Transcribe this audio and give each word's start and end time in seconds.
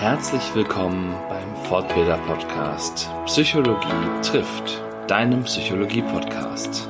Herzlich 0.00 0.54
willkommen 0.54 1.14
beim 1.28 1.64
Fortbilder 1.66 2.16
Podcast 2.26 3.10
Psychologie 3.26 3.86
trifft, 4.22 4.82
deinem 5.06 5.44
Psychologie 5.44 6.00
Podcast. 6.00 6.88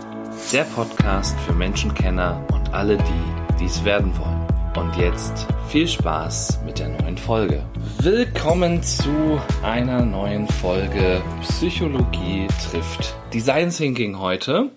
Der 0.52 0.62
Podcast 0.62 1.36
für 1.40 1.52
Menschenkenner 1.52 2.40
und 2.52 2.72
alle 2.72 2.98
die, 2.98 3.58
die 3.58 3.64
es 3.64 3.84
werden 3.84 4.12
wollen. 4.16 4.46
Und 4.76 4.96
jetzt 4.96 5.48
viel 5.66 5.88
Spaß 5.88 6.60
mit 6.64 6.78
der 6.78 6.90
neuen 6.90 7.18
Folge. 7.18 7.64
Willkommen 7.98 8.80
zu 8.84 9.40
einer 9.64 10.04
neuen 10.04 10.46
Folge 10.46 11.20
Psychologie 11.40 12.46
trifft 12.70 13.16
Design 13.34 13.70
Thinking 13.70 14.20
heute. 14.20 14.70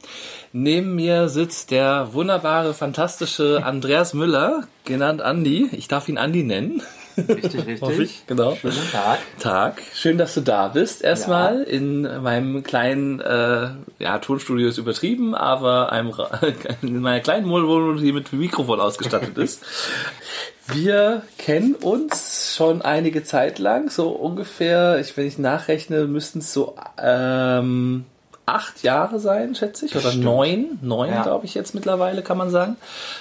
Neben 0.53 0.95
mir 0.95 1.29
sitzt 1.29 1.69
der 1.69 2.15
wunderbare, 2.15 2.73
fantastische 2.73 3.61
Andreas 3.63 4.15
Müller, 4.15 4.63
genannt 4.85 5.21
Andi. 5.21 5.69
Ich 5.73 5.87
darf 5.87 6.09
ihn 6.09 6.17
Andi 6.17 6.43
nennen. 6.43 6.81
Richtig, 7.17 7.65
richtig. 7.67 7.99
ich, 7.99 8.27
genau. 8.27 8.55
Schönen 8.55 8.91
Tag. 8.91 9.19
Tag. 9.39 9.81
Schön, 9.93 10.17
dass 10.17 10.33
du 10.33 10.41
da 10.41 10.69
bist. 10.69 11.03
Erstmal 11.03 11.59
ja. 11.59 11.63
in 11.63 12.01
meinem 12.21 12.63
kleinen, 12.63 13.19
äh, 13.19 13.69
ja, 13.99 14.19
Tonstudio 14.19 14.67
ist 14.67 14.77
übertrieben, 14.77 15.35
aber 15.35 15.91
einem, 15.91 16.13
in 16.81 17.01
meiner 17.01 17.19
kleinen 17.21 17.49
Wohnung, 17.49 17.97
die 17.97 18.11
mit 18.11 18.33
Mikrofon 18.33 18.79
ausgestattet 18.79 19.37
ist. 19.37 19.63
Wir 20.67 21.23
kennen 21.37 21.75
uns 21.75 22.55
schon 22.55 22.81
einige 22.81 23.23
Zeit 23.23 23.59
lang, 23.59 23.89
so 23.89 24.09
ungefähr, 24.09 24.97
ich, 24.97 25.17
wenn 25.17 25.27
ich 25.27 25.37
nachrechne, 25.37 26.07
müssten 26.07 26.39
es 26.39 26.53
so 26.53 26.77
ähm, 26.97 28.05
acht 28.45 28.83
Jahre 28.83 29.19
sein, 29.19 29.55
schätze 29.55 29.85
ich, 29.85 29.95
oder 29.95 30.09
Stimmt. 30.09 30.25
neun, 30.25 30.79
neun, 30.81 31.09
ja. 31.09 31.23
glaube 31.23 31.45
ich 31.45 31.53
jetzt 31.53 31.73
mittlerweile, 31.73 32.21
kann 32.23 32.37
man 32.37 32.49
sagen. 32.49 32.75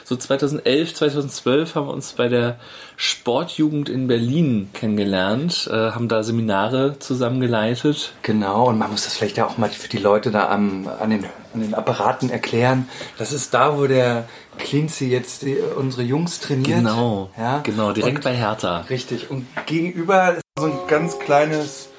So 0.05 0.17
2011, 0.17 0.95
2012 0.95 1.75
haben 1.77 1.87
wir 1.87 1.93
uns 1.93 2.15
bei 2.15 2.29
der 2.29 2.57
Sportjugend 2.97 3.89
in 3.89 4.09
Berlin 4.09 4.71
kennengelernt, 4.73 5.69
äh, 5.73 5.93
haben 5.93 6.09
da 6.09 6.25
Seminare 6.25 6.99
zusammengeleitet. 6.99 8.15
Genau, 8.23 8.69
und 8.69 8.79
man 8.79 8.91
muss 8.91 9.05
das 9.05 9.15
vielleicht 9.15 9.37
ja 9.37 9.47
auch 9.47 9.59
mal 9.59 9.69
für 9.71 9.89
die 9.89 9.99
Leute 9.99 10.33
da 10.33 10.49
am, 10.49 10.89
an, 10.89 11.11
den, 11.11 11.25
an 11.55 11.61
den 11.61 11.75
Apparaten 11.75 12.29
erklären. 12.29 12.89
Das 13.17 13.33
ist 13.33 13.55
da, 13.55 13.79
wo 13.79 13.87
der 13.87 14.25
Cleansy 14.59 15.09
jetzt 15.09 15.43
die, 15.43 15.57
unsere 15.77 16.03
Jungs 16.03 16.41
trainiert. 16.41 16.79
Genau, 16.79 17.31
ja? 17.39 17.61
genau, 17.63 17.93
direkt 17.93 18.19
und, 18.19 18.25
bei 18.25 18.35
Hertha. 18.35 18.81
Richtig, 18.91 19.31
und 19.31 19.47
gegenüber 19.67 20.35
ist 20.35 20.43
so 20.59 20.67
ein 20.67 20.79
ganz 20.89 21.19
kleines, 21.21 21.91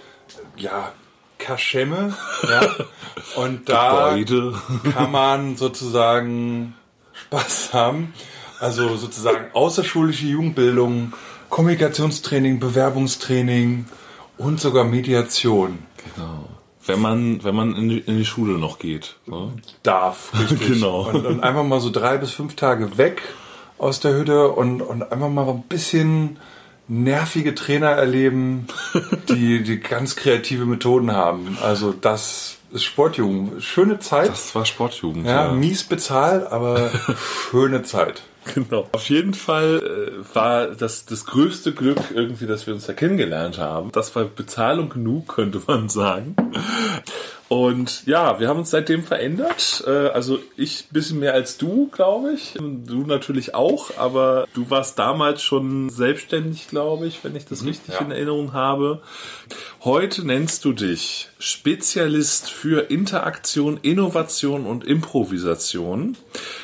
ja, 0.58 0.92
Kaschemme. 1.44 2.16
Ja. 2.44 2.62
Und 3.36 3.70
da 3.70 4.18
kann 4.94 5.12
man 5.12 5.56
sozusagen 5.56 6.76
Spaß 7.14 7.74
haben. 7.74 8.14
Also 8.60 8.96
sozusagen 8.96 9.46
außerschulische 9.54 10.26
Jugendbildung, 10.26 11.14
Kommunikationstraining, 11.50 12.60
Bewerbungstraining 12.60 13.86
und 14.38 14.60
sogar 14.60 14.84
Mediation. 14.84 15.80
Genau. 16.16 16.50
Wenn 16.86 17.02
man, 17.02 17.44
wenn 17.44 17.56
man 17.56 17.76
in 17.76 17.90
die, 17.90 18.00
in 18.00 18.18
die 18.18 18.26
Schule 18.26 18.58
noch 18.58 18.78
geht. 18.78 19.16
Ne? 19.26 19.54
Darf, 19.84 20.32
richtig. 20.38 20.68
genau. 20.74 21.10
Und, 21.10 21.26
und, 21.26 21.44
einfach 21.44 21.64
mal 21.64 21.80
so 21.80 21.90
drei 21.90 22.18
bis 22.18 22.32
fünf 22.32 22.56
Tage 22.56 22.98
weg 22.98 23.22
aus 23.78 24.00
der 24.00 24.16
Hütte 24.16 24.50
und, 24.50 24.82
und 24.82 25.12
einfach 25.12 25.30
mal 25.30 25.48
ein 25.50 25.64
bisschen 25.64 26.38
nervige 26.88 27.56
Trainer 27.56 27.90
erleben, 27.90 28.68
die, 29.30 29.64
die 29.64 29.80
ganz 29.80 30.16
kreative 30.16 30.66
Methoden 30.66 31.12
haben. 31.12 31.58
Also 31.62 31.94
das 31.94 32.58
ist 32.72 32.84
Sportjugend. 32.84 33.64
Schöne 33.64 34.00
Zeit. 34.00 34.30
Das 34.30 34.54
war 34.56 34.66
Sportjugend. 34.66 35.26
Ja, 35.26 35.48
ja. 35.48 35.52
mies 35.52 35.84
bezahlt, 35.84 36.48
aber 36.52 36.92
schöne 37.52 37.84
Zeit. 37.84 38.24
Genau. 38.54 38.90
Auf 38.92 39.10
jeden 39.10 39.34
Fall 39.34 39.82
äh, 39.82 40.36
war 40.36 40.68
das 40.68 41.06
das 41.06 41.26
größte 41.26 41.74
Glück 41.74 42.00
irgendwie, 42.14 42.46
dass 42.46 42.68
wir 42.68 42.74
uns 42.74 42.86
da 42.86 42.94
kennengelernt 42.94 43.58
haben. 43.58 43.92
Das 43.94 44.16
war 44.16 44.26
Bezahlung 44.26 44.90
genug, 44.90 45.36
könnte 45.36 45.62
man 45.66 45.88
sagen. 45.88 46.36
Und 47.50 48.06
ja, 48.06 48.40
wir 48.40 48.48
haben 48.48 48.60
uns 48.60 48.72
seitdem 48.72 49.04
verändert. 49.04 49.84
Äh, 49.86 50.08
also 50.08 50.40
ich 50.58 50.88
bisschen 50.90 51.20
mehr 51.20 51.34
als 51.34 51.58
du, 51.58 51.90
glaube 51.92 52.34
ich. 52.34 52.54
Du 52.58 53.06
natürlich 53.06 53.54
auch, 53.54 53.98
aber 53.98 54.48
du 54.54 54.70
warst 54.70 54.98
damals 54.98 55.44
schon 55.44 55.90
selbstständig, 55.90 56.68
glaube 56.68 57.08
ich, 57.08 57.24
wenn 57.24 57.36
ich 57.36 57.46
das 57.46 57.62
mhm, 57.62 57.70
richtig 57.70 57.94
ja. 57.96 58.00
in 58.02 58.12
Erinnerung 58.12 58.54
habe. 58.54 59.02
Heute 59.84 60.26
nennst 60.26 60.66
du 60.66 60.74
dich 60.74 61.30
Spezialist 61.38 62.50
für 62.50 62.90
Interaktion, 62.90 63.78
Innovation 63.82 64.66
und 64.66 64.86
Improvisation. 64.86 66.18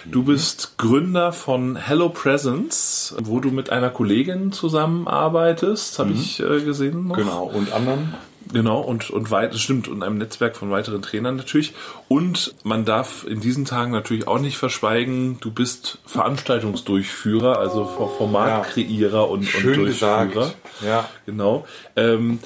Du 0.05 0.21
mhm. 0.21 0.25
bist 0.25 0.77
Gründer 0.77 1.33
von 1.33 1.75
Hello 1.75 2.09
Presence, 2.09 3.15
wo 3.21 3.39
du 3.39 3.51
mit 3.51 3.69
einer 3.69 3.89
Kollegin 3.89 4.51
zusammenarbeitest, 4.51 5.99
habe 5.99 6.11
mhm. 6.11 6.15
ich 6.15 6.39
äh, 6.39 6.61
gesehen. 6.61 7.07
Noch. 7.07 7.15
Genau, 7.17 7.43
und 7.43 7.73
anderen. 7.73 8.15
Genau, 8.51 8.81
und, 8.81 9.11
und 9.11 9.29
weit, 9.29 9.53
stimmt, 9.55 9.87
und 9.87 10.01
einem 10.01 10.17
Netzwerk 10.17 10.55
von 10.55 10.71
weiteren 10.71 11.03
Trainern 11.03 11.35
natürlich. 11.35 11.73
Und 12.07 12.55
man 12.63 12.83
darf 12.83 13.23
in 13.27 13.41
diesen 13.41 13.65
Tagen 13.65 13.91
natürlich 13.91 14.27
auch 14.27 14.39
nicht 14.39 14.57
verschweigen, 14.57 15.37
du 15.39 15.51
bist 15.51 15.99
Veranstaltungsdurchführer, 16.07 17.59
also 17.59 17.85
Formatkreierer 17.85 19.19
ja. 19.19 19.21
und, 19.21 19.39
und 19.39 19.45
Schön 19.45 19.79
Durchführer. 19.79 20.25
Gesagt. 20.25 20.55
Ja. 20.83 21.07
Genau. 21.27 21.67
Ähm, 21.95 22.39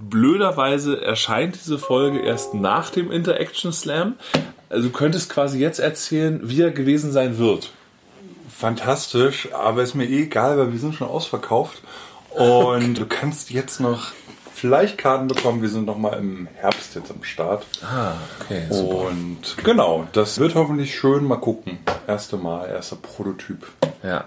blöderweise 0.00 1.02
erscheint 1.02 1.56
diese 1.56 1.78
Folge 1.78 2.20
erst 2.20 2.54
nach 2.54 2.88
dem 2.88 3.12
Interaction 3.12 3.72
Slam. 3.72 4.14
Also 4.70 4.88
du 4.88 4.94
könntest 4.94 5.28
quasi 5.28 5.58
jetzt 5.58 5.78
erzählen, 5.78 6.40
wie 6.42 6.62
er 6.62 6.70
gewesen 6.70 7.12
sein 7.12 7.36
wird. 7.36 7.70
Fantastisch, 8.48 9.48
aber 9.52 9.82
ist 9.82 9.94
mir 9.94 10.06
eh 10.06 10.22
egal, 10.22 10.56
weil 10.56 10.72
wir 10.72 10.78
sind 10.78 10.94
schon 10.94 11.08
ausverkauft. 11.08 11.82
Und 12.30 12.98
du 12.98 13.06
kannst 13.06 13.50
jetzt 13.50 13.80
noch 13.80 14.12
vielleicht 14.56 14.96
Karten 14.96 15.28
bekommen. 15.28 15.60
Wir 15.60 15.68
sind 15.68 15.84
noch 15.84 15.98
mal 15.98 16.14
im 16.14 16.48
Herbst 16.54 16.94
jetzt 16.94 17.10
am 17.10 17.22
Start. 17.22 17.66
Ah, 17.82 18.14
okay. 18.40 18.62
Super. 18.70 19.08
Und 19.08 19.56
genau, 19.62 20.08
das 20.12 20.38
wird 20.38 20.54
hoffentlich 20.54 20.98
schön. 20.98 21.24
Mal 21.24 21.36
gucken. 21.36 21.78
Erste 22.06 22.36
Mal, 22.36 22.68
erster 22.68 22.96
Prototyp. 22.96 23.66
Ja, 24.02 24.24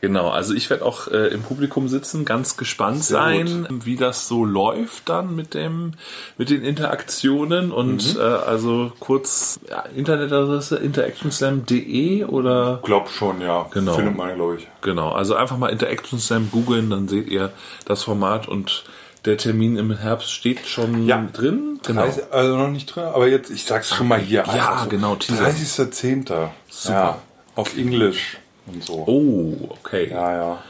genau. 0.00 0.28
Also 0.30 0.54
ich 0.54 0.68
werde 0.68 0.84
auch 0.84 1.08
äh, 1.08 1.28
im 1.28 1.42
Publikum 1.42 1.88
sitzen, 1.88 2.24
ganz 2.24 2.56
gespannt 2.56 3.04
Sehr 3.04 3.18
sein, 3.18 3.66
gut. 3.68 3.86
wie 3.86 3.96
das 3.96 4.28
so 4.28 4.44
läuft 4.44 5.08
dann 5.08 5.34
mit 5.34 5.54
dem, 5.54 5.92
mit 6.36 6.50
den 6.50 6.62
Interaktionen 6.62 7.72
und 7.72 8.14
mhm. 8.14 8.20
äh, 8.20 8.24
also 8.24 8.92
kurz 9.00 9.60
ja, 9.70 9.84
Internetadresse 9.94 10.76
interactionslam.de 10.76 12.24
oder? 12.24 12.80
Glaub 12.82 13.08
schon, 13.08 13.40
ja. 13.40 13.66
Genau. 13.70 13.94
Findet 13.94 14.16
man, 14.16 14.34
glaube 14.34 14.56
ich. 14.56 14.68
Genau. 14.80 15.12
Also 15.12 15.34
einfach 15.34 15.56
mal 15.56 15.68
Interactionslam 15.68 16.50
googeln, 16.50 16.90
dann 16.90 17.08
seht 17.08 17.28
ihr 17.28 17.52
das 17.86 18.02
Format 18.02 18.48
und 18.48 18.84
der 19.24 19.36
Termin 19.36 19.76
im 19.76 19.96
Herbst 19.96 20.32
steht 20.32 20.66
schon 20.66 21.06
ja. 21.06 21.28
drin. 21.32 21.80
Genau. 21.84 22.02
30, 22.02 22.24
also 22.30 22.56
noch 22.56 22.70
nicht 22.70 22.86
drin, 22.86 23.04
aber 23.04 23.28
jetzt, 23.28 23.50
ich 23.50 23.64
sag's 23.64 23.94
schon 23.94 24.08
mal 24.08 24.18
hier. 24.18 24.44
Ja, 24.46 24.74
also 24.74 24.88
genau. 24.88 25.14
30.10. 25.14 26.22
Super. 26.22 26.52
Ja, 26.88 27.18
auf 27.54 27.76
Englisch 27.76 28.38
und 28.66 28.84
so. 28.84 29.04
Oh, 29.06 29.70
okay. 29.70 30.08
Ja, 30.10 30.34
ja. 30.34 30.62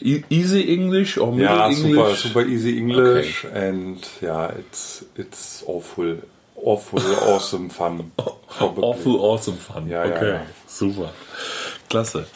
E 0.00 0.22
easy 0.30 0.68
English 0.68 1.16
or 1.18 1.32
middle 1.32 1.56
ja, 1.56 1.68
English? 1.68 1.96
Ja, 1.96 2.04
super, 2.04 2.14
super 2.16 2.46
easy 2.46 2.76
English 2.76 3.44
okay. 3.44 3.68
and 3.68 4.00
ja, 4.20 4.46
yeah, 4.46 4.58
it's 4.58 5.04
it's 5.16 5.62
awful, 5.66 6.18
awful 6.56 7.00
awesome 7.28 7.70
fun. 7.70 8.10
awful 8.58 9.20
awesome 9.20 9.58
fun. 9.58 9.88
Ja, 9.88 10.04
okay, 10.04 10.28
ja, 10.28 10.34
ja. 10.34 10.46
super, 10.66 11.12
klasse. 11.88 12.26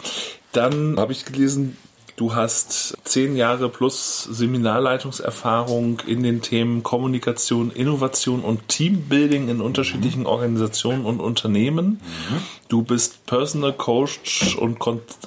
Dann 0.52 0.96
habe 0.98 1.12
ich 1.12 1.24
gelesen, 1.24 1.76
Du 2.16 2.34
hast 2.34 2.96
zehn 3.04 3.36
Jahre 3.36 3.68
plus 3.68 4.24
Seminarleitungserfahrung 4.24 6.00
in 6.06 6.22
den 6.22 6.40
Themen 6.40 6.82
Kommunikation, 6.82 7.70
Innovation 7.70 8.40
und 8.40 8.68
Teambuilding 8.68 9.50
in 9.50 9.60
unterschiedlichen 9.60 10.20
mhm. 10.20 10.26
Organisationen 10.26 11.04
und 11.04 11.20
Unternehmen. 11.20 12.00
Mhm. 12.30 12.36
Du 12.68 12.82
bist 12.82 13.26
Personal 13.26 13.74
Coach 13.74 14.56
und 14.56 14.78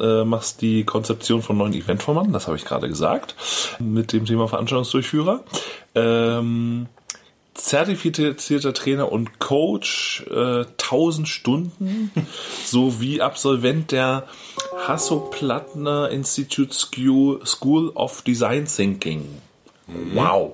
äh, 0.01 0.23
machst 0.23 0.61
die 0.61 0.83
Konzeption 0.83 1.43
von 1.43 1.57
neuen 1.57 1.73
Eventformaten, 1.73 2.33
das 2.33 2.47
habe 2.47 2.57
ich 2.57 2.65
gerade 2.65 2.89
gesagt, 2.89 3.35
mit 3.79 4.11
dem 4.11 4.25
Thema 4.25 4.47
Veranstaltungsdurchführer. 4.47 5.43
Ähm, 5.93 6.87
zertifizierter 7.59 8.73
Trainer 8.73 9.11
und 9.11 9.39
Coach, 9.39 10.25
äh, 10.29 10.65
1000 10.65 11.27
Stunden, 11.27 12.11
sowie 12.65 13.21
Absolvent 13.21 13.91
der 13.91 14.27
Hasso-Plattner 14.87 16.09
Institute 16.09 16.73
School 16.73 17.89
of 17.95 18.21
Design 18.21 18.65
Thinking. 18.65 19.41
Mhm. 19.87 20.15
Wow. 20.15 20.53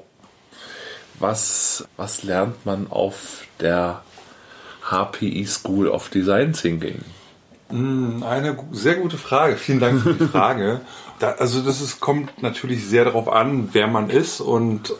Was, 1.20 1.88
was 1.96 2.24
lernt 2.24 2.66
man 2.66 2.88
auf 2.90 3.46
der 3.60 4.02
HPI 4.90 5.46
School 5.46 5.88
of 5.88 6.10
Design 6.10 6.54
Thinking? 6.54 7.02
Hm, 7.70 8.24
eine 8.24 8.58
sehr 8.72 8.96
gute 8.96 9.18
Frage. 9.18 9.58
Vielen 9.58 9.80
Dank 9.80 10.02
für 10.02 10.14
die 10.14 10.26
Frage. 10.28 10.82
Da, 11.18 11.32
also 11.32 11.62
das 11.62 11.80
ist, 11.80 12.02
kommt 12.02 12.42
natürlich 12.44 12.86
sehr 12.86 13.06
darauf 13.06 13.30
an, 13.30 13.70
wer 13.72 13.88
man 13.88 14.10
ist 14.10 14.42
und 14.42 14.94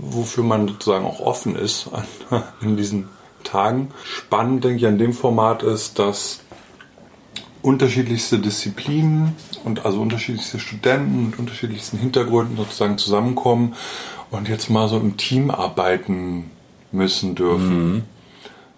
wofür 0.00 0.44
man 0.44 0.68
sozusagen 0.68 1.04
auch 1.04 1.20
offen 1.20 1.56
ist 1.56 1.90
in 2.60 2.76
diesen 2.76 3.08
Tagen. 3.44 3.90
Spannend, 4.04 4.64
denke 4.64 4.78
ich, 4.78 4.86
an 4.86 4.98
dem 4.98 5.12
Format 5.12 5.62
ist, 5.62 5.98
dass 5.98 6.40
unterschiedlichste 7.62 8.38
Disziplinen 8.38 9.34
und 9.64 9.84
also 9.84 10.00
unterschiedlichste 10.00 10.58
Studenten 10.60 11.26
mit 11.26 11.38
unterschiedlichsten 11.38 11.98
Hintergründen 11.98 12.56
sozusagen 12.56 12.98
zusammenkommen 12.98 13.74
und 14.30 14.48
jetzt 14.48 14.70
mal 14.70 14.88
so 14.88 14.98
im 14.98 15.16
Team 15.16 15.50
arbeiten 15.50 16.50
müssen 16.92 17.34
dürfen. 17.34 17.92
Mhm. 17.92 18.02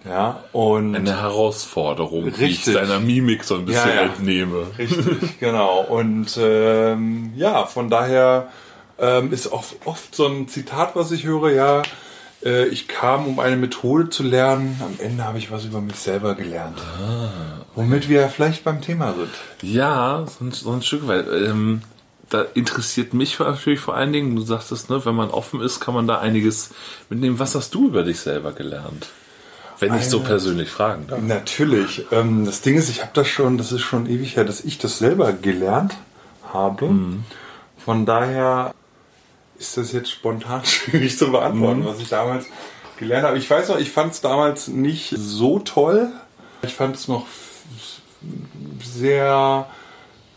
Ja, 0.09 0.45
und 0.53 0.97
eine 0.97 1.21
Herausforderung, 1.21 2.25
richtig. 2.25 2.41
wie 2.41 2.71
ich 2.71 2.75
deiner 2.75 3.01
Mimik 3.01 3.45
so 3.45 3.57
ein 3.57 3.67
bisschen 3.67 3.91
ja, 3.91 3.97
ja. 3.97 4.03
entnehme. 4.03 4.67
Richtig, 4.79 5.39
genau. 5.41 5.83
Und 5.83 6.39
ähm, 6.41 7.33
ja, 7.37 7.67
von 7.67 7.91
daher 7.91 8.49
ähm, 9.01 9.33
ist 9.33 9.53
auch 9.53 9.65
oft 9.85 10.15
so 10.15 10.27
ein 10.27 10.49
Zitat, 10.49 10.95
was 10.95 11.11
ich 11.11 11.25
höre, 11.25 11.51
ja, 11.51 11.83
äh, 12.45 12.67
ich 12.69 12.89
kam, 12.89 13.27
um 13.27 13.39
eine 13.41 13.57
Methode 13.57 14.11
zu 14.11 14.23
lernen. 14.23 14.81
Am 14.83 15.05
Ende 15.05 15.25
habe 15.25 15.39
ich 15.39 15.51
was 15.51 15.65
über 15.65 15.81
mich 15.81 15.97
selber 15.97 16.35
gelernt. 16.35 16.79
Ah, 16.79 17.61
okay. 17.61 17.67
Womit 17.77 18.09
wir 18.09 18.29
vielleicht 18.29 18.65
beim 18.65 18.81
Thema 18.81 19.15
sind. 19.15 19.31
Ja, 19.63 20.25
so 20.27 20.45
ein, 20.45 20.53
so 20.53 20.71
ein 20.73 20.83
Stück 20.83 21.07
weit. 21.07 21.27
Ähm, 21.29 21.83
da 22.29 22.43
interessiert 22.55 23.13
mich 23.13 23.39
natürlich 23.39 23.81
vor 23.81 23.97
allen 23.97 24.13
Dingen, 24.13 24.37
du 24.37 24.43
sagtest, 24.43 24.89
ne, 24.89 25.05
wenn 25.05 25.17
man 25.17 25.31
offen 25.31 25.61
ist, 25.61 25.81
kann 25.81 25.95
man 25.95 26.07
da 26.07 26.21
einiges 26.21 26.71
mitnehmen. 27.09 27.39
Was 27.39 27.55
hast 27.55 27.75
du 27.75 27.89
über 27.89 28.05
dich 28.05 28.21
selber 28.21 28.53
gelernt? 28.53 29.09
Wenn 29.81 29.97
ich 29.97 30.09
so 30.09 30.21
persönlich 30.21 30.69
fragen 30.69 31.07
darf. 31.07 31.21
Natürlich. 31.23 32.05
Ähm, 32.13 32.45
das 32.45 32.61
Ding 32.61 32.77
ist, 32.77 32.91
ich 32.91 33.01
habe 33.01 33.13
das 33.15 33.29
schon, 33.29 33.57
das 33.57 33.73
ist 33.73 33.81
schon 33.81 34.07
ewig 34.07 34.37
her, 34.37 34.45
dass 34.45 34.63
ich 34.63 34.77
das 34.77 34.99
selber 34.99 35.33
gelernt 35.33 35.97
habe. 36.53 36.87
Mhm. 36.87 37.25
Von 37.79 38.05
daher 38.05 38.75
ist 39.61 39.77
das 39.77 39.93
jetzt 39.93 40.11
spontan 40.11 40.65
schwierig 40.65 41.17
zu 41.17 41.31
beantworten, 41.31 41.81
mhm. 41.81 41.87
was 41.87 42.01
ich 42.01 42.09
damals 42.09 42.47
gelernt 42.99 43.27
habe. 43.27 43.39
Ich 43.39 43.49
weiß 43.49 43.69
noch, 43.69 43.79
ich 43.79 43.93
fand 43.93 44.13
es 44.13 44.21
damals 44.21 44.69
nicht 44.69 45.15
so 45.17 45.61
toll. 45.61 46.09
Ich 46.63 46.75
fand 46.75 46.97
es 46.97 47.07
noch 47.07 47.27
sehr 48.83 49.67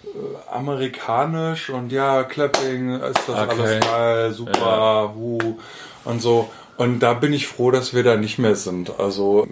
äh, 0.03 0.07
amerikanisch 0.53 1.69
und 1.69 1.91
ja, 1.91 2.23
Clapping, 2.23 3.01
ist 3.01 3.27
das 3.27 3.29
okay. 3.29 3.61
alles 3.61 3.79
geil, 3.79 4.33
super, 4.33 4.59
ja. 4.59 5.13
hu, 5.15 5.57
und 6.05 6.21
so. 6.21 6.49
Und 6.75 6.99
da 6.99 7.13
bin 7.13 7.33
ich 7.33 7.47
froh, 7.47 7.71
dass 7.71 7.93
wir 7.93 8.03
da 8.03 8.15
nicht 8.15 8.39
mehr 8.39 8.55
sind. 8.55 8.99
Also, 8.99 9.47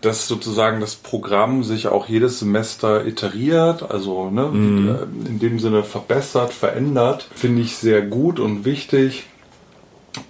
dass 0.00 0.28
sozusagen 0.28 0.80
das 0.80 0.94
Programm 0.94 1.64
sich 1.64 1.88
auch 1.88 2.08
jedes 2.08 2.38
Semester 2.38 3.06
iteriert, 3.06 3.90
also 3.90 4.30
ne, 4.30 4.44
mhm. 4.44 4.98
in 5.26 5.38
dem 5.40 5.58
Sinne 5.58 5.82
verbessert, 5.82 6.52
verändert, 6.52 7.28
finde 7.34 7.62
ich 7.62 7.76
sehr 7.76 8.02
gut 8.02 8.38
und 8.38 8.64
wichtig 8.64 9.26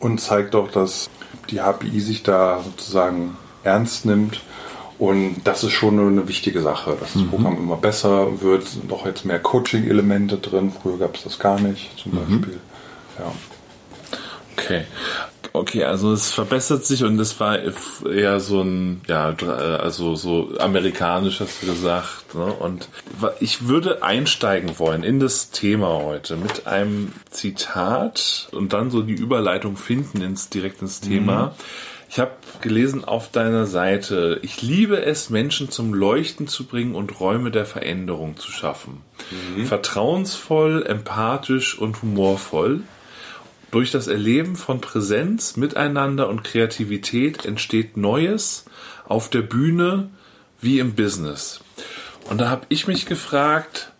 und 0.00 0.20
zeigt 0.20 0.54
auch, 0.54 0.70
dass 0.70 1.10
die 1.50 1.60
HPI 1.60 2.00
sich 2.00 2.22
da 2.22 2.62
sozusagen 2.62 3.36
ernst 3.62 4.06
nimmt. 4.06 4.40
Und 4.98 5.42
das 5.44 5.62
ist 5.62 5.72
schon 5.72 5.98
eine 6.00 6.26
wichtige 6.26 6.60
Sache, 6.60 6.96
dass 6.98 7.12
das 7.12 7.22
mhm. 7.22 7.30
Programm 7.30 7.56
immer 7.56 7.76
besser 7.76 8.40
wird, 8.40 8.66
sind 8.66 8.92
auch 8.92 9.06
jetzt 9.06 9.24
mehr 9.24 9.38
Coaching-Elemente 9.38 10.38
drin. 10.38 10.72
Früher 10.82 10.98
gab 10.98 11.14
es 11.14 11.22
das 11.22 11.38
gar 11.38 11.60
nicht, 11.60 11.96
zum 11.98 12.12
mhm. 12.12 12.16
Beispiel. 12.16 12.60
Ja. 13.18 13.32
Okay. 14.56 14.84
Okay, 15.52 15.84
also 15.84 16.12
es 16.12 16.30
verbessert 16.32 16.84
sich 16.84 17.04
und 17.04 17.18
es 17.18 17.38
war 17.40 17.58
eher 18.06 18.40
so 18.40 18.62
ein, 18.62 19.00
ja, 19.06 19.34
also 19.80 20.14
so 20.14 20.52
amerikanisch 20.58 21.40
hast 21.40 21.62
du 21.62 21.66
gesagt. 21.66 22.34
Ne? 22.34 22.44
Und 22.44 22.88
ich 23.40 23.66
würde 23.66 24.02
einsteigen 24.02 24.78
wollen 24.78 25.02
in 25.02 25.20
das 25.20 25.50
Thema 25.50 25.88
heute 25.88 26.36
mit 26.36 26.66
einem 26.66 27.12
Zitat 27.30 28.48
und 28.52 28.72
dann 28.72 28.90
so 28.90 29.02
die 29.02 29.14
Überleitung 29.14 29.76
finden 29.76 30.20
ins 30.20 30.48
direkt 30.48 30.82
ins 30.82 31.00
Thema. 31.00 31.46
Mhm. 31.46 31.50
Ich 32.10 32.18
habe 32.18 32.32
gelesen 32.62 33.04
auf 33.04 33.30
deiner 33.30 33.66
Seite, 33.66 34.40
ich 34.42 34.62
liebe 34.62 35.02
es, 35.04 35.28
Menschen 35.28 35.70
zum 35.70 35.92
Leuchten 35.92 36.48
zu 36.48 36.64
bringen 36.64 36.94
und 36.94 37.20
Räume 37.20 37.50
der 37.50 37.66
Veränderung 37.66 38.38
zu 38.38 38.50
schaffen. 38.50 39.02
Mhm. 39.56 39.66
Vertrauensvoll, 39.66 40.86
empathisch 40.86 41.78
und 41.78 42.00
humorvoll. 42.00 42.80
Durch 43.70 43.90
das 43.90 44.06
Erleben 44.06 44.56
von 44.56 44.80
Präsenz, 44.80 45.56
Miteinander 45.56 46.28
und 46.28 46.42
Kreativität 46.42 47.44
entsteht 47.44 47.96
Neues 47.96 48.64
auf 49.06 49.28
der 49.28 49.42
Bühne 49.42 50.10
wie 50.60 50.78
im 50.78 50.94
Business. 50.94 51.60
Und 52.30 52.38
da 52.38 52.48
habe 52.48 52.66
ich 52.68 52.86
mich 52.86 53.06
gefragt, 53.06 53.92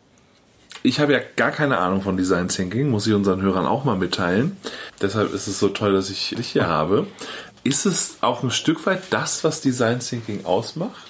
ich 0.83 1.01
habe 1.01 1.13
ja 1.13 1.21
gar 1.37 1.51
keine 1.51 1.79
Ahnung 1.79 2.03
von 2.03 2.17
Design 2.17 2.49
Thinking, 2.49 2.89
muss 2.89 3.07
ich 3.07 3.13
unseren 3.13 3.43
Hörern 3.43 3.67
auch 3.67 3.85
mal 3.85 3.97
mitteilen. 3.97 4.57
Deshalb 5.03 5.35
ist 5.35 5.49
es 5.49 5.59
so 5.59 5.69
toll, 5.69 5.93
dass 5.93 6.09
ich 6.09 6.35
dich 6.37 6.49
hier 6.49 6.67
habe. 6.67 7.07
Ist 7.65 7.85
es 7.85 8.19
auch 8.21 8.43
ein 8.43 8.51
Stück 8.51 8.87
weit 8.87 9.03
das, 9.11 9.45
was 9.45 9.61
Design 9.61 10.01
Thinking 10.01 10.45
ausmacht? 10.45 11.08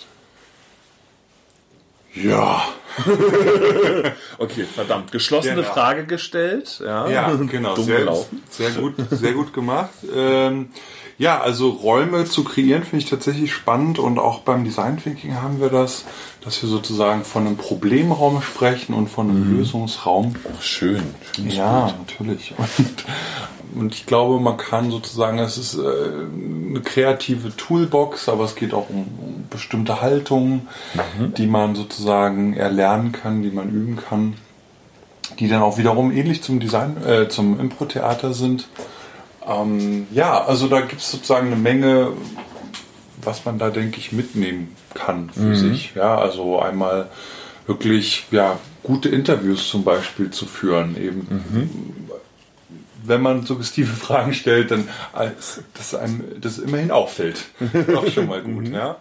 Ja. 2.15 2.63
okay, 4.39 4.65
verdammt. 4.65 5.13
Geschlossene 5.13 5.57
genau. 5.57 5.73
Frage 5.73 6.07
gestellt. 6.07 6.81
Ja, 6.85 7.09
ja 7.09 7.35
genau. 7.51 7.77
sehr, 7.77 8.09
sehr, 8.51 8.71
gut, 8.73 8.95
sehr 9.11 9.33
gut 9.33 9.53
gemacht. 9.53 9.91
Ähm, 10.15 10.71
ja, 11.19 11.41
also 11.41 11.71
Räume 11.71 12.25
zu 12.27 12.45
kreieren 12.45 12.85
finde 12.85 13.05
ich 13.05 13.11
tatsächlich 13.11 13.53
spannend 13.53 13.99
und 13.99 14.21
auch 14.21 14.41
beim 14.41 14.63
Design 14.65 14.99
Thinking 14.99 15.35
haben 15.35 15.61
wir 15.61 15.69
das, 15.69 16.05
dass 16.45 16.63
wir 16.63 16.69
sozusagen 16.69 17.25
von 17.25 17.47
einem 17.47 17.57
Problemraum 17.57 18.41
sprechen 18.41 18.95
und 18.95 19.09
von 19.09 19.29
einem 19.29 19.51
mhm. 19.51 19.59
Lösungsraum. 19.59 20.37
Oh, 20.45 20.61
schön. 20.61 21.03
ja, 21.37 21.87
gut. 21.87 21.95
natürlich. 21.99 22.55
Und, 22.57 22.69
und 23.75 23.95
ich 23.95 24.07
glaube, 24.07 24.41
man 24.41 24.57
kann 24.57 24.91
sozusagen, 24.91 25.39
es 25.39 25.59
ist 25.59 25.75
äh, 25.75 25.81
eine 25.81 26.81
kreative 26.81 27.57
Toolbox, 27.57 28.29
aber 28.29 28.45
es 28.45 28.55
geht 28.55 28.75
auch 28.75 28.91
um, 28.91 29.07
um 29.21 29.47
bestimmte 29.51 30.01
Haltungen, 30.01 30.69
mhm. 30.95 31.35
die 31.35 31.47
man 31.47 31.75
sozusagen 31.75 32.55
erlernen 32.55 33.13
kann, 33.13 33.43
die 33.43 33.51
man 33.51 33.71
üben 33.71 33.97
kann, 33.97 34.35
die 35.39 35.49
dann 35.49 35.63
auch 35.63 35.79
wiederum 35.79 36.11
ähnlich 36.13 36.43
zum 36.43 36.61
Design, 36.61 36.97
äh, 37.05 37.29
zum 37.29 37.59
Impro-Theater 37.59 38.35
sind. 38.35 38.69
Ähm, 39.47 40.07
ja, 40.11 40.45
also 40.45 40.69
da 40.69 40.81
gibt 40.81 41.01
es 41.01 41.11
sozusagen 41.11 41.49
eine 41.49 41.57
Menge, 41.57 42.13
was 43.23 43.45
man 43.45 43.59
da, 43.59 43.71
denke 43.71 43.99
ich, 43.99 44.13
mitnehmen 44.13 44.77
kann 44.95 45.31
für 45.31 45.41
mhm. 45.41 45.55
sich. 45.55 45.93
Ja, 45.95 46.17
also 46.19 46.61
einmal 46.61 47.09
wirklich 47.67 48.27
ja, 48.31 48.59
gute 48.83 49.09
Interviews 49.09 49.69
zum 49.69 49.85
Beispiel 49.85 50.31
zu 50.31 50.47
führen, 50.47 50.97
eben 50.97 51.27
mhm 51.29 52.08
wenn 53.09 53.23
man 53.23 53.45
suggestive 53.45 53.93
Fragen 53.95 54.35
stellt, 54.35 54.71
dann 54.71 54.89
dass 55.75 55.95
einem 55.95 56.25
das 56.41 56.59
immerhin 56.59 56.91
auffällt. 56.91 57.45
Doch 57.87 58.07
schon 58.09 58.29
mal 58.29 58.43
gut, 58.43 58.69
ja. 58.69 58.97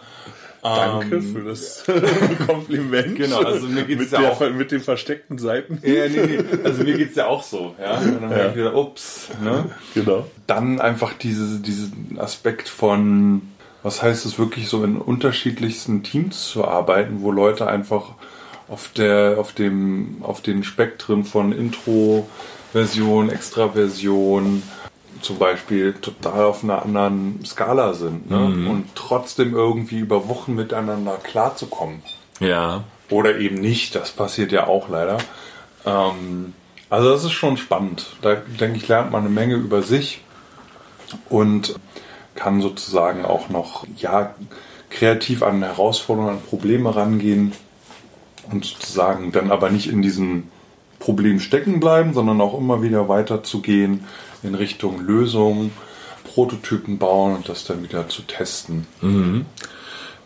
Danke 0.75 1.17
ähm, 1.17 1.33
für 1.33 1.43
das 1.43 1.83
Kompliment. 2.47 3.15
Genau, 3.15 3.41
also 3.41 3.67
mir 3.67 3.83
geht's 3.83 4.01
mit 4.01 4.11
ja 4.11 4.21
der, 4.21 4.31
auch 4.31 4.49
mit 4.49 4.71
den 4.71 4.81
versteckten 4.81 5.37
Seiten. 5.37 5.79
Ja, 5.83 6.09
nee, 6.09 6.25
nee. 6.25 6.39
Also 6.63 6.83
mir 6.83 6.97
geht's 6.97 7.15
ja 7.15 7.27
auch 7.27 7.43
so, 7.43 7.75
ja. 7.79 7.97
Und 7.97 8.21
dann 8.21 8.31
ja. 8.31 8.49
ich 8.49 8.55
wieder, 8.55 8.75
ups, 8.75 9.29
ne? 9.43 9.69
Genau. 9.93 10.27
Dann 10.47 10.81
einfach 10.81 11.13
diese, 11.13 11.59
diesen 11.59 12.17
Aspekt 12.19 12.69
von, 12.69 13.43
was 13.83 14.01
heißt 14.01 14.25
es 14.25 14.39
wirklich 14.39 14.67
so 14.67 14.83
in 14.83 14.97
unterschiedlichsten 14.97 16.03
Teams 16.03 16.49
zu 16.49 16.65
arbeiten, 16.65 17.21
wo 17.21 17.31
Leute 17.31 17.67
einfach 17.67 18.15
auf 18.67 18.89
der, 18.89 19.35
auf 19.37 19.53
dem, 19.53 20.17
auf 20.21 20.41
den 20.41 20.63
Spektren 20.63 21.23
von 21.23 21.51
Intro, 21.51 22.27
Version, 22.71 23.29
Extraversion 23.29 24.63
zum 25.21 25.39
Beispiel 25.39 25.93
total 25.93 26.45
auf 26.45 26.63
einer 26.63 26.83
anderen 26.83 27.43
Skala 27.45 27.93
sind 27.93 28.29
ne? 28.29 28.37
Mhm. 28.37 28.69
und 28.69 28.85
trotzdem 28.95 29.53
irgendwie 29.53 29.99
über 29.99 30.27
Wochen 30.27 30.55
miteinander 30.55 31.17
klarzukommen. 31.17 32.01
Ja. 32.39 32.83
Oder 33.09 33.37
eben 33.39 33.55
nicht, 33.55 33.95
das 33.95 34.11
passiert 34.11 34.51
ja 34.51 34.67
auch 34.67 34.89
leider. 34.89 35.17
Ähm, 35.85 36.53
also 36.89 37.09
das 37.09 37.23
ist 37.23 37.31
schon 37.31 37.57
spannend. 37.57 38.07
Da 38.21 38.35
denke 38.35 38.77
ich, 38.77 38.87
lernt 38.87 39.11
man 39.11 39.21
eine 39.21 39.33
Menge 39.33 39.55
über 39.55 39.81
sich 39.81 40.21
und 41.29 41.75
kann 42.35 42.61
sozusagen 42.61 43.25
auch 43.25 43.49
noch 43.49 43.85
ja, 43.97 44.35
kreativ 44.89 45.41
an 45.41 45.63
Herausforderungen, 45.63 46.35
an 46.35 46.41
Probleme 46.41 46.95
rangehen 46.95 47.53
und 48.51 48.65
sozusagen 48.65 49.31
dann 49.31 49.51
aber 49.51 49.69
nicht 49.69 49.87
in 49.87 50.01
diesen 50.01 50.51
Problem 50.99 51.39
stecken 51.39 51.79
bleiben, 51.79 52.13
sondern 52.13 52.41
auch 52.41 52.57
immer 52.57 52.81
wieder 52.81 53.07
weiterzugehen 53.07 54.05
in 54.43 54.55
Richtung 54.55 55.05
Lösungen, 55.05 55.71
Prototypen 56.23 56.97
bauen 56.97 57.35
und 57.35 57.49
das 57.49 57.65
dann 57.65 57.83
wieder 57.83 58.07
zu 58.09 58.21
testen. 58.23 58.87
Mhm. 59.01 59.45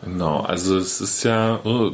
Genau, 0.04 0.40
also 0.40 0.78
es 0.78 1.00
ist 1.00 1.24
ja, 1.24 1.60
oh, 1.64 1.92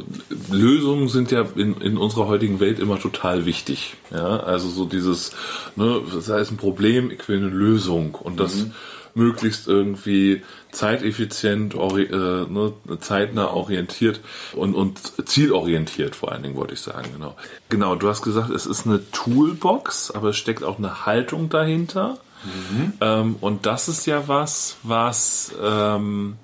Lösungen 0.50 1.08
sind 1.08 1.30
ja 1.30 1.44
in, 1.56 1.78
in 1.82 1.98
unserer 1.98 2.26
heutigen 2.26 2.58
Welt 2.58 2.78
immer 2.78 2.98
total 2.98 3.44
wichtig. 3.44 3.96
Ja, 4.10 4.40
also 4.40 4.68
so 4.68 4.86
dieses, 4.86 5.32
ne, 5.76 6.00
das 6.14 6.30
heißt 6.30 6.52
ein 6.52 6.56
Problem, 6.56 7.10
ich 7.10 7.28
will 7.28 7.36
eine 7.36 7.48
Lösung 7.48 8.14
und 8.14 8.40
das 8.40 8.56
mhm 8.56 8.72
möglichst 9.18 9.68
irgendwie 9.68 10.42
zeiteffizient, 10.72 11.74
ori 11.74 12.04
äh, 12.04 12.46
ne, 12.48 12.72
zeitnah 13.00 13.52
orientiert 13.52 14.20
und, 14.54 14.74
und 14.74 15.28
zielorientiert 15.28 16.14
vor 16.14 16.32
allen 16.32 16.42
Dingen, 16.42 16.56
wollte 16.56 16.74
ich 16.74 16.80
sagen. 16.80 17.08
Genau. 17.12 17.36
genau, 17.68 17.94
du 17.94 18.08
hast 18.08 18.22
gesagt, 18.22 18.50
es 18.50 18.66
ist 18.66 18.86
eine 18.86 19.10
Toolbox, 19.10 20.10
aber 20.10 20.30
es 20.30 20.36
steckt 20.36 20.62
auch 20.62 20.78
eine 20.78 21.06
Haltung 21.06 21.48
dahinter. 21.48 22.18
Mhm. 22.44 22.92
Ähm, 23.00 23.36
und 23.40 23.66
das 23.66 23.88
ist 23.88 24.06
ja 24.06 24.28
was, 24.28 24.76
was 24.82 25.52
ähm, 25.60 26.36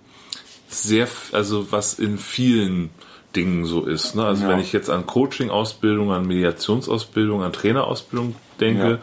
sehr, 0.69 1.09
also 1.33 1.71
was 1.71 1.95
in 1.95 2.19
vielen 2.19 2.90
Dingen 3.36 3.64
so 3.66 3.84
ist. 3.84 4.14
Ne? 4.14 4.24
Also 4.24 4.44
Ja. 4.44 4.48
wenn 4.50 4.60
ich 4.60 4.72
jetzt 4.72 4.90
an 4.90 5.06
Coaching-Ausbildung, 5.06 6.12
an 6.12 6.26
Mediationsausbildung, 6.26 7.42
an 7.42 7.52
Trainerausbildung 7.52 8.34
denke, 8.60 8.90
Ja. 8.90 8.98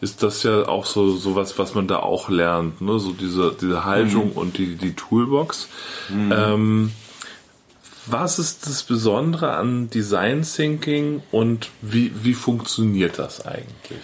ist 0.00 0.22
das 0.22 0.42
ja 0.42 0.68
auch 0.68 0.84
so 0.86 1.16
sowas, 1.16 1.58
was 1.58 1.74
man 1.74 1.86
da 1.88 1.98
auch 2.00 2.28
lernt. 2.28 2.80
Ne? 2.80 2.98
So 2.98 3.12
diese, 3.12 3.54
diese 3.60 3.84
Haltung 3.84 4.32
und 4.32 4.58
die, 4.58 4.76
die 4.76 4.94
Toolbox. 4.94 5.68
Ähm, 6.10 6.92
was 8.06 8.38
ist 8.38 8.66
das 8.66 8.82
Besondere 8.84 9.52
an 9.56 9.90
Design 9.90 10.42
Thinking 10.42 11.22
und 11.32 11.70
wie, 11.82 12.12
wie 12.22 12.34
funktioniert 12.34 13.18
das 13.18 13.44
eigentlich? 13.46 13.98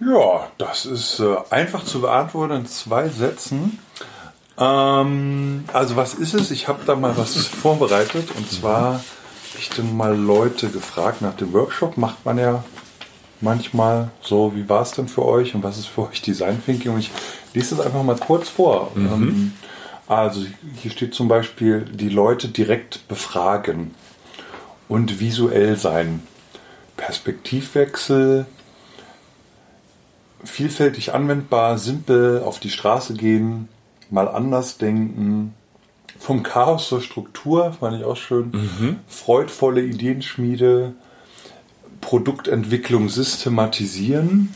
Ja, 0.00 0.48
das 0.58 0.84
ist 0.84 1.20
äh, 1.20 1.36
einfach 1.50 1.84
zu 1.84 2.00
beantworten 2.02 2.52
in 2.54 2.66
zwei 2.66 3.08
Sätzen. 3.08 3.78
Ähm, 4.58 5.64
also 5.72 5.96
was 5.96 6.14
ist 6.14 6.34
es? 6.34 6.50
Ich 6.50 6.68
habe 6.68 6.84
da 6.86 6.94
mal 6.94 7.16
was 7.16 7.46
vorbereitet 7.62 8.28
und 8.36 8.50
zwar 8.50 8.94
hab 8.94 9.58
ich 9.58 9.70
dann 9.70 9.96
mal 9.96 10.16
Leute 10.16 10.68
gefragt 10.68 11.22
nach 11.22 11.34
dem 11.34 11.52
Workshop. 11.52 11.96
Macht 11.96 12.24
man 12.24 12.38
ja 12.38 12.64
manchmal 13.40 14.10
so, 14.20 14.54
wie 14.54 14.68
war 14.68 14.82
es 14.82 14.92
denn 14.92 15.08
für 15.08 15.24
euch 15.24 15.54
und 15.54 15.62
was 15.62 15.78
ist 15.78 15.86
für 15.86 16.08
euch 16.08 16.22
Design 16.22 16.62
Thinking? 16.64 16.92
Und 16.92 17.00
ich 17.00 17.10
lese 17.52 17.76
das 17.76 17.86
einfach 17.86 18.02
mal 18.02 18.16
kurz 18.16 18.48
vor. 18.48 18.92
Ähm, 18.96 19.52
also 20.06 20.44
hier 20.76 20.90
steht 20.90 21.14
zum 21.14 21.28
Beispiel, 21.28 21.82
die 21.82 22.08
Leute 22.08 22.48
direkt 22.48 23.08
befragen 23.08 23.94
und 24.88 25.20
visuell 25.20 25.76
sein. 25.76 26.22
Perspektivwechsel, 26.96 28.46
vielfältig 30.44 31.14
anwendbar, 31.14 31.78
simpel 31.78 32.42
auf 32.44 32.60
die 32.60 32.70
Straße 32.70 33.14
gehen, 33.14 33.68
mal 34.14 34.28
anders 34.28 34.78
denken, 34.78 35.54
vom 36.18 36.42
Chaos 36.44 36.88
zur 36.88 37.00
Struktur, 37.02 37.72
fand 37.72 37.98
ich 37.98 38.04
auch 38.04 38.16
schön, 38.16 38.52
freudvolle 39.08 39.82
Ideenschmiede, 39.82 40.94
Produktentwicklung 42.00 43.08
systematisieren. 43.08 44.54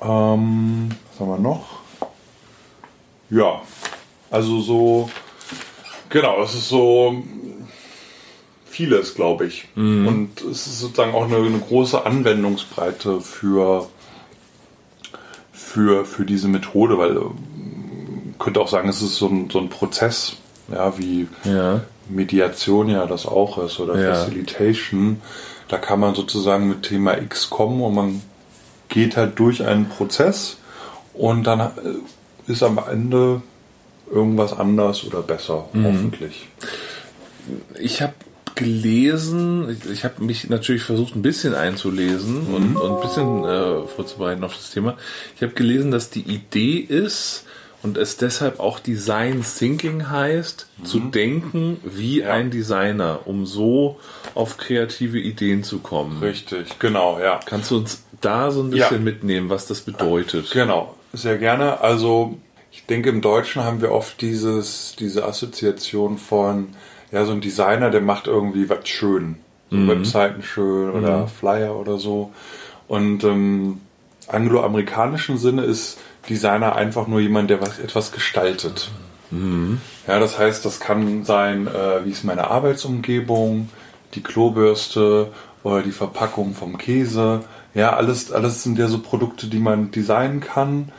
Ähm, 0.00 0.88
was 1.10 1.20
haben 1.20 1.28
wir 1.28 1.38
noch? 1.38 1.80
Ja, 3.30 3.60
also 4.30 4.60
so, 4.60 5.10
genau, 6.08 6.42
es 6.42 6.54
ist 6.54 6.68
so 6.68 7.22
vieles, 8.64 9.14
glaube 9.14 9.46
ich. 9.46 9.68
Und 10.06 10.40
es 10.40 10.66
ist 10.66 10.80
sozusagen 10.80 11.12
auch 11.12 11.24
eine, 11.26 11.36
eine 11.36 11.58
große 11.58 12.06
Anwendungsbreite 12.06 13.20
für, 13.20 13.88
für, 15.52 16.06
für 16.06 16.24
diese 16.24 16.48
Methode, 16.48 16.96
weil 16.96 17.20
könnte 18.38 18.60
auch 18.60 18.68
sagen, 18.68 18.88
es 18.88 19.02
ist 19.02 19.16
so 19.16 19.26
ein, 19.28 19.50
so 19.50 19.58
ein 19.58 19.68
Prozess, 19.68 20.36
ja, 20.72 20.96
wie 20.98 21.26
Ja. 21.44 21.82
Mediation 22.08 22.88
ja 22.88 23.06
das 23.06 23.26
auch 23.26 23.58
ist 23.62 23.78
oder 23.80 24.00
Ja. 24.00 24.14
Facilitation. 24.14 25.20
Da 25.68 25.76
kann 25.78 26.00
man 26.00 26.14
sozusagen 26.14 26.68
mit 26.68 26.82
Thema 26.84 27.18
X 27.18 27.50
kommen 27.50 27.82
und 27.82 27.94
man 27.94 28.22
geht 28.88 29.16
halt 29.16 29.38
durch 29.38 29.62
einen 29.66 29.88
Prozess 29.88 30.56
und 31.12 31.44
dann 31.44 31.60
äh, 31.60 31.70
ist 32.50 32.62
am 32.62 32.78
Ende 32.90 33.42
irgendwas 34.10 34.54
anders 34.58 35.04
oder 35.04 35.20
besser, 35.20 35.68
hoffentlich. 35.74 36.48
Ich 37.78 38.00
habe 38.00 38.14
gelesen, 38.54 39.68
ich, 39.84 39.90
ich 39.90 40.04
habe 40.04 40.24
mich 40.24 40.48
natürlich 40.48 40.82
versucht, 40.82 41.14
ein 41.14 41.22
bisschen 41.22 41.54
einzulesen 41.54 42.46
und, 42.46 42.76
und 42.76 42.94
ein 42.96 43.00
bisschen 43.02 43.44
äh, 43.44 43.86
vorzubereiten 43.86 44.42
auf 44.44 44.54
das 44.56 44.70
Thema. 44.70 44.96
Ich 45.36 45.42
habe 45.42 45.52
gelesen, 45.52 45.90
dass 45.90 46.10
die 46.10 46.22
Idee 46.22 46.76
ist 46.78 47.44
und 47.82 47.96
es 47.96 48.16
deshalb 48.16 48.58
auch 48.60 48.80
Design 48.80 49.44
Thinking 49.44 50.10
heißt, 50.10 50.66
zu 50.84 50.98
denken 50.98 51.78
wie 51.84 52.24
ein 52.24 52.50
Designer, 52.50 53.20
um 53.26 53.46
so 53.46 53.98
auf 54.34 54.56
kreative 54.56 55.18
Ideen 55.18 55.62
zu 55.62 55.78
kommen. 55.78 56.18
Richtig, 56.20 56.78
genau, 56.78 57.20
ja. 57.20 57.38
Kannst 57.46 57.70
du 57.70 57.76
uns 57.76 58.02
da 58.20 58.50
so 58.50 58.62
ein 58.62 58.72
Ja. 58.72 58.88
bisschen 58.88 59.04
mitnehmen, 59.04 59.48
was 59.48 59.66
das 59.66 59.80
bedeutet? 59.82 60.50
Genau, 60.50 60.94
sehr 61.12 61.38
gerne. 61.38 61.80
Also 61.80 62.36
ich 62.72 62.84
denke, 62.86 63.10
im 63.10 63.20
Deutschen 63.20 63.62
haben 63.62 63.80
wir 63.80 63.92
oft 63.92 64.20
dieses, 64.20 64.96
diese 64.98 65.24
Assoziation 65.24 66.18
von, 66.18 66.68
ja, 67.12 67.24
so 67.24 67.32
ein 67.32 67.40
Designer, 67.40 67.90
der 67.90 68.00
macht 68.00 68.26
irgendwie 68.26 68.68
was 68.68 68.88
schön. 68.88 69.36
So 69.70 69.86
Webseiten 69.86 70.42
schön 70.42 70.90
oder 70.92 71.28
Flyer 71.28 71.76
oder 71.76 71.98
so. 71.98 72.32
Und 72.88 73.22
im 73.22 73.82
angloamerikanischen 74.26 75.36
Sinne 75.38 75.62
ist 75.64 75.98
Designer 76.28 76.76
einfach 76.76 77.06
nur 77.06 77.20
jemand, 77.20 77.50
der 77.50 77.60
was, 77.60 77.78
etwas 77.78 78.12
gestaltet. 78.12 78.90
Ja, 80.06 80.18
das 80.18 80.38
heißt, 80.38 80.64
das 80.64 80.80
kann 80.80 81.24
sein, 81.24 81.66
äh, 81.66 82.04
wie 82.04 82.10
ist 82.10 82.24
meine 82.24 82.50
Arbeitsumgebung, 82.50 83.68
die 84.14 84.22
Klobürste 84.22 85.32
oder 85.62 85.82
die 85.82 85.92
Verpackung 85.92 86.54
vom 86.54 86.78
Käse. 86.78 87.40
Ja, 87.74 87.94
alles, 87.94 88.32
alles 88.32 88.62
sind 88.62 88.78
ja 88.78 88.88
so 88.88 89.00
Produkte, 89.00 89.46
die 89.48 89.58
man 89.58 89.90
designen 89.90 90.40
kann, 90.40 90.92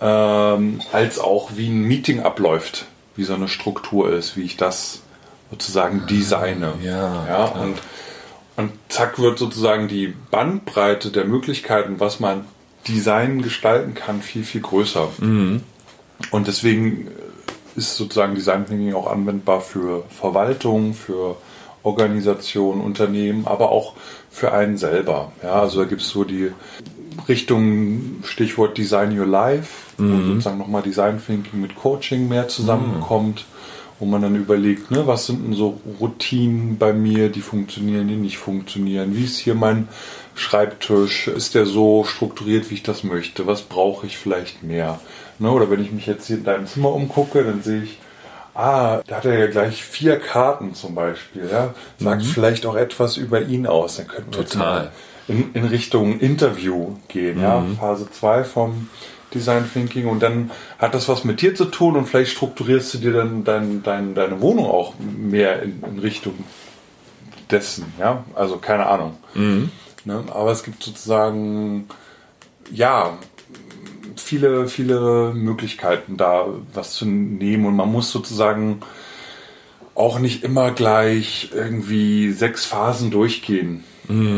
ähm, 0.00 0.80
als 0.92 1.18
auch 1.18 1.50
wie 1.56 1.68
ein 1.68 1.82
Meeting 1.82 2.20
abläuft, 2.20 2.86
wie 3.16 3.24
so 3.24 3.34
eine 3.34 3.48
Struktur 3.48 4.12
ist, 4.12 4.36
wie 4.36 4.42
ich 4.42 4.56
das 4.56 5.02
sozusagen 5.50 6.06
designe. 6.06 6.74
ja, 6.82 7.26
ja 7.26 7.44
und, 7.44 7.78
und 8.56 8.72
zack 8.88 9.18
wird 9.18 9.38
sozusagen 9.38 9.88
die 9.88 10.14
Bandbreite 10.30 11.10
der 11.10 11.24
Möglichkeiten, 11.24 12.00
was 12.00 12.20
man 12.20 12.44
Design 12.88 13.42
gestalten 13.42 13.94
kann, 13.94 14.22
viel, 14.22 14.44
viel 14.44 14.60
größer. 14.62 15.08
Und 16.30 16.46
deswegen 16.46 17.08
ist 17.76 17.96
sozusagen 17.96 18.34
Design 18.34 18.66
Thinking 18.66 18.94
auch 18.94 19.10
anwendbar 19.10 19.60
für 19.60 20.04
Verwaltung, 20.10 20.94
für 20.94 21.36
Organisation, 21.82 22.80
Unternehmen, 22.80 23.46
aber 23.46 23.70
auch 23.70 23.94
für 24.30 24.52
einen 24.52 24.76
selber. 24.76 25.32
Ja, 25.42 25.60
also 25.60 25.82
da 25.82 25.88
gibt 25.88 26.02
es 26.02 26.08
so 26.08 26.24
die 26.24 26.50
Richtung 27.28 28.16
Stichwort 28.24 28.76
Design 28.76 29.18
Your 29.18 29.26
Life, 29.26 29.92
wo 29.96 30.16
sozusagen 30.26 30.58
nochmal 30.58 30.82
Design 30.82 31.20
Thinking 31.24 31.60
mit 31.60 31.76
Coaching 31.76 32.28
mehr 32.28 32.48
zusammenkommt, 32.48 33.46
wo 33.98 34.06
man 34.06 34.22
dann 34.22 34.36
überlegt, 34.36 34.90
ne, 34.90 35.06
was 35.06 35.26
sind 35.26 35.44
denn 35.44 35.54
so 35.54 35.80
Routinen 36.00 36.78
bei 36.78 36.92
mir, 36.92 37.28
die 37.30 37.40
funktionieren, 37.40 38.08
die 38.08 38.16
nicht 38.16 38.38
funktionieren, 38.38 39.16
wie 39.16 39.24
ist 39.24 39.38
hier 39.38 39.54
mein 39.54 39.88
Schreibtisch, 40.34 41.26
ist 41.26 41.54
der 41.54 41.66
so 41.66 42.04
strukturiert, 42.04 42.70
wie 42.70 42.74
ich 42.74 42.82
das 42.84 43.02
möchte, 43.02 43.46
was 43.46 43.62
brauche 43.62 44.06
ich 44.06 44.18
vielleicht 44.18 44.62
mehr. 44.62 45.00
Ne, 45.38 45.50
oder 45.50 45.70
wenn 45.70 45.82
ich 45.82 45.92
mich 45.92 46.06
jetzt 46.06 46.26
hier 46.26 46.36
in 46.36 46.44
deinem 46.44 46.66
Zimmer 46.66 46.92
umgucke, 46.92 47.42
dann 47.42 47.62
sehe 47.62 47.82
ich, 47.82 47.98
Ah, 48.58 49.02
da 49.06 49.18
hat 49.18 49.24
er 49.24 49.38
ja 49.38 49.46
gleich 49.46 49.84
vier 49.84 50.18
Karten 50.18 50.74
zum 50.74 50.96
Beispiel. 50.96 51.48
Ja? 51.48 51.74
Sagt 52.00 52.24
vielleicht 52.24 52.66
auch 52.66 52.74
etwas 52.74 53.16
über 53.16 53.42
ihn 53.42 53.68
aus. 53.68 53.98
Dann 53.98 54.08
könnten 54.08 54.32
wir 54.34 54.44
Total. 54.44 54.90
in, 55.28 55.52
in 55.54 55.64
Richtung 55.64 56.18
Interview 56.18 56.96
gehen. 57.06 57.40
Ja? 57.40 57.64
Phase 57.78 58.10
2 58.10 58.42
vom 58.42 58.88
Design 59.34 59.68
Thinking. 59.72 60.06
Und 60.06 60.22
dann 60.22 60.50
hat 60.78 60.94
das 60.94 61.08
was 61.08 61.24
mit 61.24 61.40
dir 61.40 61.54
zu 61.54 61.66
tun 61.66 61.96
und 61.96 62.06
vielleicht 62.06 62.32
strukturierst 62.32 62.94
du 62.94 62.98
dir 62.98 63.12
dann 63.12 63.44
dein, 63.44 63.82
dein, 63.82 64.14
deine 64.14 64.40
Wohnung 64.40 64.66
auch 64.66 64.94
mehr 64.98 65.62
in, 65.62 65.82
in 65.82 65.98
Richtung 65.98 66.34
dessen. 67.50 67.92
Ja? 67.98 68.24
Also 68.34 68.58
keine 68.58 68.86
Ahnung. 68.86 69.16
Ne? 70.04 70.24
Aber 70.32 70.52
es 70.52 70.62
gibt 70.62 70.82
sozusagen, 70.82 71.88
ja, 72.70 73.18
viele, 74.16 74.68
viele 74.68 75.32
Möglichkeiten 75.34 76.16
da 76.16 76.46
was 76.74 76.94
zu 76.94 77.06
nehmen 77.06 77.66
und 77.66 77.76
man 77.76 77.90
muss 77.90 78.10
sozusagen 78.10 78.80
auch 79.94 80.18
nicht 80.18 80.44
immer 80.44 80.70
gleich 80.70 81.50
irgendwie 81.54 82.32
sechs 82.32 82.64
Phasen 82.64 83.10
durchgehen. 83.10 83.84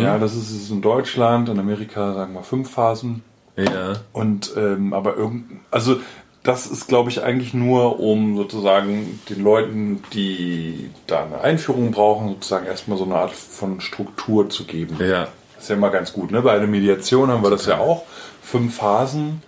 Ja, 0.02 0.18
das 0.18 0.34
ist 0.34 0.50
es 0.50 0.70
in 0.70 0.82
Deutschland, 0.82 1.48
in 1.48 1.58
Amerika 1.58 2.14
sagen 2.14 2.34
wir 2.34 2.42
fünf 2.42 2.70
Phasen. 2.70 3.22
Ja. 3.56 3.94
Und 4.12 4.52
ähm, 4.56 4.92
aber 4.92 5.16
irgend, 5.16 5.60
also 5.70 6.00
das 6.42 6.66
ist, 6.66 6.88
glaube 6.88 7.10
ich, 7.10 7.22
eigentlich 7.22 7.52
nur, 7.52 8.00
um 8.00 8.36
sozusagen 8.36 9.20
den 9.28 9.42
Leuten, 9.42 10.02
die 10.14 10.90
da 11.06 11.24
eine 11.24 11.40
Einführung 11.42 11.90
brauchen, 11.90 12.28
sozusagen 12.30 12.66
erstmal 12.66 12.96
so 12.96 13.04
eine 13.04 13.16
Art 13.16 13.32
von 13.32 13.80
Struktur 13.80 14.48
zu 14.48 14.64
geben. 14.64 14.96
Ja. 15.00 15.28
Das 15.54 15.64
ist 15.64 15.68
ja 15.68 15.76
immer 15.76 15.90
ganz 15.90 16.14
gut. 16.14 16.30
Ne? 16.30 16.40
Bei 16.40 16.52
einer 16.52 16.66
Mediation 16.66 17.30
haben 17.30 17.42
wir 17.42 17.50
das 17.50 17.66
ja 17.66 17.78
auch. 17.78 18.04
Fünf 18.42 18.76
Phasen. 18.76 19.42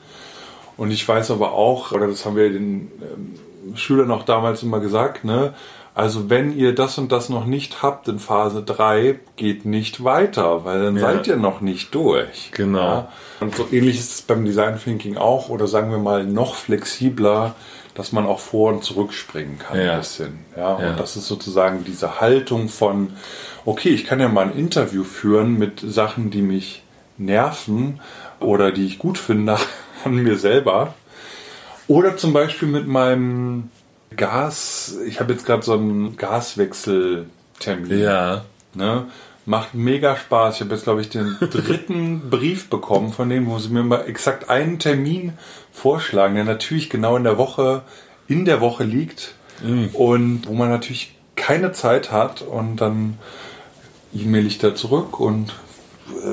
Und 0.76 0.90
ich 0.90 1.06
weiß 1.06 1.30
aber 1.30 1.52
auch, 1.52 1.92
oder 1.92 2.09
das 2.09 2.26
haben 2.26 2.37
wir 2.37 2.50
den 2.50 2.90
ähm, 3.00 3.76
Schülern 3.76 4.11
auch 4.11 4.25
damals 4.25 4.62
immer 4.62 4.80
gesagt, 4.80 5.25
ne? 5.25 5.54
Also 5.95 6.31
wenn 6.31 6.57
ihr 6.57 6.75
das 6.75 6.97
und 6.97 7.13
das 7.13 7.29
noch 7.29 7.45
nicht 7.45 7.83
habt 7.83 8.09
in 8.09 8.19
Phase 8.19 8.63
3, 8.63 9.21
geht 9.37 9.67
nicht 9.67 10.03
weiter, 10.05 10.65
weil 10.65 10.83
dann 10.83 10.97
Ja. 10.97 11.03
seid 11.03 11.27
ihr 11.27 11.37
noch 11.37 11.61
nicht 11.61 11.95
durch. 11.95 12.51
Genau. 12.55 12.81
Ja? 12.81 13.09
Und 13.41 13.55
so 13.55 13.67
ähnlich 13.71 13.99
ist 13.99 14.13
es 14.15 14.23
beim 14.23 14.45
Design 14.45 14.81
Thinking 14.83 15.19
auch, 15.19 15.51
oder 15.51 15.67
sagen 15.67 15.91
wir 15.91 15.99
mal 15.99 16.25
noch 16.25 16.55
flexibler, 16.55 17.55
dass 17.95 18.11
man 18.13 18.25
auch 18.25 18.39
vor 18.41 18.73
und 18.73 18.83
zurückspringen 18.83 19.59
kann 19.59 19.79
Ja. 19.79 19.93
ein 19.93 19.99
bisschen. 19.99 20.39
Ja? 20.57 20.81
Ja. 20.81 20.91
Und 20.91 20.99
das 21.01 21.17
ist 21.17 21.27
sozusagen 21.29 21.85
diese 21.85 22.21
Haltung 22.23 22.71
von, 22.71 23.13
okay, 23.67 23.91
ich 23.91 24.07
kann 24.07 24.19
ja 24.19 24.29
mal 24.29 24.47
ein 24.47 24.57
Interview 24.57 25.05
führen 25.05 25.59
mit 25.59 25.81
Sachen, 25.81 26.31
die 26.31 26.41
mich 26.43 26.85
nerven 27.19 28.01
oder 28.41 28.73
die 28.73 28.87
ich 28.87 28.99
gut 28.99 29.19
finde 29.19 29.59
an 30.07 30.15
mir 30.15 30.39
selber. 30.39 30.95
Oder 31.87 32.17
zum 32.17 32.33
Beispiel 32.33 32.69
mit 32.69 32.87
meinem 32.89 33.69
Gas, 34.16 34.97
ich 35.07 35.21
habe 35.21 35.33
jetzt 35.33 35.45
gerade 35.47 35.62
so 35.62 35.75
einen 35.75 36.16
Gaswechsel 36.16 37.26
Termin. 37.59 37.99
Ja. 37.99 38.45
Ne? 38.75 39.07
Macht 39.45 39.75
mega 39.75 40.16
Spaß. 40.16 40.57
Ich 40.57 40.61
habe 40.62 40.75
jetzt, 40.75 40.85
glaube 40.85 41.00
ich, 41.00 41.09
den 41.09 41.37
dritten 41.40 42.31
Brief 42.31 42.69
bekommen 42.71 43.12
von 43.12 43.28
denen, 43.28 43.47
wo 43.49 43.59
sie 43.59 43.71
mir 43.71 43.83
mal 43.83 44.04
exakt 44.07 44.49
einen 44.50 44.78
Termin 44.78 45.33
vorschlagen, 45.73 46.35
der 46.37 46.45
natürlich 46.45 46.90
genau 46.90 47.16
in 47.16 47.25
der 47.25 47.38
Woche, 47.38 47.83
in 48.28 48.45
der 48.45 48.61
Woche 48.61 48.85
liegt 48.85 49.35
Mhm. 49.62 49.90
und 49.92 50.42
wo 50.49 50.54
man 50.54 50.71
natürlich 50.71 51.14
keine 51.37 51.71
Zeit 51.71 52.11
hat 52.11 52.42
und 52.42 52.76
dann 52.81 53.19
e-mail 54.12 54.47
ich 54.47 54.59
da 54.59 54.75
zurück 54.75 55.21
und 55.21 55.50
äh, 56.09 56.33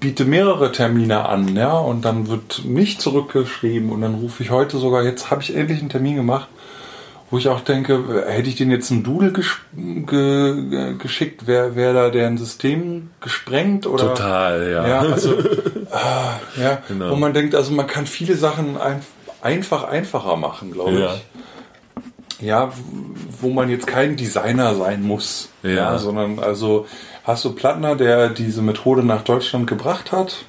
biete 0.00 0.24
mehrere 0.24 0.72
Termine 0.72 1.28
an, 1.28 1.54
ja, 1.54 1.72
und 1.76 2.04
dann 2.04 2.28
wird 2.28 2.62
nicht 2.64 3.02
zurückgeschrieben 3.02 3.90
und 3.90 4.00
dann 4.00 4.14
rufe 4.14 4.42
ich 4.42 4.50
heute 4.50 4.78
sogar, 4.78 5.04
jetzt 5.04 5.30
habe 5.30 5.42
ich 5.42 5.54
endlich 5.54 5.80
einen 5.80 5.90
Termin 5.90 6.16
gemacht, 6.16 6.48
wo 7.32 7.38
ich 7.38 7.48
auch 7.48 7.60
denke, 7.60 8.24
hätte 8.28 8.50
ich 8.50 8.56
den 8.56 8.70
jetzt 8.70 8.90
einen 8.92 9.04
Doodle 9.04 9.32
gesch 9.32 9.62
ge 9.74 10.68
ge 10.68 10.94
geschickt, 10.98 11.46
wäre 11.46 11.74
wär 11.74 11.94
da 11.94 12.10
deren 12.10 12.36
System 12.36 13.08
gesprengt 13.22 13.86
oder 13.86 14.08
Total, 14.08 14.70
ja. 14.70 14.86
ja, 14.86 14.98
also 15.00 15.34
ah, 15.90 16.34
ja, 16.60 16.82
Genau. 16.88 17.10
wo 17.10 17.16
man 17.16 17.32
denkt, 17.32 17.54
also 17.54 17.72
man 17.72 17.86
kann 17.86 18.04
viele 18.04 18.36
Sachen 18.36 18.76
ein, 18.76 19.00
einfach 19.40 19.84
einfacher 19.84 20.36
machen, 20.36 20.72
glaube 20.72 20.92
Ja. 21.00 21.14
ich. 21.14 22.46
Ja, 22.46 22.70
wo 23.40 23.48
man 23.48 23.70
jetzt 23.70 23.86
kein 23.86 24.16
Designer 24.16 24.74
sein 24.74 25.02
muss, 25.02 25.48
Ja. 25.62 25.96
sondern 25.96 26.38
also 26.38 26.86
hast 27.24 27.46
du 27.46 27.54
Plattner, 27.54 27.96
der 27.96 28.28
diese 28.28 28.60
Methode 28.60 29.02
nach 29.04 29.22
Deutschland 29.22 29.66
gebracht 29.66 30.12
hat, 30.12 30.44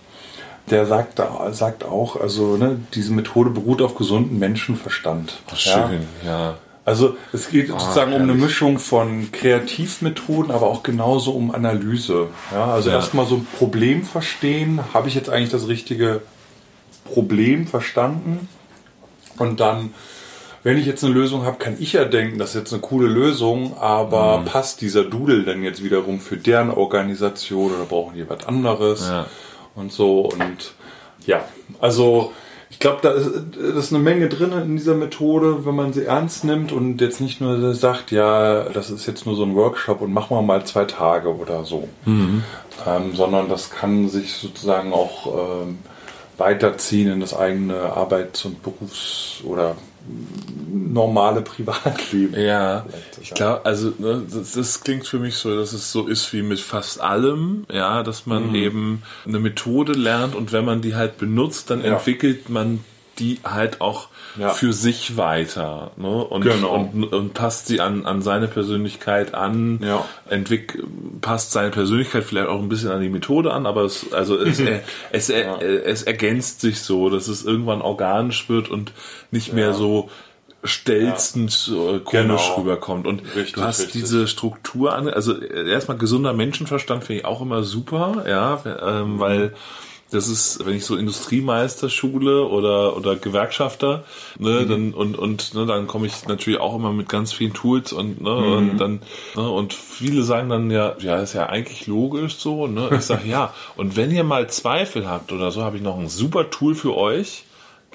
der 0.70 0.86
sagt, 0.86 1.22
sagt 1.52 1.86
auch, 1.86 2.20
also 2.20 2.58
ne, 2.58 2.78
diese 2.94 3.14
Methode 3.14 3.52
beruht 3.52 3.82
auf 3.82 3.96
gesunden 3.96 4.38
Menschenverstand. 4.38 5.40
Ja. 5.50 5.56
Schön, 5.56 6.08
ja. 6.26 6.56
Also 6.86 7.16
es 7.32 7.50
geht 7.50 7.70
sozusagen 7.70 8.14
um 8.14 8.24
eine. 8.24 8.34
Mischung 8.34 8.78
von 8.78 9.32
Kreativmethoden, 9.32 10.52
aber 10.52 10.68
auch 10.68 10.84
genauso 10.84 11.32
um 11.32 11.54
Analyse. 11.56 12.28
Ja, 12.52 12.74
also 12.74 12.90
Ja. 12.90 12.98
erstmal 12.98 13.26
so 13.26 13.36
ein 13.36 13.48
Problem 13.58 14.04
verstehen, 14.04 14.82
habe 14.94 15.08
ich 15.08 15.16
jetzt 15.16 15.30
eigentlich 15.30 15.52
das 15.52 15.68
richtige 15.68 16.22
Problem 17.06 17.68
verstanden? 17.68 18.50
Und 19.38 19.60
dann, 19.62 19.94
wenn 20.64 20.78
ich 20.78 20.86
jetzt 20.86 21.04
eine 21.04 21.14
Lösung 21.14 21.46
habe, 21.46 21.58
kann 21.58 21.78
ich 21.80 21.94
ja 21.94 22.06
denken, 22.06 22.38
das 22.38 22.50
ist 22.50 22.56
jetzt 22.56 22.74
eine 22.74 22.82
coole 22.82 23.08
Lösung, 23.08 23.78
aber 23.80 24.40
Mhm. 24.40 24.46
passt 24.46 24.82
dieser 24.82 25.04
Doodle 25.06 25.44
denn 25.44 25.64
jetzt 25.64 25.84
wiederum 25.84 26.20
für 26.20 26.38
deren 26.38 26.70
Organisation 26.70 27.72
oder 27.74 27.86
brauchen 27.86 28.16
die 28.16 28.30
was 28.30 28.46
anderes? 28.46 29.08
Ja. 29.10 29.26
Und 29.76 29.92
so 29.92 30.20
und 30.22 30.74
ja, 31.26 31.46
also 31.80 32.34
ich 32.74 32.80
glaube, 32.80 33.00
da 33.04 33.12
ist, 33.12 33.30
da 33.56 33.80
ist 33.80 33.94
eine 33.94 34.02
Menge 34.02 34.30
drin 34.30 34.52
in 34.52 34.76
dieser 34.76 34.96
Methode, 34.96 35.64
wenn 35.64 35.76
man 35.76 35.94
sie 35.94 36.06
ernst 36.06 36.44
nimmt 36.44 36.72
und 36.72 37.00
jetzt 37.02 37.22
nicht 37.22 37.40
nur 37.40 37.76
sagt, 37.76 38.10
ja, 38.10 38.64
das 38.64 38.90
ist 38.90 39.06
jetzt 39.06 39.28
nur 39.28 39.36
so 39.36 39.44
ein 39.44 39.56
Workshop 39.56 40.02
und 40.02 40.12
machen 40.12 40.36
wir 40.36 40.42
mal 40.42 40.66
zwei 40.66 40.86
Tage 40.86 41.36
oder 41.36 41.66
so, 41.66 41.88
ähm, 42.88 43.14
sondern 43.14 43.48
das 43.48 43.70
kann 43.70 44.10
sich 44.10 44.34
sozusagen 44.34 44.92
auch 44.92 45.62
ähm, 45.62 45.78
weiterziehen 46.40 47.12
in 47.12 47.20
das 47.20 47.36
eigene 47.36 47.76
Arbeits- 47.76 48.44
und 48.44 48.64
Berufs- 48.64 49.44
oder 49.46 49.76
normale 50.72 51.42
Privatleben. 51.42 52.40
Ja, 52.40 52.86
ich 53.22 53.34
glaube, 53.34 53.66
also 53.66 53.94
ne, 53.98 54.24
das, 54.32 54.52
das 54.52 54.82
klingt 54.84 55.08
für 55.08 55.20
mich 55.20 55.36
so, 55.36 55.56
dass 55.56 55.74
es 55.74 55.92
so 55.92 56.08
ist 56.08 56.32
wie 56.34 56.42
mit 56.42 56.60
fast 56.60 57.00
allem, 57.02 57.66
ja, 57.72 58.04
dass 58.04 58.26
man 58.26 58.50
Mhm. 58.50 58.56
eben 58.56 59.04
eine 59.26 59.40
Methode 59.40 59.94
lernt 59.94 60.36
und 60.36 60.52
wenn 60.52 60.66
man 60.66 60.82
die 60.82 60.96
halt 60.96 61.18
benutzt, 61.18 61.70
dann 61.70 61.84
Ja. 61.84 61.94
entwickelt 61.94 62.50
man 62.50 62.84
die 63.20 63.40
halt 63.44 63.80
auch 63.82 64.08
Ja. 64.40 64.50
für 64.50 64.74
sich 64.74 65.18
weiter 65.18 65.92
ne? 65.98 66.08
und, 66.24 66.42
Genau. 66.42 66.76
und, 66.92 67.04
und 67.14 67.34
passt 67.36 67.68
sie 67.68 67.80
an, 67.80 68.06
an 68.08 68.22
seine 68.24 68.48
Persönlichkeit 68.48 69.36
an, 69.36 69.80
Ja. 69.84 70.06
entwick 70.30 70.82
passt 71.22 71.52
seine 71.52 71.70
Persönlichkeit 71.70 72.24
vielleicht 72.24 72.48
auch 72.48 72.60
ein 72.60 72.70
bisschen 72.70 72.90
an 72.90 73.02
die 73.02 73.10
Methode 73.10 73.54
an, 73.54 73.66
aber 73.68 73.84
es, 73.84 74.12
also 74.14 74.38
es, 74.38 74.60
er, 74.62 74.82
es, 75.12 75.30
er, 75.30 75.62
es 75.62 76.02
ergänzt 76.04 76.62
sich 76.62 76.82
so, 76.82 77.10
dass 77.10 77.28
es 77.28 77.46
irgendwann 77.46 77.82
organisch 77.82 78.50
wird 78.50 78.70
und 78.70 78.92
nicht 79.30 79.54
mehr 79.54 79.74
so 79.74 80.10
stelzend 80.64 81.70
äh, 81.72 82.00
komisch 82.00 82.42
Genau. 82.48 82.56
rüberkommt. 82.58 83.06
Und 83.08 83.22
Richtig, 83.36 83.54
du 83.54 83.62
hast 83.62 83.80
richtig. 83.82 84.02
diese 84.02 84.28
Struktur 84.28 84.94
an, 84.96 85.08
also 85.10 85.40
äh, 85.40 85.70
erstmal 85.70 85.98
gesunder 85.98 86.34
Menschenverstand 86.34 87.04
finde 87.04 87.20
ich 87.20 87.26
auch 87.26 87.42
immer 87.42 87.64
super, 87.64 88.24
ja, 88.28 88.62
ähm, 89.02 89.20
weil 89.20 89.54
das 90.12 90.28
ist, 90.28 90.64
wenn 90.66 90.76
ich 90.76 90.86
so 90.86 90.96
Industriemeisterschule 90.96 92.46
oder 92.48 92.96
oder 92.96 93.16
Gewerkschafter, 93.16 94.04
ne, 94.38 94.62
Mhm. 94.62 94.70
dann 94.70 94.94
und 94.94 95.18
und 95.18 95.54
ne, 95.54 95.66
dann 95.66 95.88
komme 95.88 96.06
ich 96.08 96.28
natürlich 96.28 96.60
auch 96.60 96.76
immer 96.76 96.92
mit 96.94 97.10
ganz 97.10 97.34
vielen 97.34 97.54
Tools 97.54 97.94
und 97.94 98.22
ne, 98.22 98.30
Mhm. 98.30 98.70
und 98.70 98.78
dann 98.78 99.02
ne, 99.36 99.50
und 99.50 99.74
viele 99.74 100.24
sagen 100.24 100.50
dann 100.50 100.70
ja, 100.72 100.96
ja, 101.00 101.18
ist 101.18 101.34
ja 101.34 101.48
eigentlich 101.48 101.88
logisch 101.88 102.36
so, 102.36 102.68
ne? 102.68 102.90
Ich 102.94 103.02
sag 103.06 103.26
ja, 103.28 103.54
und 103.76 103.96
wenn 103.96 104.12
ihr 104.12 104.24
mal 104.24 104.50
Zweifel 104.50 105.08
habt 105.10 105.32
oder 105.32 105.52
so, 105.52 105.64
habe 105.64 105.78
ich 105.78 105.84
noch 105.84 105.98
ein 105.98 106.10
super 106.10 106.50
Tool 106.50 106.76
für 106.76 106.96
euch. 106.96 107.46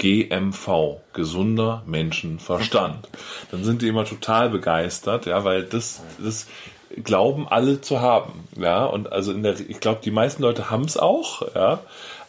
GMV, 0.00 1.00
gesunder 1.12 1.82
Menschenverstand. 1.86 3.08
Dann 3.50 3.64
sind 3.64 3.82
die 3.82 3.88
immer 3.88 4.04
total 4.04 4.48
begeistert, 4.48 5.26
ja, 5.26 5.42
weil 5.42 5.64
das, 5.64 6.02
das 6.22 6.46
glauben 7.04 7.48
alle 7.48 7.80
zu 7.80 8.00
haben, 8.00 8.48
ja, 8.56 8.84
und 8.84 9.12
also 9.12 9.32
in 9.32 9.42
der, 9.42 9.58
ich 9.60 9.80
glaube, 9.80 10.00
die 10.04 10.10
meisten 10.10 10.42
Leute 10.42 10.70
haben 10.70 10.84
es 10.84 10.96
auch, 10.96 11.42
ja, 11.54 11.80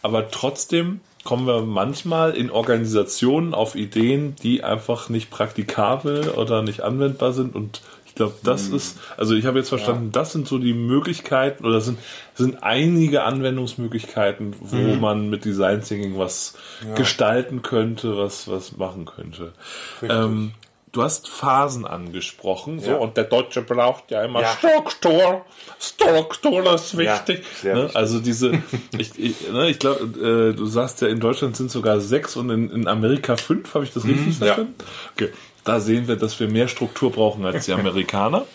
aber 0.02 0.30
trotzdem 0.32 1.02
kommen 1.24 1.45
wir 1.48 1.62
manchmal 1.62 2.32
in 2.32 2.50
Organisationen 2.50 3.54
auf 3.54 3.76
Ideen, 3.76 4.36
die 4.41 4.63
einfach 4.63 5.10
nicht 5.10 5.30
praktikabel 5.30 6.30
oder 6.30 6.62
nicht 6.62 6.82
anwendbar 6.82 7.34
sind. 7.34 7.56
Und 7.56 7.82
ich 8.06 8.15
glaube, 8.15 8.36
das 8.43 8.67
ist, 8.69 8.98
also 9.17 9.36
ich 9.36 9.45
habe 9.45 9.60
jetzt 9.60 9.69
verstanden, 9.69 10.12
das 10.12 10.32
sind 10.32 10.48
so 10.48 10.58
die 10.58 10.74
Möglichkeiten 10.74 11.65
oder 11.65 11.82
sind, 11.82 12.00
sind 12.34 12.63
einige 12.63 13.24
Anwendungsmöglichkeiten, 13.24 14.56
wo 14.60 14.95
man 14.95 15.30
mit 15.30 15.45
Design 15.45 15.84
Thinking 15.84 16.17
was 16.17 16.56
gestalten 16.95 17.62
könnte, 17.62 18.17
was, 18.17 18.48
was 18.48 18.78
machen 18.78 19.06
könnte. 19.06 19.54
Ähm, 20.02 20.52
du 20.91 21.04
hast 21.04 21.30
Phasen 21.30 21.86
angesprochen, 21.86 22.80
so, 22.80 22.91
Ja. 22.91 22.97
und 22.97 23.15
der 23.17 23.25
Deutsche 23.25 23.62
braucht 23.62 24.10
ja 24.12 24.23
immer 24.23 24.41
Ja. 24.41 24.56
Struktur. 24.58 25.45
Struktur 25.80 26.73
ist 26.73 26.97
wichtig. 26.97 27.45
sehr 27.62 27.75
ne? 27.75 27.84
wichtig. 27.84 27.95
Also 27.95 28.19
diese, 28.19 28.52
ich, 28.97 29.17
ich, 29.17 29.49
ne, 29.52 29.69
ich 29.69 29.80
glaube, 29.80 30.04
äh, 30.52 30.56
du 30.56 30.65
sagst 30.65 31.02
ja, 31.02 31.08
in 31.08 31.19
Deutschland 31.19 31.56
sind 31.58 31.71
sogar 31.71 31.99
sechs 31.99 32.36
und 32.36 32.49
in, 32.49 32.69
in 32.71 32.88
Amerika 32.88 33.38
fünf, 33.38 33.73
habe 33.73 33.84
ich 33.86 33.93
das 33.93 34.06
richtig 34.06 34.39
ja. 34.39 34.45
verstanden? 34.47 34.75
Okay. 35.15 35.30
Da 35.63 35.80
sehen 35.80 36.08
wir, 36.08 36.15
dass 36.15 36.39
wir 36.39 36.47
mehr 36.47 36.67
Struktur 36.67 37.12
brauchen 37.12 37.45
als 37.45 37.65
die 37.65 37.73
Amerikaner. 37.80 38.45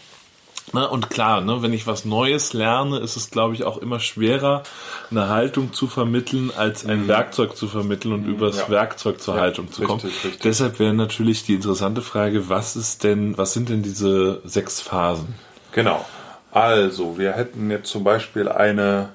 Ne, 0.74 0.88
und 0.88 1.08
klar, 1.08 1.40
ne, 1.40 1.62
wenn 1.62 1.72
ich 1.72 1.86
was 1.86 2.04
Neues 2.04 2.52
lerne, 2.52 2.98
ist 2.98 3.16
es, 3.16 3.30
glaube 3.30 3.54
ich, 3.54 3.62
auch 3.64 3.78
immer 3.78 4.00
schwerer, 4.00 4.64
eine 5.10 5.28
Haltung 5.28 5.72
zu 5.72 5.86
vermitteln, 5.86 6.50
als 6.56 6.84
ein 6.84 7.06
Werkzeug 7.08 7.56
zu 7.56 7.68
vermitteln 7.68 8.12
und 8.12 8.24
übers 8.26 8.56
Mhm. 8.56 8.60
Ja. 8.62 8.68
Werkzeug 8.70 9.20
zur 9.20 9.36
Ja, 9.36 9.42
Haltung 9.42 9.70
zu 9.70 9.82
kommen. 9.84 10.00
richtig, 10.00 10.24
richtig. 10.24 10.42
Deshalb 10.42 10.78
wäre 10.80 10.92
natürlich 10.92 11.44
die 11.44 11.54
interessante 11.54 12.02
Frage, 12.02 12.48
was 12.48 12.74
ist 12.76 13.04
denn, 13.04 13.38
was 13.38 13.52
sind 13.52 13.68
denn 13.68 13.82
diese 13.82 14.40
sechs 14.44 14.80
Phasen? 14.80 15.34
Genau. 15.72 16.04
Also, 16.50 17.18
wir 17.18 17.32
hätten 17.32 17.70
jetzt 17.70 17.90
zum 17.90 18.02
Beispiel 18.04 18.48
eine 18.48 19.10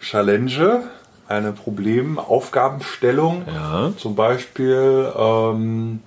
Challenge, 0.00 0.84
eine 1.28 1.52
Problem-Aufgabenstellung. 1.52 3.44
Ja. 3.52 3.92
Zum 3.96 4.14
Beispiel, 4.14 5.12
ähm, 5.16 6.00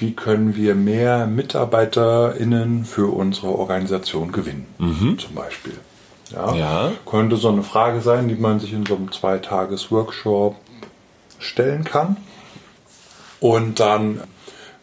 wie 0.00 0.12
können 0.12 0.56
wir 0.56 0.74
mehr 0.74 1.26
MitarbeiterInnen 1.26 2.84
für 2.84 3.14
unsere 3.14 3.48
Organisation 3.48 4.32
gewinnen? 4.32 4.66
Zum 5.18 5.34
Beispiel. 5.34 5.78
Ja. 6.30 6.54
Ja. 6.54 6.92
Könnte 7.06 7.36
so 7.36 7.48
eine 7.48 7.62
Frage 7.62 8.00
sein, 8.00 8.28
die 8.28 8.34
man 8.34 8.60
sich 8.60 8.72
in 8.72 8.86
so 8.86 8.96
einem 8.96 9.12
Zweitages-Workshop 9.12 10.56
stellen 11.38 11.84
kann. 11.84 12.16
Und 13.40 13.80
dann 13.80 14.22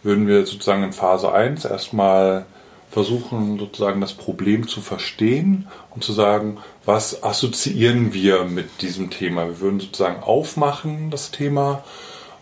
würden 0.03 0.27
wir 0.27 0.45
sozusagen 0.45 0.83
in 0.83 0.93
Phase 0.93 1.31
1 1.31 1.65
erstmal 1.65 2.45
versuchen, 2.91 3.59
sozusagen 3.59 4.01
das 4.01 4.13
Problem 4.13 4.67
zu 4.67 4.81
verstehen 4.81 5.67
und 5.93 6.03
zu 6.03 6.13
sagen, 6.13 6.57
was 6.85 7.23
assoziieren 7.23 8.13
wir 8.13 8.45
mit 8.45 8.81
diesem 8.81 9.09
Thema. 9.09 9.45
Wir 9.47 9.59
würden 9.59 9.79
sozusagen 9.79 10.23
aufmachen, 10.23 11.11
das 11.11 11.31
Thema, 11.31 11.83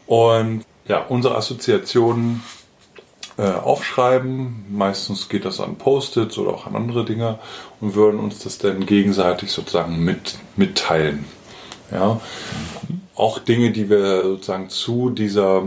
und 0.05 0.63
ja, 0.87 0.99
unsere 0.99 1.35
Assoziationen 1.35 2.43
äh, 3.37 3.43
aufschreiben. 3.43 4.65
Meistens 4.69 5.29
geht 5.29 5.45
das 5.45 5.59
an 5.59 5.75
Post-its 5.75 6.37
oder 6.37 6.51
auch 6.51 6.67
an 6.67 6.75
andere 6.75 7.05
Dinge 7.05 7.39
und 7.81 7.95
würden 7.95 8.19
uns 8.19 8.39
das 8.39 8.57
dann 8.57 8.85
gegenseitig 8.85 9.51
sozusagen 9.51 10.03
mit, 10.03 10.37
mitteilen. 10.55 11.25
Ja. 11.91 12.21
Auch 13.15 13.39
Dinge, 13.39 13.71
die 13.71 13.89
wir 13.89 14.23
sozusagen 14.23 14.69
zu 14.69 15.09
dieser 15.09 15.63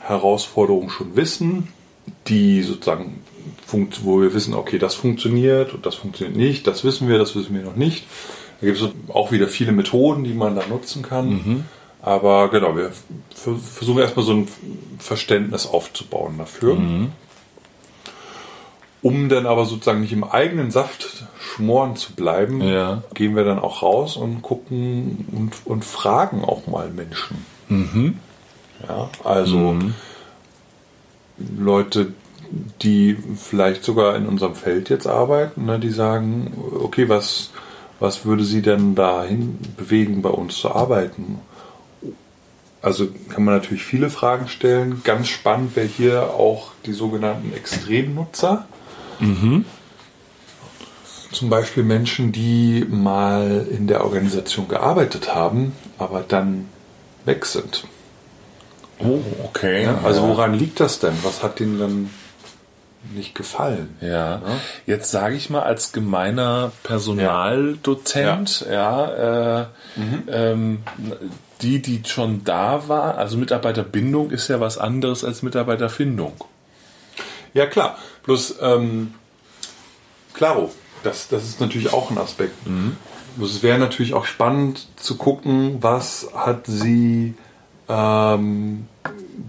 Herausforderung 0.00 0.90
schon 0.90 1.16
wissen, 1.16 1.68
die 2.28 2.62
sozusagen 2.62 3.22
wo 3.68 4.20
wir 4.20 4.34
wissen, 4.34 4.54
okay, 4.54 4.78
das 4.78 4.94
funktioniert 4.94 5.74
und 5.74 5.86
das 5.86 5.96
funktioniert 5.96 6.36
nicht, 6.36 6.66
das 6.66 6.84
wissen 6.84 7.08
wir, 7.08 7.18
das 7.18 7.34
wissen 7.34 7.54
wir 7.54 7.62
noch 7.62 7.76
nicht. 7.76 8.04
Da 8.60 8.66
gibt 8.66 8.80
es 8.80 8.88
auch 9.08 9.32
wieder 9.32 9.48
viele 9.48 9.72
Methoden, 9.72 10.24
die 10.24 10.32
man 10.32 10.54
da 10.56 10.66
nutzen 10.66 11.02
kann. 11.02 11.66
Aber 12.06 12.48
genau, 12.50 12.76
wir 12.76 12.92
versuchen 13.34 13.98
erstmal 13.98 14.24
so 14.24 14.32
ein 14.32 14.48
Verständnis 15.00 15.66
aufzubauen 15.66 16.38
dafür. 16.38 16.78
Um 19.02 19.28
dann 19.28 19.44
aber 19.46 19.64
sozusagen 19.64 20.02
nicht 20.02 20.12
im 20.12 20.22
eigenen 20.22 20.70
Saft 20.70 21.26
schmoren 21.40 21.96
zu 21.96 22.12
bleiben, 22.14 22.62
Ja. 22.62 23.02
gehen 23.14 23.34
wir 23.34 23.44
dann 23.44 23.58
auch 23.58 23.82
raus 23.82 24.16
und 24.16 24.40
gucken 24.42 25.26
und, 25.32 25.52
und 25.64 25.84
fragen 25.84 26.44
auch 26.44 26.68
mal 26.68 26.90
Menschen. 26.90 27.44
Ja, 28.88 29.10
also 29.24 29.76
Leute, 31.58 32.12
die 32.82 33.16
vielleicht 33.36 33.82
sogar 33.82 34.14
in 34.14 34.26
unserem 34.26 34.54
Feld 34.54 34.90
jetzt 34.90 35.08
arbeiten, 35.08 35.64
ne, 35.66 35.80
die 35.80 35.90
sagen, 35.90 36.56
okay, 36.80 37.08
was, 37.08 37.50
was 37.98 38.24
würde 38.24 38.44
sie 38.44 38.62
denn 38.62 38.94
dahin 38.94 39.58
bewegen, 39.76 40.22
bei 40.22 40.30
uns 40.30 40.56
zu 40.58 40.70
arbeiten? 40.72 41.40
Also 42.82 43.08
kann 43.30 43.44
man 43.44 43.54
natürlich 43.54 43.84
viele 43.84 44.10
Fragen 44.10 44.48
stellen. 44.48 45.02
Ganz 45.04 45.28
spannend 45.28 45.74
wäre 45.76 45.86
hier 45.86 46.30
auch 46.34 46.72
die 46.84 46.92
sogenannten 46.92 47.52
Extremnutzer. 47.54 48.66
Zum 51.32 51.50
Beispiel 51.50 51.82
Menschen, 51.82 52.32
die 52.32 52.86
mal 52.88 53.66
in 53.70 53.86
der 53.86 54.04
Organisation 54.04 54.68
gearbeitet 54.68 55.34
haben, 55.34 55.72
aber 55.98 56.24
dann 56.26 56.68
weg 57.24 57.44
sind. 57.46 57.84
Oh, 58.98 59.20
okay. 59.44 59.84
Ja, 59.84 60.00
also 60.04 60.22
woran 60.28 60.54
liegt 60.54 60.80
das 60.80 60.98
denn? 60.98 61.14
Was 61.22 61.42
hat 61.42 61.60
ihnen 61.60 61.78
dann 61.78 62.10
nicht 63.14 63.34
gefallen? 63.34 63.96
Ja, 64.00 64.40
jetzt 64.86 65.10
sage 65.10 65.36
ich 65.36 65.50
mal 65.50 65.62
als 65.62 65.92
gemeiner 65.92 66.72
Personaldozent, 66.82 68.66
ja, 68.70 69.60
äh, 69.60 69.66
ähm, 70.28 70.78
die, 71.62 71.80
die 71.80 72.02
schon 72.06 72.44
da 72.44 72.88
war, 72.88 73.16
also 73.18 73.36
Mitarbeiterbindung 73.36 74.30
ist 74.30 74.48
ja 74.48 74.60
was 74.60 74.78
anderes 74.78 75.24
als 75.24 75.42
Mitarbeiterfindung. 75.42 76.32
Ja, 77.54 77.66
klar. 77.66 77.96
Bloß, 78.24 78.56
ähm, 78.60 79.14
klaro, 80.34 80.70
das, 81.02 81.28
das 81.28 81.44
ist 81.44 81.60
natürlich 81.60 81.92
auch 81.92 82.10
ein 82.10 82.18
Aspekt. 82.18 82.54
Bloß 83.36 83.54
es 83.54 83.62
wäre 83.62 83.78
natürlich 83.78 84.14
auch 84.14 84.24
spannend 84.24 84.88
zu 84.96 85.16
gucken, 85.16 85.78
was 85.80 86.28
hat 86.34 86.66
sie 86.66 87.34
ähm, 87.88 88.86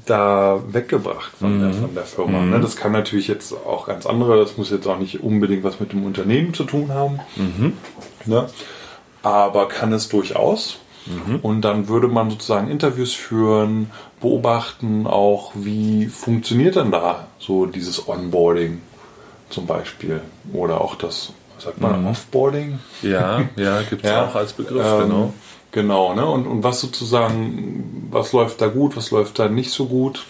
da 0.06 0.62
weggebracht 0.70 1.32
von, 1.40 1.60
der, 1.60 1.74
von 1.74 1.96
der 1.96 2.06
Firma. 2.06 2.40
Ne? 2.42 2.60
Das 2.60 2.76
kann 2.76 2.92
natürlich 2.92 3.28
jetzt 3.28 3.54
auch 3.54 3.88
ganz 3.88 4.06
andere, 4.06 4.38
das 4.38 4.58
muss 4.58 4.70
jetzt 4.70 4.88
auch 4.88 5.00
nicht 5.00 5.22
unbedingt 5.22 5.64
was 5.64 5.80
mit 5.80 5.92
dem 5.92 6.06
Unternehmen 6.06 6.54
zu 6.54 6.64
tun 6.64 6.94
haben. 6.94 7.20
Ne? 8.26 8.50
Aber 9.24 9.68
kann 9.68 9.92
es 9.92 10.08
durchaus. 10.10 10.78
Und 11.42 11.62
dann 11.62 11.88
würde 11.88 12.08
man 12.08 12.30
sozusagen 12.30 12.70
Interviews 12.70 13.14
führen, 13.14 13.92
beobachten 14.20 15.08
auch, 15.08 15.52
wie 15.56 16.08
funktioniert 16.08 16.76
denn 16.76 16.92
da 16.92 17.28
so 17.40 17.66
dieses 17.66 18.08
Onboarding 18.08 18.82
zum 19.50 19.66
Beispiel. 19.66 20.22
Oder 20.54 20.82
auch 20.82 20.96
das, 20.96 21.32
sagt 21.60 21.80
man, 21.82 22.06
Offboarding? 22.08 22.80
Ja, 23.02 23.44
ja, 23.56 23.82
gibt 23.84 24.04
es 24.04 24.10
Ja, 24.12 24.26
auch 24.26 24.36
als 24.36 24.54
Begriff, 24.54 24.86
Ähm, 24.86 25.02
genau. 25.02 25.34
Genau, 25.72 26.14
ne? 26.14 26.26
Und, 26.26 26.48
und 26.48 26.64
was 26.64 26.80
sozusagen, 26.82 28.08
was 28.10 28.34
läuft 28.34 28.62
da 28.62 28.68
gut, 28.68 28.96
was 28.96 29.12
läuft 29.12 29.38
da 29.38 29.50
nicht 29.50 29.70
so 29.70 29.86
gut, 29.86 30.26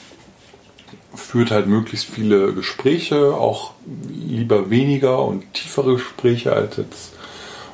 führt 1.15 1.51
halt 1.51 1.67
möglichst 1.67 2.07
viele 2.07 2.53
Gespräche, 2.53 3.33
auch 3.33 3.71
lieber 4.09 4.69
weniger 4.69 5.23
und 5.23 5.53
tiefere 5.53 5.93
Gespräche 5.93 6.53
als 6.53 6.77
jetzt 6.77 7.13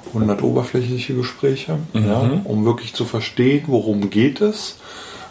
100 0.07 0.43
oberflächliche 0.43 1.15
Gespräche, 1.15 1.79
ja, 1.93 2.41
um 2.43 2.65
wirklich 2.65 2.93
zu 2.93 3.05
verstehen, 3.05 3.63
worum 3.67 4.09
geht 4.09 4.41
es, 4.41 4.77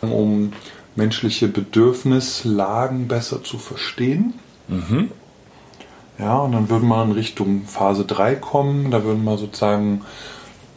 um 0.00 0.52
menschliche 0.96 1.48
Bedürfnislagen 1.48 3.08
besser 3.08 3.42
zu 3.42 3.58
verstehen. 3.58 4.34
Ja, 6.18 6.38
und 6.38 6.52
dann 6.52 6.68
würden 6.70 6.88
wir 6.88 7.02
in 7.02 7.12
Richtung 7.12 7.64
Phase 7.66 8.04
3 8.04 8.34
kommen. 8.36 8.90
Da 8.90 9.04
würden 9.04 9.24
wir 9.24 9.38
sozusagen 9.38 10.02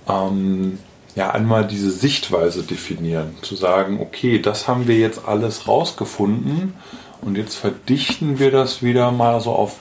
ähm, 0.07 0.79
ja 1.15 1.31
einmal 1.31 1.67
diese 1.67 1.91
Sichtweise 1.91 2.63
definieren. 2.63 3.35
Zu 3.41 3.55
sagen, 3.55 3.99
okay, 4.01 4.39
das 4.39 4.67
haben 4.67 4.87
wir 4.87 4.97
jetzt 4.97 5.27
alles 5.27 5.67
rausgefunden 5.67 6.73
und 7.21 7.37
jetzt 7.37 7.55
verdichten 7.55 8.39
wir 8.39 8.51
das 8.51 8.81
wieder 8.81 9.11
mal 9.11 9.39
so 9.41 9.51
auf 9.51 9.77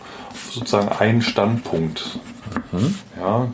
sozusagen 0.51 0.89
einen 0.89 1.23
Standpunkt. 1.23 2.19
Ja, 3.19 3.49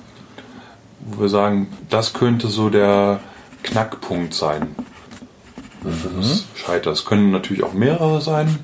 wo 1.00 1.22
wir 1.22 1.28
sagen, 1.28 1.68
das 1.88 2.12
könnte 2.12 2.48
so 2.48 2.70
der 2.70 3.20
Knackpunkt 3.62 4.34
sein. 4.34 4.74
Wofür 5.82 6.18
es 6.20 6.44
scheitert. 6.54 6.94
Es 6.94 7.04
können 7.04 7.30
natürlich 7.30 7.62
auch 7.62 7.72
mehrere 7.72 8.20
sein. 8.20 8.58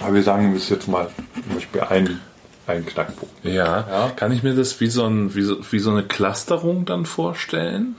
Aber 0.00 0.14
wir 0.14 0.22
sagen 0.22 0.52
bis 0.52 0.68
jetzt 0.68 0.88
mal 0.88 1.08
zum 1.34 1.54
Beispiel 1.54 1.80
ein, 1.82 2.20
ein 2.66 2.86
Knackpunkt. 2.86 3.44
Ja. 3.44 3.86
Ja. 3.88 4.12
kann 4.14 4.32
ich 4.32 4.42
mir 4.42 4.54
das 4.54 4.80
wie 4.80 4.88
so, 4.88 5.04
ein, 5.04 5.34
wie, 5.34 5.42
so, 5.42 5.58
wie 5.70 5.78
so 5.78 5.90
eine 5.90 6.02
Clusterung 6.02 6.84
dann 6.84 7.06
vorstellen? 7.06 7.96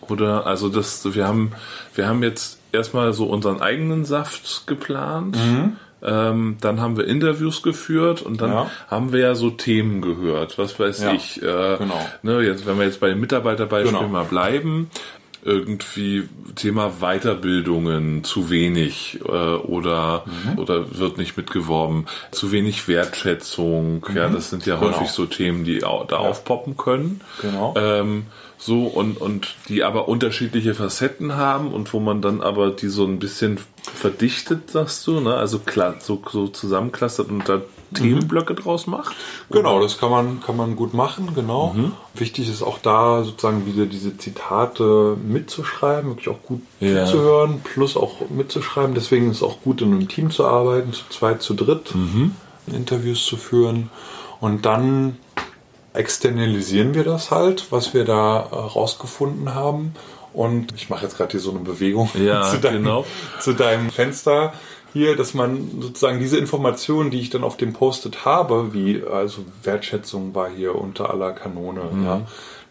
Oder, 0.00 0.46
also 0.46 0.68
das, 0.68 1.14
wir 1.14 1.26
haben, 1.26 1.52
wir 1.94 2.06
haben 2.06 2.22
jetzt 2.22 2.58
erstmal 2.72 3.12
so 3.12 3.26
unseren 3.26 3.62
eigenen 3.62 4.04
Saft 4.04 4.66
geplant. 4.66 5.36
Ähm, 6.04 6.56
dann 6.60 6.80
haben 6.80 6.96
wir 6.96 7.06
Interviews 7.06 7.62
geführt 7.62 8.20
und 8.22 8.40
dann 8.40 8.50
Ja. 8.50 8.70
haben 8.90 9.12
wir 9.12 9.20
ja 9.20 9.34
so 9.34 9.50
Themen 9.50 10.02
gehört. 10.02 10.58
Was 10.58 10.78
weiß 10.78 11.02
Ja, 11.02 11.12
ich. 11.14 11.42
Äh, 11.42 11.76
genau. 11.78 12.06
ne, 12.22 12.42
jetzt, 12.42 12.66
wenn 12.66 12.78
wir 12.78 12.84
jetzt 12.84 13.00
bei 13.00 13.08
den 13.08 13.20
Mitarbeiterbeispielen 13.20 13.96
Genau. 14.00 14.08
mal 14.12 14.24
bleiben, 14.24 14.90
irgendwie 15.46 16.26
Thema 16.56 16.90
Weiterbildungen 17.00 18.24
zu 18.24 18.48
wenig 18.50 19.20
äh, 19.24 19.30
oder 19.30 20.24
Mhm. 20.26 20.58
oder 20.58 20.98
wird 20.98 21.18
nicht 21.18 21.36
mitgeworben, 21.36 22.06
zu 22.30 22.50
wenig 22.52 22.88
Wertschätzung. 22.88 24.06
Ja, 24.14 24.28
das 24.28 24.50
sind 24.50 24.64
ja 24.66 24.76
Genau. 24.76 24.92
häufig 24.96 25.08
so 25.10 25.26
Themen, 25.26 25.64
die 25.64 25.78
da 25.80 25.88
aufpoppen 25.88 26.76
können. 26.76 27.20
Genau. 27.42 27.74
Ähm, 27.76 28.26
so 28.64 28.84
und 28.86 29.20
und 29.20 29.56
die 29.68 29.84
aber 29.84 30.08
unterschiedliche 30.08 30.74
Facetten 30.74 31.36
haben 31.36 31.70
und 31.72 31.92
wo 31.92 32.00
man 32.00 32.22
dann 32.22 32.40
aber 32.40 32.70
die 32.70 32.88
so 32.88 33.04
ein 33.04 33.18
bisschen 33.18 33.58
verdichtet, 33.94 34.70
sagst 34.70 35.06
du, 35.06 35.20
ne? 35.20 35.34
Also 35.34 35.58
klar, 35.58 35.96
so, 36.00 36.22
so 36.30 36.48
zusammenklustert 36.48 37.28
und 37.28 37.46
da 37.46 37.60
Themenblöcke 37.92 38.54
draus 38.54 38.86
macht. 38.86 39.14
Genau, 39.50 39.80
das 39.80 39.98
kann 39.98 40.10
man, 40.10 40.40
kann 40.40 40.56
man 40.56 40.76
gut 40.76 40.94
machen, 40.94 41.28
genau. 41.34 41.76
Wichtig 42.14 42.48
ist 42.48 42.62
auch 42.62 42.78
da 42.78 43.22
sozusagen 43.22 43.66
wieder 43.66 43.84
diese 43.86 44.16
Zitate 44.16 45.16
mitzuschreiben, 45.22 46.10
wirklich 46.10 46.28
auch 46.28 46.42
gut 46.42 46.62
Ja. 46.80 47.04
zuzuhören, 47.04 47.60
plus 47.62 47.96
auch 47.96 48.28
mitzuschreiben. 48.30 48.94
Deswegen 48.94 49.30
ist 49.30 49.36
es 49.38 49.42
auch 49.42 49.60
gut, 49.60 49.82
in 49.82 49.92
einem 49.92 50.08
Team 50.08 50.30
zu 50.30 50.46
arbeiten, 50.46 50.92
zu 50.94 51.04
zweit, 51.10 51.42
zu 51.42 51.52
dritt, 51.54 51.94
Interviews 52.66 53.26
zu 53.26 53.36
führen. 53.36 53.90
Und 54.40 54.64
dann 54.66 55.16
externalisieren 55.94 56.94
wir 56.94 57.04
das 57.04 57.30
halt, 57.30 57.70
was 57.70 57.94
wir 57.94 58.04
da 58.04 58.40
äh, 58.40 58.54
rausgefunden 58.54 59.54
haben. 59.54 59.94
Und 60.32 60.74
ich 60.76 60.90
mache 60.90 61.04
jetzt 61.04 61.16
gerade 61.16 61.30
hier 61.32 61.40
so 61.40 61.50
eine 61.50 61.60
Bewegung 61.60 62.10
Ja, 62.14 62.42
zu, 62.50 62.58
deinem, 62.58 62.82
genau. 62.82 63.06
zu 63.40 63.52
deinem 63.52 63.90
Fenster 63.90 64.52
hier, 64.92 65.16
dass 65.16 65.34
man 65.34 65.80
sozusagen 65.80 66.18
diese 66.20 66.36
Informationen, 66.36 67.10
die 67.10 67.20
ich 67.20 67.30
dann 67.30 67.42
auf 67.44 67.56
dem 67.56 67.72
Post-it 67.72 68.24
habe, 68.24 68.72
wie 68.74 69.02
also 69.10 69.44
Wertschätzung 69.62 70.34
war 70.34 70.48
hier 70.48 70.74
unter 70.76 71.10
aller 71.10 71.32
Kanone, 71.32 71.82
ja. 72.04 72.20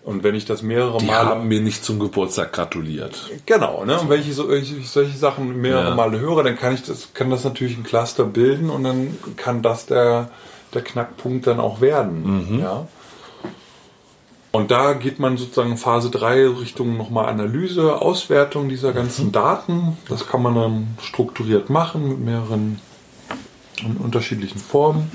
Und 0.05 0.23
wenn 0.25 0.35
ich 0.35 0.43
das 0.43 0.61
mehrere 0.61 0.95
Mhm. 0.95 0.99
Die 0.99 1.05
Male 1.05 1.29
haben 1.29 1.47
mir 1.47 1.61
nicht 1.61 1.85
zum 1.85 1.97
Geburtstag 1.97 2.51
gratuliert. 2.51 3.29
Genau, 3.45 3.85
ne? 3.85 3.97
Und 4.01 4.09
wenn 4.09 4.19
ich 4.19 4.35
so, 4.35 4.51
ich 4.51 4.73
solche 4.89 5.17
Sachen 5.17 5.61
mehrere 5.61 5.89
Ja. 5.91 5.95
Male 5.95 6.19
höre, 6.19 6.43
dann 6.43 6.57
kann 6.57 6.73
ich 6.73 6.83
das, 6.83 7.13
kann 7.13 7.29
das 7.29 7.45
natürlich 7.45 7.77
ein 7.77 7.83
Cluster 7.83 8.25
bilden 8.25 8.69
und 8.69 8.83
dann 8.83 9.17
kann 9.37 9.61
das 9.61 9.85
der, 9.85 10.29
der 10.73 10.81
Knackpunkt 10.81 11.47
dann 11.47 11.61
auch 11.61 11.79
werden. 11.79 12.59
Ja. 12.61 12.85
Und 14.55 14.69
da 14.69 14.93
geht 14.93 15.17
man 15.17 15.35
sozusagen 15.35 15.77
Phase 15.77 16.11
3 16.11 16.47
Richtung 16.47 16.95
nochmal 16.95 17.25
Analyse, 17.25 17.99
Auswertung 17.99 18.69
dieser 18.69 18.93
ganzen 18.93 19.31
Daten. 19.31 19.97
Das 20.09 20.27
kann 20.27 20.43
man 20.43 20.53
dann 20.53 20.97
strukturiert 21.01 21.71
machen 21.71 22.07
mit 22.07 22.19
mehreren 22.19 22.79
unterschiedlichen 23.97 24.59
Formen. 24.59 25.11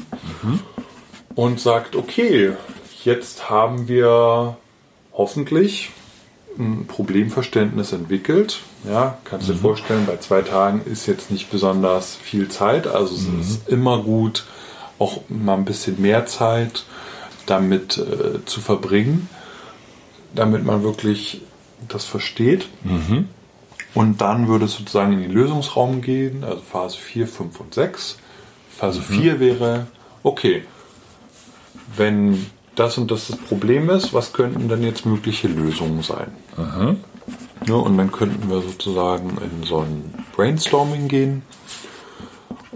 Und 1.36 1.60
sagt, 1.60 1.94
okay, 1.94 2.54
jetzt 3.04 3.48
haben 3.48 3.86
wir 3.86 4.56
hoffentlich 5.12 5.90
ein 6.58 6.88
Problemverständnis 6.88 7.92
entwickelt. 7.92 8.58
Ja, 8.90 9.18
kannst 9.22 9.48
du 9.48 9.52
dir 9.52 9.60
vorstellen, 9.60 10.04
bei 10.04 10.16
zwei 10.16 10.42
Tagen 10.42 10.82
ist 10.84 11.06
jetzt 11.06 11.30
nicht 11.30 11.48
besonders 11.52 12.16
viel 12.16 12.48
Zeit. 12.48 12.88
Also 12.88 13.14
es 13.14 13.50
ist 13.50 13.68
immer 13.68 14.02
gut, 14.02 14.46
auch 14.98 15.20
mal 15.28 15.54
ein 15.54 15.64
bisschen 15.64 16.02
mehr 16.02 16.26
Zeit 16.26 16.84
damit 17.50 17.98
äh, 17.98 18.44
zu 18.44 18.60
verbringen, 18.60 19.28
damit 20.34 20.64
man 20.64 20.82
wirklich 20.82 21.42
das 21.88 22.04
versteht. 22.04 22.68
Und 23.94 24.20
dann 24.20 24.48
würde 24.48 24.66
es 24.66 24.74
sozusagen 24.74 25.12
in 25.12 25.20
den 25.22 25.32
Lösungsraum 25.32 26.02
gehen, 26.02 26.44
also 26.44 26.60
Phase 26.60 26.98
4, 26.98 27.26
5 27.26 27.60
und 27.60 27.74
6. 27.74 28.18
Phase 28.76 29.00
4 29.02 29.40
wäre, 29.40 29.86
okay, 30.22 30.62
wenn 31.96 32.46
das 32.76 32.98
und 32.98 33.10
das 33.10 33.28
das 33.28 33.36
Problem 33.36 33.90
ist, 33.90 34.14
was 34.14 34.32
könnten 34.32 34.68
denn 34.68 34.82
jetzt 34.82 35.04
mögliche 35.06 35.48
Lösungen 35.48 36.02
sein? 36.02 36.30
Ja, 37.66 37.74
und 37.74 37.96
dann 37.98 38.12
könnten 38.12 38.48
wir 38.48 38.60
sozusagen 38.62 39.36
in 39.38 39.66
so 39.66 39.80
ein 39.80 40.14
Brainstorming 40.36 41.08
gehen 41.08 41.42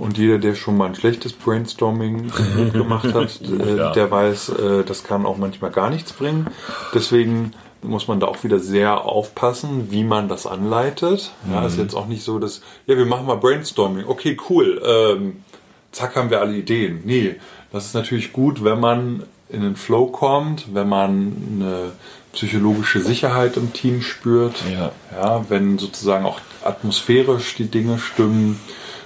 Und 0.02 0.18
jeder, 0.18 0.38
der 0.38 0.56
schon 0.56 0.76
mal 0.76 0.86
ein 0.86 0.96
schlechtes 0.96 1.32
Brainstorming 1.32 2.32
gemacht 2.72 3.14
hat, 3.14 3.40
äh, 3.60 3.76
ja. 3.76 3.92
der 3.92 4.10
weiß, 4.10 4.48
äh, 4.48 4.82
das 4.82 5.04
kann 5.04 5.24
auch 5.24 5.36
manchmal 5.36 5.70
gar 5.70 5.90
nichts 5.90 6.12
bringen. 6.12 6.48
Deswegen 6.92 7.52
muss 7.82 8.08
man 8.08 8.18
da 8.18 8.26
auch 8.26 8.42
wieder 8.42 8.58
sehr 8.58 9.04
aufpassen, 9.04 9.92
wie 9.92 10.02
man 10.02 10.26
das 10.26 10.44
anleitet. 10.44 11.30
Ja, 11.48 11.60
mhm. 11.60 11.66
ist 11.68 11.78
jetzt 11.78 11.94
auch 11.94 12.08
nicht 12.08 12.24
so, 12.24 12.40
dass, 12.40 12.62
ja, 12.88 12.96
wir 12.96 13.06
machen 13.06 13.26
mal 13.26 13.36
Brainstorming. 13.36 14.04
Okay, 14.08 14.36
cool. 14.50 14.82
Ähm, 14.84 15.44
zack, 15.92 16.16
haben 16.16 16.30
wir 16.30 16.40
alle 16.40 16.56
Ideen. 16.56 17.02
Nee, 17.04 17.36
das 17.70 17.86
ist 17.86 17.94
natürlich 17.94 18.32
gut, 18.32 18.64
wenn 18.64 18.80
man 18.80 19.22
in 19.50 19.60
den 19.60 19.76
Flow 19.76 20.06
kommt, 20.06 20.74
wenn 20.74 20.88
man 20.88 21.60
eine 21.60 21.92
psychologische 22.32 22.98
Sicherheit 22.98 23.56
im 23.56 23.72
Team 23.72 24.02
spürt. 24.02 24.64
Ja. 24.68 24.90
ja 25.16 25.44
wenn 25.48 25.78
sozusagen 25.78 26.26
auch 26.26 26.40
atmosphärisch 26.64 27.54
die 27.54 27.70
Dinge 27.70 28.00
stimmen, 28.00 28.58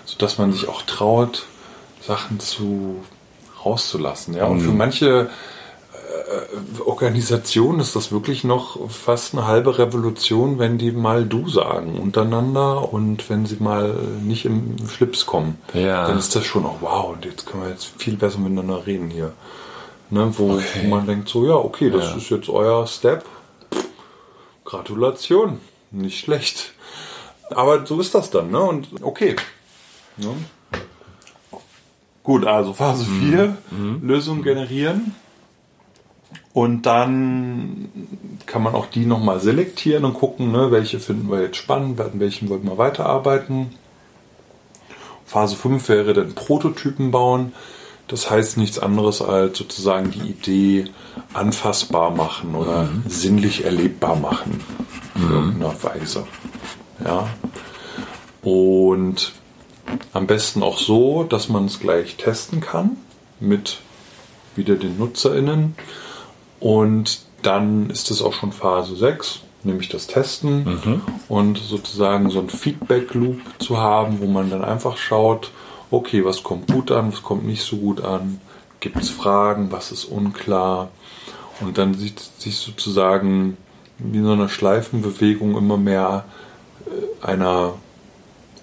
sodass 0.06 0.38
man 0.38 0.52
sich 0.52 0.68
auch 0.68 0.82
traut, 0.82 1.46
Sachen 2.00 2.40
zu 2.40 3.04
rauszulassen. 3.64 4.34
Ja, 4.34 4.46
und 4.46 4.60
für 4.60 4.70
mhm. 4.70 4.78
manche 4.78 5.28
äh, 5.92 6.80
Organisation 6.80 7.80
ist 7.80 7.96
das 7.96 8.12
wirklich 8.12 8.44
noch 8.44 8.88
fast 8.88 9.34
eine 9.34 9.46
halbe 9.46 9.78
Revolution, 9.78 10.58
wenn 10.58 10.78
die 10.78 10.92
mal 10.92 11.26
du 11.26 11.48
sagen 11.48 11.98
untereinander 11.98 12.92
und 12.92 13.28
wenn 13.28 13.44
sie 13.44 13.56
mal 13.58 13.94
nicht 14.22 14.44
im 14.44 14.76
Schlips 14.88 15.26
kommen. 15.26 15.58
Ja. 15.74 16.06
Dann 16.06 16.18
ist 16.18 16.34
das 16.34 16.46
schon 16.46 16.64
auch 16.64 16.76
wow 16.80 17.12
und 17.12 17.24
jetzt 17.24 17.46
können 17.46 17.64
wir 17.64 17.70
jetzt 17.70 17.90
viel 17.98 18.16
besser 18.16 18.38
miteinander 18.38 18.86
reden 18.86 19.10
hier. 19.10 19.32
Ne, 20.08 20.32
wo, 20.38 20.54
okay. 20.54 20.82
wo 20.82 20.88
man 20.88 21.04
denkt 21.04 21.28
so, 21.28 21.44
ja, 21.44 21.54
okay, 21.54 21.90
das 21.90 22.04
ja. 22.04 22.16
ist 22.16 22.30
jetzt 22.30 22.48
euer 22.48 22.86
Step. 22.86 23.24
Gratulation. 24.64 25.60
Nicht 25.90 26.20
schlecht. 26.20 26.74
Aber 27.50 27.84
so 27.86 28.00
ist 28.00 28.14
das 28.14 28.30
dann, 28.30 28.52
ne? 28.52 28.60
Und 28.60 28.88
okay. 29.02 29.34
Ne? 30.16 30.34
Gut, 32.22 32.44
also 32.44 32.72
Phase 32.72 33.04
4, 33.04 33.56
mhm. 33.70 33.78
mhm. 33.78 34.08
Lösung 34.08 34.42
generieren. 34.42 35.14
Und 36.52 36.82
dann 36.86 37.88
kann 38.46 38.62
man 38.62 38.74
auch 38.74 38.86
die 38.86 39.04
nochmal 39.04 39.40
selektieren 39.40 40.04
und 40.04 40.14
gucken, 40.14 40.52
ne, 40.52 40.70
welche 40.70 41.00
finden 41.00 41.30
wir 41.30 41.42
jetzt 41.42 41.58
spannend, 41.58 42.00
an 42.00 42.18
welchen 42.18 42.48
wollen 42.48 42.64
wir 42.64 42.78
weiterarbeiten. 42.78 43.74
Phase 45.26 45.54
5 45.54 45.88
wäre 45.88 46.14
dann 46.14 46.34
Prototypen 46.34 47.10
bauen. 47.10 47.52
Das 48.08 48.30
heißt 48.30 48.56
nichts 48.56 48.78
anderes 48.78 49.20
als 49.20 49.58
sozusagen 49.58 50.12
die 50.12 50.30
Idee 50.30 50.84
anfassbar 51.34 52.10
machen 52.10 52.54
oder 52.54 52.84
mhm. 52.84 53.02
sinnlich 53.06 53.64
erlebbar 53.64 54.16
machen. 54.16 54.60
In 55.14 55.26
mhm. 55.26 55.32
irgendeiner 55.32 55.82
Weise. 55.82 56.26
Ja. 57.04 57.28
Und 58.42 59.32
am 60.12 60.26
besten 60.26 60.62
auch 60.62 60.78
so, 60.78 61.24
dass 61.24 61.48
man 61.48 61.66
es 61.66 61.80
gleich 61.80 62.16
testen 62.16 62.60
kann 62.60 62.96
mit 63.40 63.78
wieder 64.54 64.76
den 64.76 64.98
NutzerInnen. 64.98 65.74
Und 66.60 67.20
dann 67.42 67.90
ist 67.90 68.10
es 68.10 68.22
auch 68.22 68.32
schon 68.32 68.52
Phase 68.52 68.96
6, 68.96 69.40
nämlich 69.62 69.88
das 69.88 70.06
Testen. 70.06 70.64
Mhm. 70.64 71.00
und 71.28 71.58
sozusagen 71.58 72.30
so 72.30 72.40
ein 72.40 72.48
Feedback-Loop 72.48 73.40
zu 73.58 73.78
haben, 73.78 74.20
wo 74.20 74.26
man 74.26 74.50
dann 74.50 74.64
einfach 74.64 74.96
schaut, 74.96 75.50
okay, 75.90 76.24
was 76.24 76.42
kommt 76.42 76.72
gut 76.72 76.90
an, 76.90 77.12
was 77.12 77.22
kommt 77.22 77.46
nicht 77.46 77.62
so 77.62 77.76
gut 77.76 78.02
an, 78.02 78.40
gibt 78.80 78.96
es 78.96 79.10
Fragen, 79.10 79.70
was 79.70 79.92
ist 79.92 80.04
unklar? 80.04 80.88
Und 81.60 81.78
dann 81.78 81.94
sieht 81.94 82.20
sich 82.20 82.58
sozusagen 82.58 83.56
wie 83.98 84.20
so 84.20 84.32
eine 84.32 84.48
Schleifenbewegung 84.48 85.56
immer 85.56 85.78
mehr 85.78 86.24
äh, 86.86 87.26
einer 87.26 87.74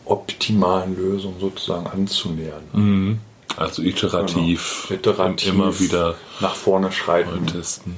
optimalen 0.06 0.96
Lösung 0.96 1.36
sozusagen 1.40 1.88
anzunähern. 1.88 2.64
Mhm. 2.74 3.20
Also 3.56 3.82
iterativ, 3.82 4.86
genau. 4.88 5.00
iterativ 5.00 5.54
immer 5.54 5.80
wieder 5.80 6.16
nach 6.40 6.56
vorne 6.56 6.92
schreiten. 6.92 7.46
Testen. 7.46 7.96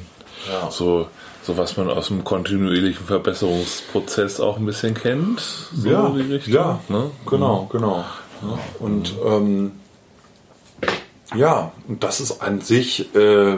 Ja. 0.49 0.69
So, 0.69 1.07
so 1.43 1.57
was 1.57 1.77
man 1.77 1.89
aus 1.89 2.07
dem 2.07 2.23
kontinuierlichen 2.23 3.05
Verbesserungsprozess 3.05 4.39
auch 4.39 4.57
ein 4.57 4.65
bisschen 4.65 4.93
kennt. 4.93 5.39
So 5.73 5.89
ja, 5.89 6.09
die 6.09 6.33
Richtung, 6.33 6.53
ja 6.53 6.79
ne? 6.89 7.11
genau, 7.25 7.63
mhm. 7.63 7.69
genau. 7.69 8.05
Ja. 8.41 8.59
Und 8.79 9.13
ähm, 9.25 9.71
ja, 11.35 11.71
und 11.87 12.03
das 12.03 12.19
ist 12.19 12.41
an 12.41 12.61
sich 12.61 13.15
äh, 13.15 13.57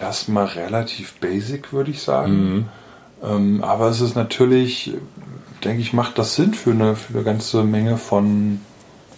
erstmal 0.00 0.46
relativ 0.46 1.14
basic, 1.14 1.72
würde 1.72 1.90
ich 1.90 2.02
sagen. 2.02 2.54
Mhm. 2.54 2.68
Ähm, 3.22 3.64
aber 3.64 3.88
es 3.88 4.00
ist 4.00 4.14
natürlich, 4.14 4.92
denke 5.64 5.80
ich, 5.80 5.92
macht 5.92 6.18
das 6.18 6.34
Sinn 6.34 6.54
für 6.54 6.70
eine, 6.70 6.96
für 6.96 7.14
eine 7.14 7.22
ganze 7.22 7.64
Menge 7.64 7.96
von 7.96 8.60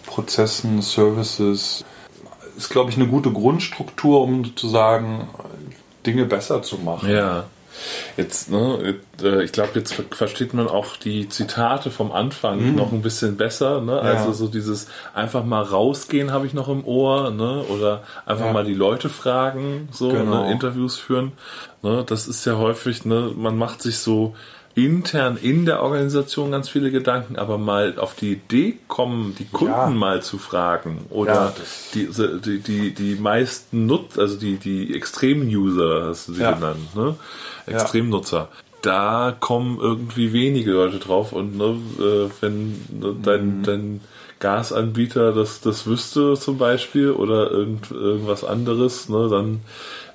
Prozessen, 0.05 0.81
Services, 0.81 1.85
ist, 2.57 2.69
glaube 2.69 2.91
ich, 2.91 2.97
eine 2.97 3.07
gute 3.07 3.31
Grundstruktur, 3.31 4.21
um 4.21 4.43
sozusagen 4.45 5.27
Dinge 6.05 6.25
besser 6.25 6.61
zu 6.61 6.77
machen. 6.77 7.09
Ja. 7.09 7.45
Jetzt, 8.17 8.51
ne, 8.51 8.95
äh, 9.23 9.43
ich 9.43 9.53
glaube, 9.53 9.71
jetzt 9.75 9.95
versteht 10.11 10.53
man 10.53 10.67
auch 10.67 10.97
die 10.97 11.29
Zitate 11.29 11.89
vom 11.89 12.11
Anfang 12.11 12.71
mhm. 12.71 12.75
noch 12.75 12.91
ein 12.91 13.01
bisschen 13.01 13.37
besser. 13.37 13.81
Ne? 13.81 13.99
Also 13.99 14.27
ja. 14.27 14.33
so 14.33 14.47
dieses 14.47 14.87
einfach 15.13 15.43
mal 15.43 15.63
rausgehen 15.63 16.31
habe 16.31 16.45
ich 16.45 16.53
noch 16.53 16.67
im 16.67 16.85
Ohr, 16.85 17.31
ne? 17.31 17.63
Oder 17.69 18.03
einfach 18.25 18.47
ja. 18.47 18.53
mal 18.53 18.65
die 18.65 18.73
Leute 18.73 19.09
fragen, 19.09 19.89
so 19.91 20.09
genau. 20.09 20.45
ne? 20.45 20.51
Interviews 20.51 20.97
führen. 20.97 21.31
Ne? 21.81 22.03
Das 22.05 22.27
ist 22.27 22.45
ja 22.45 22.57
häufig, 22.57 23.05
ne, 23.05 23.31
man 23.35 23.57
macht 23.57 23.81
sich 23.81 23.99
so 23.99 24.35
intern 24.75 25.37
in 25.41 25.65
der 25.65 25.81
Organisation 25.81 26.51
ganz 26.51 26.69
viele 26.69 26.91
Gedanken, 26.91 27.35
aber 27.35 27.57
mal 27.57 27.97
auf 27.97 28.15
die 28.15 28.33
Idee 28.33 28.77
kommen, 28.87 29.35
die 29.37 29.45
Kunden 29.45 29.73
ja. 29.73 29.89
mal 29.89 30.21
zu 30.21 30.37
fragen 30.37 31.05
oder 31.09 31.33
ja, 31.33 31.53
die, 31.93 32.09
die, 32.45 32.59
die, 32.59 32.93
die 32.93 33.15
meisten 33.15 33.85
Nutzer, 33.85 34.21
also 34.21 34.37
die, 34.37 34.57
die 34.57 34.95
Extrem-User 34.95 36.05
hast 36.07 36.29
du 36.29 36.33
sie 36.33 36.41
ja. 36.41 36.53
genannt, 36.53 36.95
ne? 36.95 37.15
Extremnutzer. 37.65 38.49
Da 38.81 39.35
kommen 39.39 39.79
irgendwie 39.79 40.33
wenige 40.33 40.71
Leute 40.71 40.97
drauf 40.97 41.33
und 41.33 41.57
ne, 41.57 41.77
äh, 41.99 42.29
wenn 42.41 42.71
ne, 42.89 43.15
dein, 43.21 43.59
mhm. 43.59 43.63
dein 43.63 44.01
Gasanbieter 44.39 45.33
das, 45.33 45.61
das 45.61 45.85
wüsste 45.85 46.33
zum 46.33 46.57
Beispiel 46.57 47.11
oder 47.11 47.51
irgend, 47.51 47.91
irgendwas 47.91 48.43
anderes, 48.43 49.07
ne, 49.07 49.29
dann 49.29 49.61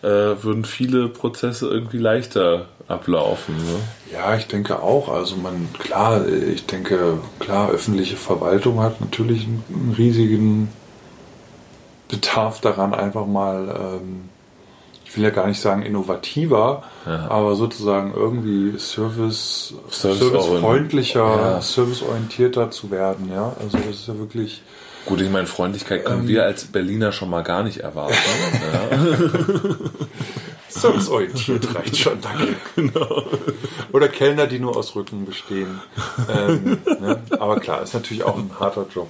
äh, 0.03 0.43
würden 0.43 0.65
viele 0.65 1.09
Prozesse 1.09 1.69
irgendwie 1.69 1.99
leichter 1.99 2.67
ablaufen. 2.89 3.57
Ne? 3.57 3.81
Ja, 4.13 4.37
ich 4.37 4.47
denke 4.47 4.83
auch. 4.83 5.09
Also 5.09 5.37
man, 5.37 5.69
klar, 5.79 6.27
ich 6.29 6.67
denke, 6.67 7.19
klar, 7.39 7.71
öffentliche 7.71 8.17
Verwaltung 8.17 8.81
hat 8.81 9.01
natürlich 9.01 9.45
einen, 9.45 9.95
riesigen 9.97 10.69
Bedarf 12.09 12.61
daran, 12.61 12.95
einfach 12.95 13.27
mal, 13.27 13.99
ähm, 14.01 14.29
ich 15.05 15.17
will 15.17 15.25
ja 15.25 15.31
gar 15.31 15.49
nicht 15.49 15.61
sagen 15.61 15.83
innovativer, 15.83 16.85
ja. 17.05 17.29
aber 17.29 17.57
sozusagen 17.57 18.15
irgendwie 18.15 18.79
Service, 18.79 19.75
Service 19.91 20.19
servicefreundlicher, 20.21 21.25
ja. 21.25 21.61
serviceorientierter 21.61 22.71
zu 22.71 22.93
werden. 22.93 23.31
Ja, 23.33 23.57
also 23.61 23.79
das 23.79 23.97
ist 23.97 24.09
ja 24.09 24.19
wirklich 24.19 24.63
Gut, 25.07 25.21
ich 25.21 25.31
meine, 25.31 25.47
Freundlichkeit 25.47 26.05
können 26.05 26.23
ähm, 26.23 26.29
wir 26.29 26.43
als 26.43 26.65
Berliner 26.65 27.13
schon 27.13 27.31
mal 27.31 27.43
gar 27.43 27.63
nicht 27.63 27.79
erwarten. 27.79 28.13
ja. 28.91 28.99
Serviceorientiert 30.69 31.75
reicht 31.75 31.97
schon, 31.97 32.21
danke. 32.21 32.57
Genau. 32.75 33.25
Oder 33.93 34.09
Kellner, 34.09 34.47
die 34.47 34.59
nur 34.59 34.77
aus 34.77 34.95
Rücken 34.95 35.25
bestehen. 35.25 35.81
Ähm, 36.29 36.79
ne? 37.01 37.23
Aber 37.39 37.61
klar, 37.61 37.83
ist 37.83 37.95
natürlich 37.95 38.25
auch 38.25 38.37
ein 38.37 38.51
harter 38.59 38.87
Job. 38.93 39.09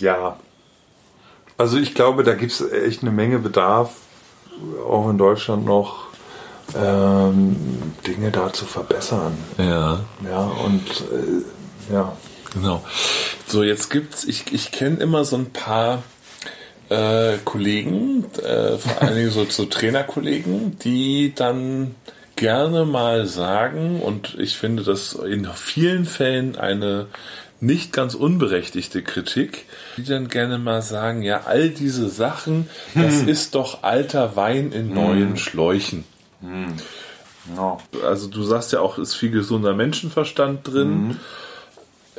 Ja. 0.00 0.38
Also 1.56 1.78
ich 1.78 1.94
glaube, 1.94 2.22
da 2.24 2.34
gibt 2.34 2.52
es 2.52 2.60
echt 2.60 3.02
eine 3.02 3.10
Menge 3.10 3.38
Bedarf, 3.38 3.90
auch 4.88 5.08
in 5.10 5.18
Deutschland 5.18 5.64
noch, 5.64 6.06
ähm, 6.76 7.92
Dinge 8.06 8.30
da 8.30 8.52
zu 8.52 8.64
verbessern. 8.64 9.36
Ja. 9.58 10.00
Ja, 10.28 10.40
und 10.64 10.88
äh, 11.12 11.92
ja. 11.92 12.16
Genau. 12.54 12.84
So, 13.46 13.62
jetzt 13.62 13.90
gibt's, 13.90 14.24
ich, 14.24 14.52
ich 14.52 14.70
kenne 14.70 14.98
immer 14.98 15.24
so 15.24 15.36
ein 15.36 15.50
paar 15.50 16.02
äh, 16.88 17.38
Kollegen, 17.44 18.24
äh, 18.42 18.76
vor 18.78 19.02
allen 19.02 19.16
Dingen 19.16 19.30
so, 19.30 19.44
so 19.44 19.64
Trainerkollegen, 19.66 20.78
die 20.78 21.32
dann 21.34 21.94
gerne 22.36 22.84
mal 22.84 23.26
sagen, 23.26 24.00
und 24.00 24.36
ich 24.38 24.56
finde 24.56 24.82
das 24.82 25.12
in 25.14 25.46
vielen 25.54 26.04
Fällen 26.04 26.56
eine 26.56 27.06
nicht 27.60 27.92
ganz 27.92 28.14
unberechtigte 28.14 29.02
Kritik, 29.02 29.64
die 29.96 30.04
dann 30.04 30.28
gerne 30.28 30.58
mal 30.58 30.82
sagen, 30.82 31.22
ja, 31.22 31.42
all 31.46 31.70
diese 31.70 32.08
Sachen, 32.08 32.68
das 32.94 33.20
hm. 33.20 33.28
ist 33.28 33.54
doch 33.54 33.82
alter 33.82 34.36
Wein 34.36 34.72
in 34.72 34.88
hm. 34.88 34.94
neuen 34.94 35.36
Schläuchen. 35.36 36.04
Hm. 36.40 36.74
Ja. 37.56 37.78
Also 38.06 38.28
du 38.28 38.42
sagst 38.42 38.72
ja 38.72 38.80
auch, 38.80 38.98
ist 38.98 39.14
viel 39.14 39.30
gesunder 39.30 39.74
Menschenverstand 39.74 40.66
drin. 40.66 41.18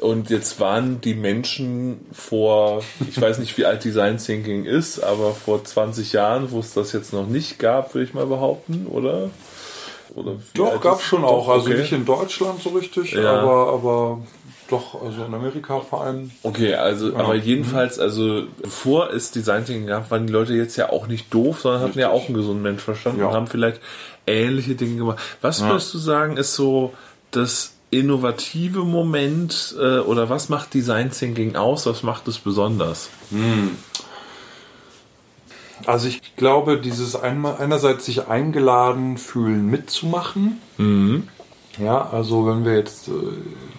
Und 0.01 0.29
jetzt 0.29 0.59
waren 0.59 0.99
die 0.99 1.13
Menschen 1.13 2.05
vor, 2.11 2.83
ich 3.09 3.19
weiß 3.19 3.39
nicht, 3.39 3.57
wie 3.57 3.65
alt 3.65 3.83
Design 3.83 4.17
Thinking 4.17 4.65
ist, 4.65 4.99
aber 4.99 5.33
vor 5.33 5.63
20 5.63 6.11
Jahren, 6.13 6.51
wo 6.51 6.59
es 6.59 6.73
das 6.73 6.91
jetzt 6.91 7.13
noch 7.13 7.27
nicht 7.27 7.59
gab, 7.59 7.93
würde 7.93 8.05
ich 8.05 8.13
mal 8.13 8.25
behaupten, 8.25 8.87
oder? 8.87 9.29
Oder 10.13 10.33
Doch, 10.53 10.79
gab 10.81 10.99
es 10.99 11.05
schon 11.05 11.23
auch. 11.23 11.49
Also 11.49 11.67
okay. 11.67 11.79
nicht 11.79 11.91
in 11.91 12.05
Deutschland 12.05 12.61
so 12.61 12.69
richtig, 12.69 13.13
ja. 13.13 13.41
aber, 13.41 13.73
aber 13.73 14.21
doch, 14.69 15.01
also 15.01 15.25
in 15.25 15.33
Amerika 15.33 15.79
vor 15.79 16.03
allem. 16.03 16.31
Okay, 16.43 16.73
also, 16.73 17.11
ja. 17.11 17.17
aber 17.17 17.35
jedenfalls, 17.35 17.99
also 17.99 18.43
bevor 18.61 19.11
es 19.11 19.31
Design 19.31 19.65
Thinking 19.65 19.87
gab, 19.87 20.09
waren 20.11 20.25
die 20.25 20.33
Leute 20.33 20.53
jetzt 20.53 20.75
ja 20.75 20.89
auch 20.89 21.07
nicht 21.07 21.33
doof, 21.33 21.61
sondern 21.61 21.83
Richtig. 21.83 22.03
hatten 22.03 22.11
ja 22.11 22.17
auch 22.17 22.27
einen 22.27 22.35
gesunden 22.35 22.63
Menschverstand 22.63 23.19
ja. 23.19 23.27
und 23.27 23.33
haben 23.33 23.47
vielleicht 23.47 23.79
ähnliche 24.25 24.75
Dinge 24.75 24.97
gemacht. 24.97 25.19
Was 25.41 25.61
würdest 25.63 25.93
du 25.93 25.97
sagen, 25.99 26.37
ist 26.37 26.55
so 26.55 26.93
das 27.31 27.74
innovative 27.91 28.79
Moment 28.79 29.75
äh, 29.79 29.99
oder 29.99 30.29
was 30.29 30.49
macht 30.49 30.73
Design 30.73 31.11
Thinking 31.11 31.55
aus? 31.55 31.85
Was 31.85 32.03
macht 32.03 32.27
es 32.27 32.39
besonders? 32.39 33.09
Hm. 33.29 33.71
Also 35.85 36.07
ich 36.07 36.35
glaube, 36.35 36.79
dieses 36.79 37.15
einmal 37.15 37.57
einerseits 37.57 38.05
sich 38.05 38.27
eingeladen 38.27 39.17
fühlen 39.17 39.69
mitzumachen. 39.69 40.61
Mhm. 40.77 41.27
Ja, 41.77 42.09
also 42.09 42.47
wenn 42.47 42.65
wir 42.65 42.75
jetzt 42.75 43.07
äh, 43.07 43.11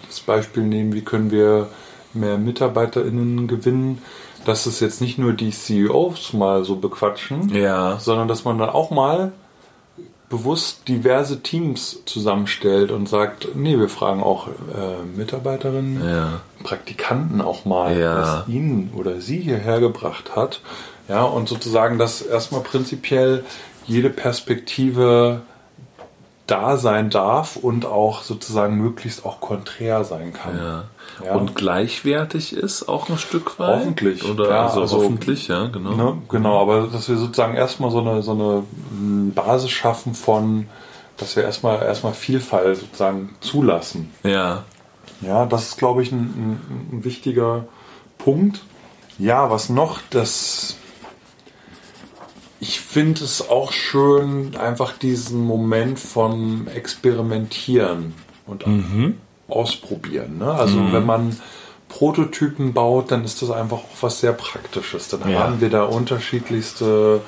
das 0.07 0.19
Beispiel 0.19 0.63
nehmen, 0.63 0.93
wie 0.93 1.01
können 1.01 1.31
wir 1.31 1.69
mehr 2.13 2.37
MitarbeiterInnen 2.37 3.47
gewinnen, 3.47 4.01
dass 4.45 4.65
es 4.65 4.79
jetzt 4.79 5.01
nicht 5.01 5.17
nur 5.17 5.33
die 5.33 5.51
CEOs 5.51 6.33
mal 6.33 6.63
so 6.63 6.77
bequatschen, 6.77 7.49
ja. 7.53 7.99
sondern 7.99 8.27
dass 8.27 8.45
man 8.45 8.57
dann 8.57 8.69
auch 8.69 8.91
mal 8.91 9.33
bewusst 10.29 10.87
diverse 10.87 11.41
Teams 11.41 11.99
zusammenstellt 12.05 12.91
und 12.91 13.07
sagt, 13.07 13.55
nee, 13.55 13.77
wir 13.79 13.87
fragen 13.87 14.21
auch 14.21 14.47
äh, 14.47 15.03
Mitarbeiterinnen, 15.15 16.03
ja. 16.03 16.41
Praktikanten 16.63 17.41
auch 17.41 17.65
mal, 17.65 17.97
ja. 17.97 18.21
was 18.21 18.47
ihn 18.47 18.91
oder 18.95 19.21
sie 19.21 19.39
hierher 19.39 19.79
gebracht 19.79 20.35
hat. 20.35 20.61
Ja, 21.07 21.23
und 21.23 21.47
sozusagen, 21.47 21.97
dass 21.97 22.21
erstmal 22.21 22.61
prinzipiell 22.61 23.45
jede 23.85 24.09
Perspektive 24.09 25.41
da 26.47 26.77
sein 26.77 27.09
darf 27.09 27.57
und 27.57 27.85
auch 27.85 28.23
sozusagen 28.23 28.77
möglichst 28.77 29.25
auch 29.25 29.41
konträr 29.41 30.05
sein 30.05 30.33
kann. 30.33 30.57
Ja. 30.57 30.83
ja. 31.25 31.35
Und 31.35 31.55
gleichwertig 31.55 32.53
ist 32.53 32.87
auch 32.87 33.09
ein 33.09 33.17
Stück 33.17 33.59
weit. 33.59 33.81
Hoffentlich. 33.81 34.23
Oder 34.23 34.49
ja, 34.49 34.65
also, 34.67 34.81
also 34.81 35.03
hoffentlich, 35.03 35.49
ja, 35.49 35.67
genau. 35.67 35.91
Ne, 35.91 36.21
genau, 36.29 36.61
aber 36.61 36.87
dass 36.87 37.09
wir 37.09 37.17
sozusagen 37.17 37.55
erstmal 37.55 37.91
so 37.91 37.99
eine, 37.99 38.21
so 38.21 38.31
eine 38.31 38.63
Basis 39.35 39.71
schaffen 39.71 40.13
von, 40.13 40.67
dass 41.17 41.35
wir 41.35 41.43
erstmal 41.43 41.81
erstmal 41.83 42.13
Vielfalt 42.13 42.77
sozusagen 42.77 43.35
zulassen. 43.41 44.11
Ja. 44.23 44.63
Ja, 45.21 45.45
das 45.45 45.69
ist, 45.69 45.77
glaube 45.77 46.01
ich, 46.01 46.11
ein, 46.11 46.19
ein, 46.19 46.91
ein 46.91 47.03
wichtiger 47.03 47.65
Punkt. 48.17 48.61
Ja, 49.19 49.49
was 49.49 49.69
noch? 49.69 49.99
Das 50.11 50.77
ich 52.59 52.79
finde 52.79 53.23
es 53.23 53.49
auch 53.49 53.71
schön, 53.71 54.55
einfach 54.57 54.97
diesen 54.97 55.45
Moment 55.45 55.99
von 55.99 56.67
Experimentieren 56.67 58.13
und 58.45 58.65
mhm. 58.65 59.17
Ausprobieren. 59.47 60.39
Ne? 60.39 60.51
Also 60.51 60.77
mhm. 60.77 60.93
wenn 60.93 61.05
man 61.05 61.39
Prototypen 61.87 62.73
baut, 62.73 63.11
dann 63.11 63.23
ist 63.23 63.41
das 63.41 63.49
einfach 63.49 63.77
auch 63.77 64.01
was 64.01 64.19
sehr 64.19 64.33
Praktisches. 64.33 65.07
Dann 65.07 65.29
ja. 65.29 65.39
haben 65.39 65.61
wir 65.61 65.69
da 65.69 65.83
unterschiedlichste 65.83 67.21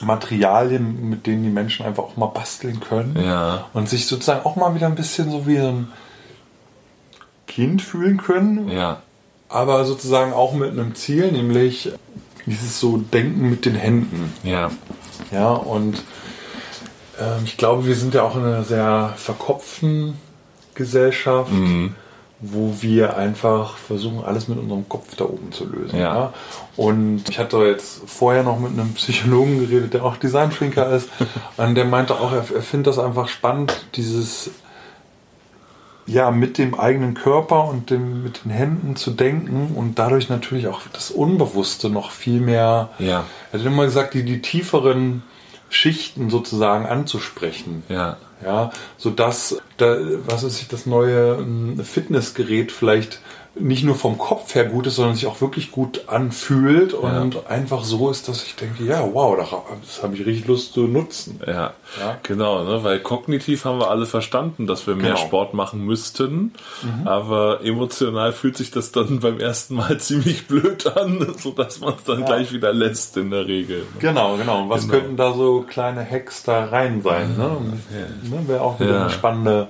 Materialien, 0.00 1.08
mit 1.08 1.26
denen 1.26 1.42
die 1.42 1.50
Menschen 1.50 1.84
einfach 1.84 2.04
auch 2.04 2.16
mal 2.16 2.26
basteln 2.26 2.80
können. 2.80 3.18
Ja. 3.20 3.66
Und 3.72 3.88
sich 3.88 4.06
sozusagen 4.06 4.44
auch 4.44 4.56
mal 4.56 4.74
wieder 4.74 4.86
ein 4.86 4.94
bisschen 4.94 5.30
so 5.30 5.46
wie 5.46 5.58
ein 5.58 5.88
Kind 7.46 7.82
fühlen 7.82 8.18
können. 8.18 8.68
Ja. 8.68 9.02
Aber 9.48 9.84
sozusagen 9.84 10.32
auch 10.32 10.54
mit 10.54 10.70
einem 10.70 10.94
Ziel, 10.94 11.32
nämlich 11.32 11.92
dieses 12.46 12.80
so 12.80 12.98
Denken 12.98 13.50
mit 13.50 13.64
den 13.64 13.74
Händen. 13.74 14.32
Ja. 14.42 14.70
Ja, 15.30 15.50
und 15.50 16.02
äh, 17.18 17.42
ich 17.44 17.56
glaube, 17.56 17.86
wir 17.86 17.94
sind 17.94 18.14
ja 18.14 18.22
auch 18.22 18.36
in 18.36 18.44
einer 18.44 18.64
sehr 18.64 19.14
verkopften 19.16 20.18
Gesellschaft, 20.74 21.52
mhm. 21.52 21.94
wo 22.40 22.74
wir 22.80 23.16
einfach 23.16 23.76
versuchen, 23.76 24.24
alles 24.24 24.48
mit 24.48 24.58
unserem 24.58 24.88
Kopf 24.88 25.14
da 25.16 25.24
oben 25.24 25.52
zu 25.52 25.64
lösen. 25.66 25.98
Ja. 25.98 26.14
ja. 26.14 26.32
Und 26.76 27.28
ich 27.28 27.38
hatte 27.38 27.58
jetzt 27.58 28.02
vorher 28.06 28.42
noch 28.42 28.58
mit 28.58 28.72
einem 28.72 28.94
Psychologen 28.94 29.60
geredet, 29.60 29.94
der 29.94 30.04
auch 30.04 30.16
Designschrinker 30.16 30.90
ist, 30.90 31.08
und 31.56 31.74
der 31.74 31.84
meinte 31.84 32.14
auch, 32.14 32.32
er, 32.32 32.44
er 32.54 32.62
findet 32.62 32.88
das 32.88 32.98
einfach 32.98 33.28
spannend, 33.28 33.86
dieses 33.94 34.50
ja, 36.06 36.30
mit 36.30 36.58
dem 36.58 36.74
eigenen 36.74 37.14
Körper 37.14 37.64
und 37.64 37.90
dem, 37.90 38.22
mit 38.22 38.44
den 38.44 38.50
Händen 38.50 38.96
zu 38.96 39.10
denken 39.10 39.72
und 39.74 39.98
dadurch 39.98 40.28
natürlich 40.28 40.68
auch 40.68 40.82
das 40.92 41.10
Unbewusste 41.10 41.88
noch 41.88 42.10
viel 42.10 42.40
mehr. 42.40 42.90
Ja. 42.98 43.24
Er 43.52 43.58
hat 43.58 43.66
immer 43.66 43.84
gesagt, 43.84 44.14
die, 44.14 44.24
die 44.24 44.42
tieferen 44.42 45.22
Schichten 45.70 46.30
sozusagen 46.30 46.86
anzusprechen. 46.86 47.82
Ja. 47.88 48.16
Ja, 48.44 48.70
sodass 48.98 49.56
da, 49.78 49.96
was 50.26 50.42
ist 50.42 50.60
ich, 50.60 50.68
das 50.68 50.84
neue 50.84 51.36
ähm, 51.36 51.82
Fitnessgerät 51.82 52.72
vielleicht 52.72 53.20
nicht 53.56 53.84
nur 53.84 53.94
vom 53.94 54.18
Kopf 54.18 54.54
her 54.54 54.64
gut 54.64 54.86
ist, 54.86 54.96
sondern 54.96 55.14
sich 55.14 55.26
auch 55.26 55.40
wirklich 55.40 55.70
gut 55.70 56.08
anfühlt 56.08 56.92
und 56.92 57.34
ja. 57.34 57.40
einfach 57.48 57.84
so 57.84 58.10
ist, 58.10 58.28
dass 58.28 58.44
ich 58.44 58.56
denke, 58.56 58.82
ja, 58.84 59.08
wow, 59.12 59.36
das 59.36 60.02
habe 60.02 60.16
ich 60.16 60.26
richtig 60.26 60.46
Lust 60.48 60.72
zu 60.72 60.88
nutzen. 60.88 61.40
Ja, 61.46 61.72
ja. 62.00 62.18
genau, 62.22 62.64
ne? 62.64 62.82
weil 62.82 62.98
kognitiv 62.98 63.64
haben 63.64 63.78
wir 63.78 63.90
alle 63.90 64.06
verstanden, 64.06 64.66
dass 64.66 64.86
wir 64.86 64.96
mehr 64.96 65.12
genau. 65.12 65.26
Sport 65.26 65.54
machen 65.54 65.84
müssten, 65.84 66.52
mhm. 66.82 67.06
aber 67.06 67.60
emotional 67.62 68.32
fühlt 68.32 68.56
sich 68.56 68.72
das 68.72 68.90
dann 68.90 69.20
beim 69.20 69.38
ersten 69.38 69.76
Mal 69.76 69.98
ziemlich 70.00 70.48
blöd 70.48 70.86
an, 70.96 71.34
sodass 71.38 71.80
man 71.80 71.94
es 71.94 72.04
dann 72.04 72.20
ja. 72.20 72.26
gleich 72.26 72.52
wieder 72.52 72.72
lässt 72.72 73.16
in 73.16 73.30
der 73.30 73.46
Regel. 73.46 73.78
Ne? 73.78 73.86
Genau, 74.00 74.36
genau. 74.36 74.62
Und 74.62 74.68
was 74.68 74.82
genau. 74.82 74.94
könnten 74.94 75.16
da 75.16 75.32
so 75.32 75.62
kleine 75.62 76.04
Hacks 76.08 76.42
da 76.42 76.64
rein 76.64 77.02
sein? 77.02 77.36
Ne? 77.36 77.56
ne 78.30 78.48
Wäre 78.48 78.62
auch 78.62 78.80
wieder 78.80 79.02
eine 79.02 79.10
spannende 79.10 79.68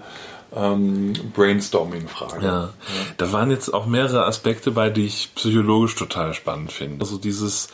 ähm, 0.56 1.12
Brainstorming-Frage. 1.34 2.44
Ja. 2.44 2.60
ja. 2.62 2.70
da 3.16 3.32
waren 3.32 3.50
jetzt 3.50 3.72
auch 3.72 3.86
mehrere 3.86 4.26
Aspekte 4.26 4.70
bei, 4.70 4.90
die 4.90 5.06
ich 5.06 5.30
psychologisch 5.34 5.94
total 5.96 6.34
spannend 6.34 6.72
finde. 6.72 7.00
Also 7.00 7.18
dieses, 7.18 7.68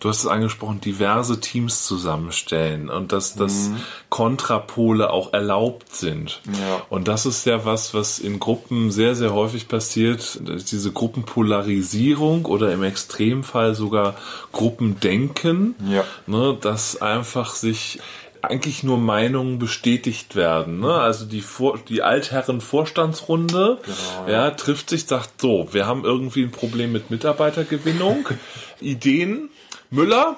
du 0.00 0.08
hast 0.08 0.20
es 0.20 0.26
angesprochen, 0.26 0.80
diverse 0.80 1.40
Teams 1.40 1.84
zusammenstellen 1.84 2.90
und 2.90 3.12
dass, 3.12 3.34
dass 3.34 3.68
mhm. 3.68 3.76
Kontrapole 4.10 5.10
auch 5.10 5.32
erlaubt 5.32 5.94
sind. 5.94 6.40
Ja. 6.46 6.82
Und 6.90 7.08
das 7.08 7.26
ist 7.26 7.46
ja 7.46 7.64
was, 7.64 7.94
was 7.94 8.18
in 8.18 8.38
Gruppen 8.38 8.90
sehr, 8.90 9.14
sehr 9.14 9.32
häufig 9.32 9.68
passiert. 9.68 10.40
Diese 10.70 10.92
Gruppenpolarisierung 10.92 12.44
oder 12.44 12.72
im 12.72 12.82
Extremfall 12.82 13.74
sogar 13.74 14.16
Gruppendenken. 14.52 15.74
Ja. 15.90 16.04
Ne, 16.26 16.56
dass 16.60 17.00
einfach 17.00 17.54
sich 17.54 18.00
eigentlich 18.46 18.82
nur 18.82 18.98
Meinungen 18.98 19.58
bestätigt 19.58 20.36
werden. 20.36 20.80
Ne? 20.80 20.92
Also 20.92 21.24
die, 21.24 21.40
Vor 21.40 21.78
die 21.88 22.02
Altherren 22.02 22.60
Vorstandsrunde 22.60 23.78
genau, 23.82 24.28
ja. 24.28 24.44
ja. 24.46 24.50
trifft 24.52 24.90
sich, 24.90 25.06
sagt 25.06 25.40
so, 25.40 25.68
wir 25.72 25.86
haben 25.86 26.04
irgendwie 26.04 26.42
ein 26.42 26.50
Problem 26.50 26.92
mit 26.92 27.10
Mitarbeitergewinnung. 27.10 28.28
Ideen, 28.80 29.50
Müller, 29.90 30.36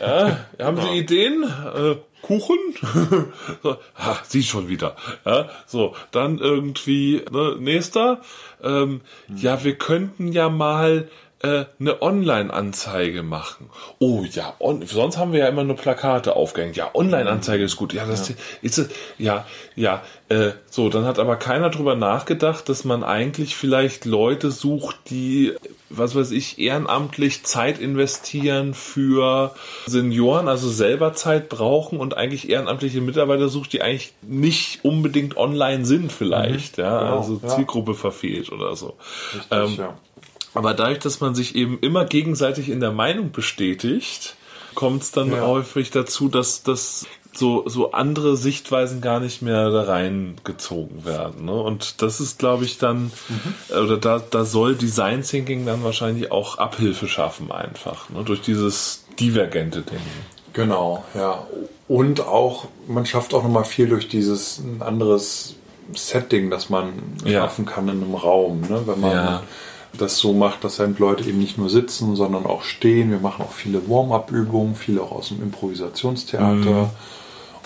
ja, 0.00 0.46
haben 0.60 0.80
Sie 0.80 0.98
Ideen? 0.98 1.42
Äh, 1.42 1.96
Kuchen? 2.22 2.58
so, 3.62 3.76
ha, 3.94 4.18
sie 4.26 4.42
schon 4.42 4.68
wieder. 4.68 4.96
Ja, 5.24 5.48
so, 5.66 5.94
dann 6.10 6.38
irgendwie, 6.38 7.22
ne, 7.30 7.56
nächster. 7.58 8.20
Ähm, 8.62 9.00
hm. 9.26 9.36
Ja, 9.36 9.62
wir 9.62 9.76
könnten 9.76 10.32
ja 10.32 10.48
mal 10.48 11.08
äh, 11.46 11.66
eine 11.78 12.02
Online-Anzeige 12.02 13.22
machen. 13.22 13.70
Oh 13.98 14.24
ja, 14.30 14.54
on, 14.58 14.84
sonst 14.86 15.16
haben 15.16 15.32
wir 15.32 15.40
ja 15.40 15.48
immer 15.48 15.64
nur 15.64 15.76
Plakate 15.76 16.34
aufgehängt. 16.34 16.76
Ja, 16.76 16.90
Online-Anzeige 16.94 17.64
ist 17.64 17.76
gut. 17.76 17.92
Ja, 17.92 18.04
das 18.06 18.28
ja. 18.28 18.34
ist 18.62 18.90
ja, 19.18 19.46
ja. 19.74 20.02
Äh, 20.28 20.52
so, 20.68 20.88
dann 20.88 21.04
hat 21.04 21.20
aber 21.20 21.36
keiner 21.36 21.70
drüber 21.70 21.94
nachgedacht, 21.94 22.68
dass 22.68 22.84
man 22.84 23.04
eigentlich 23.04 23.54
vielleicht 23.54 24.04
Leute 24.06 24.50
sucht, 24.50 24.96
die, 25.08 25.52
was 25.88 26.16
weiß 26.16 26.32
ich, 26.32 26.58
ehrenamtlich 26.58 27.44
Zeit 27.44 27.78
investieren 27.78 28.74
für 28.74 29.54
Senioren, 29.86 30.48
also 30.48 30.68
selber 30.68 31.14
Zeit 31.14 31.48
brauchen 31.48 32.00
und 32.00 32.16
eigentlich 32.16 32.50
ehrenamtliche 32.50 33.00
Mitarbeiter 33.00 33.48
sucht, 33.48 33.72
die 33.72 33.82
eigentlich 33.82 34.14
nicht 34.22 34.84
unbedingt 34.84 35.36
online 35.36 35.86
sind 35.86 36.10
vielleicht, 36.10 36.78
mhm, 36.78 36.84
ja, 36.84 36.98
genau, 36.98 37.18
also 37.18 37.36
Zielgruppe 37.36 37.92
ja. 37.92 37.98
verfehlt 37.98 38.50
oder 38.50 38.74
so. 38.74 38.96
Richtig, 39.32 39.52
ähm, 39.52 39.74
ja. 39.78 39.96
Aber 40.56 40.74
dadurch, 40.74 41.00
dass 41.00 41.20
man 41.20 41.34
sich 41.34 41.54
eben 41.54 41.78
immer 41.80 42.04
gegenseitig 42.04 42.68
in 42.70 42.80
der 42.80 42.92
Meinung 42.92 43.30
bestätigt, 43.30 44.36
kommt 44.74 45.02
es 45.02 45.12
dann 45.12 45.30
ja. 45.30 45.46
häufig 45.46 45.90
dazu, 45.90 46.28
dass 46.28 46.62
das 46.62 47.06
so, 47.34 47.68
so 47.68 47.92
andere 47.92 48.36
Sichtweisen 48.36 49.00
gar 49.00 49.20
nicht 49.20 49.42
mehr 49.42 49.70
da 49.70 49.82
reingezogen 49.82 51.04
werden. 51.04 51.44
Ne? 51.44 51.52
Und 51.52 52.00
das 52.02 52.20
ist, 52.20 52.38
glaube 52.38 52.64
ich, 52.64 52.78
dann, 52.78 53.10
mhm. 53.28 53.78
oder 53.78 53.98
da, 53.98 54.18
da 54.18 54.44
soll 54.44 54.74
Design 54.74 55.22
Thinking 55.22 55.66
dann 55.66 55.84
wahrscheinlich 55.84 56.32
auch 56.32 56.58
Abhilfe 56.58 57.08
schaffen, 57.08 57.52
einfach, 57.52 58.08
ne? 58.10 58.22
durch 58.24 58.40
dieses 58.40 59.04
divergente 59.20 59.82
Denken. 59.82 60.26
Genau, 60.52 61.04
ja. 61.14 61.46
Und 61.88 62.20
auch, 62.20 62.68
man 62.88 63.04
schafft 63.04 63.34
auch 63.34 63.42
nochmal 63.42 63.64
viel 63.64 63.88
durch 63.88 64.08
dieses 64.08 64.58
ein 64.58 64.80
anderes 64.80 65.56
Setting, 65.94 66.50
das 66.50 66.70
man 66.70 66.94
ja. 67.24 67.42
schaffen 67.42 67.66
kann 67.66 67.88
in 67.88 68.02
einem 68.02 68.14
Raum, 68.14 68.62
ne? 68.62 68.82
wenn 68.86 69.00
man 69.00 69.12
ja 69.12 69.42
das 69.92 70.18
so 70.18 70.32
macht, 70.32 70.64
dass 70.64 70.78
halt 70.78 70.98
Leute 70.98 71.28
eben 71.28 71.38
nicht 71.38 71.58
nur 71.58 71.70
sitzen, 71.70 72.16
sondern 72.16 72.46
auch 72.46 72.62
stehen. 72.62 73.10
Wir 73.10 73.18
machen 73.18 73.44
auch 73.44 73.52
viele 73.52 73.88
Warm-up-Übungen, 73.88 74.74
viele 74.74 75.02
auch 75.02 75.12
aus 75.12 75.28
dem 75.28 75.42
Improvisationstheater. 75.42 76.54
Mhm. 76.54 76.90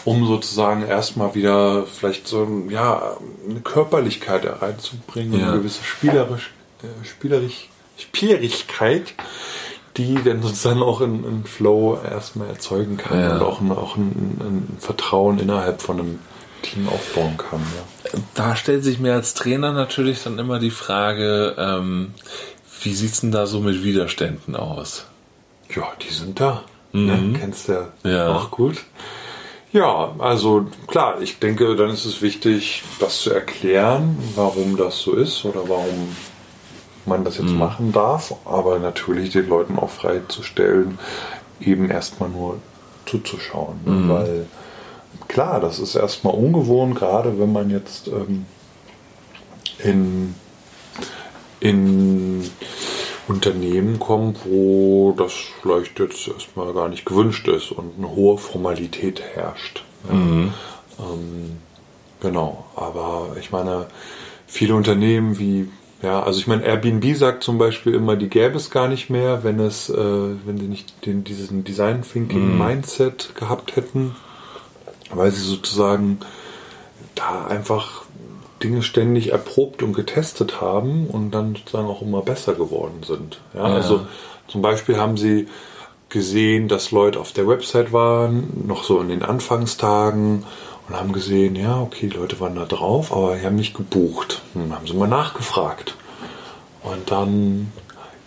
um 0.05 0.27
sozusagen 0.27 0.87
erstmal 0.87 1.35
wieder 1.35 1.85
vielleicht 1.87 2.27
so 2.27 2.47
ja, 2.71 3.16
eine 3.49 3.61
Körperlichkeit 3.61 4.47
reinzubringen, 4.62 5.39
ja. 5.39 5.49
eine 5.49 5.59
gewisse 5.59 5.85
spielerisch, 5.85 6.53
äh, 6.83 7.05
spielerisch, 7.05 7.68
Spielerigkeit, 7.99 9.14
die 9.97 10.14
dann 10.23 10.43
sozusagen 10.43 10.83
auch 10.83 11.01
einen 11.01 11.45
Flow 11.45 11.99
erstmal 12.03 12.49
erzeugen 12.49 12.97
kann 12.97 13.21
ja. 13.21 13.35
und 13.35 13.43
auch, 13.43 13.61
ein, 13.61 13.73
auch 13.73 13.97
ein, 13.97 14.41
ein, 14.41 14.77
Vertrauen 14.79 15.39
innerhalb 15.39 15.83
von 15.83 16.01
einem 16.01 16.18
Team 16.62 16.89
aufbauen 16.89 17.37
kann. 17.37 17.61
Ja. 17.61 17.99
Da 18.35 18.57
stellt 18.57 18.85
sich 18.85 18.99
mir 18.99 19.15
als 19.15 19.35
Trainer 19.35 19.73
natürlich 19.73 20.23
dann 20.23 20.39
immer 20.39 20.59
die 20.59 20.71
Frage, 20.71 21.55
ähm, 21.59 22.15
wie 22.83 22.93
es 22.93 23.21
denn 23.21 23.31
da 23.31 23.47
so 23.47 23.61
mit 23.61 23.83
Widerständen 23.83 24.57
aus? 24.57 25.07
Ja, 25.75 25.85
die 26.03 26.13
sind 26.13 26.41
da. 26.41 26.63
Mhm. 26.93 27.07
Ne? 27.07 27.39
Kennst 27.39 27.69
du 27.69 27.89
ja 28.05 28.35
auch 28.35 28.51
gut. 28.51 28.79
Ja, 29.73 30.15
also 30.19 30.67
klar, 30.89 31.21
ich 31.21 31.39
denke, 31.39 31.77
dann 31.77 31.91
ist 31.91 32.05
es 32.05 32.23
wichtig, 32.23 32.83
das 32.99 33.23
zu 33.23 33.31
erklären, 33.31 34.19
warum 34.35 34.77
das 34.77 34.99
so 35.01 35.13
ist 35.13 35.45
oder 35.45 35.69
warum 35.69 36.17
man 37.07 37.25
das 37.25 37.39
jetzt 37.39 37.51
mhm. 37.51 37.59
machen 37.59 37.93
darf, 37.93 38.35
aber 38.45 38.79
natürlich 38.79 39.31
den 39.31 39.49
Leuten 39.49 39.79
auch 39.79 39.91
freizustellen, 39.91 40.99
eben 41.61 41.89
erstmal 41.89 42.29
nur 42.29 42.59
zuzuschauen. 43.07 43.81
Ne? 43.85 43.93
Mhm. 43.93 44.09
Weil 44.09 44.47
klar, 45.29 45.61
das 45.61 45.79
ist 45.79 45.95
erstmal 45.95 46.35
ungewohnt, 46.35 46.97
gerade 46.97 47.39
wenn 47.39 47.53
man 47.53 47.71
jetzt 47.71 48.09
ähm, 48.09 48.47
in, 49.79 50.35
in 51.61 52.51
Unternehmen 53.29 53.99
kommt, 53.99 54.41
wo 54.45 55.15
das 55.17 55.33
vielleicht 55.61 55.99
jetzt 56.01 56.29
erstmal 56.29 56.73
gar 56.75 56.89
nicht 56.89 57.05
gewünscht 57.05 57.49
ist 57.49 57.71
und 57.71 57.93
eine 57.99 58.11
hohe 58.11 58.39
Formalität 58.39 59.23
herrscht. 59.35 59.85
Ja. 60.09 60.15
Mhm. 60.15 60.55
Ähm, 60.99 61.59
genau, 62.21 62.65
aber 62.77 63.37
ich 63.39 63.53
meine, 63.53 63.87
viele 64.47 64.75
Unternehmen 64.75 65.39
wie 65.39 65.69
ja, 66.03 66.23
also 66.23 66.41
ich 66.41 66.47
meine, 66.47 66.65
Airbnb 66.65 67.15
sagt 67.15 67.45
zum 67.45 67.59
Beispiel 67.59 67.95
immer, 67.95 68.17
die 68.17 68.31
gäbe 68.31 68.57
es 68.57 68.71
gar 68.71 68.89
nicht 68.89 69.11
mehr, 69.11 69.45
wenn 69.45 69.61
es, 69.61 69.91
äh, 69.91 69.95
wenn 69.97 70.57
sie 70.57 70.67
nicht 70.67 71.05
den, 71.05 71.25
diesen 71.25 71.63
Design 71.63 72.03
Thinking 72.03 72.53
mhm. 72.53 72.59
Mindset 72.59 73.35
gehabt 73.35 73.77
hätten, 73.77 74.17
weil 75.13 75.31
sie 75.31 75.43
sozusagen 75.43 76.21
da 77.15 77.47
einfach 77.47 78.03
Dinge 78.63 78.83
ständig 78.83 79.33
erprobt 79.33 79.83
und 79.83 79.95
getestet 79.95 80.61
haben 80.61 81.07
und 81.07 81.31
dann 81.31 81.57
sozusagen 81.57 81.89
auch 81.89 82.03
immer 82.03 82.23
besser 82.23 82.55
geworden 82.55 83.03
sind. 83.07 83.41
Ja, 83.55 83.69
ja. 83.69 83.75
Also 83.75 84.07
zum 84.49 84.63
Beispiel 84.63 84.99
haben 84.99 85.17
sie 85.17 85.49
gesehen, 86.09 86.69
dass 86.69 86.91
Leute 86.91 87.21
auf 87.21 87.33
der 87.33 87.47
Website 87.47 87.93
waren, 87.93 88.65
noch 88.67 88.85
so 88.85 89.01
in 89.01 89.09
den 89.09 89.23
Anfangstagen 89.23 90.45
und 90.89 90.97
haben 90.97 91.13
gesehen, 91.13 91.55
ja, 91.55 91.81
okay, 91.81 92.09
die 92.09 92.17
Leute 92.17 92.41
waren 92.41 92.57
da 92.57 92.65
drauf, 92.65 93.13
aber 93.13 93.37
die 93.37 93.47
haben 93.47 93.57
nicht 93.57 93.75
gebucht. 93.75 94.43
Dann 94.55 94.75
haben 94.75 94.87
sie 94.87 94.95
mal 94.95 95.09
nachgefragt. 95.09 95.95
Und 96.83 97.11
dann, 97.11 97.73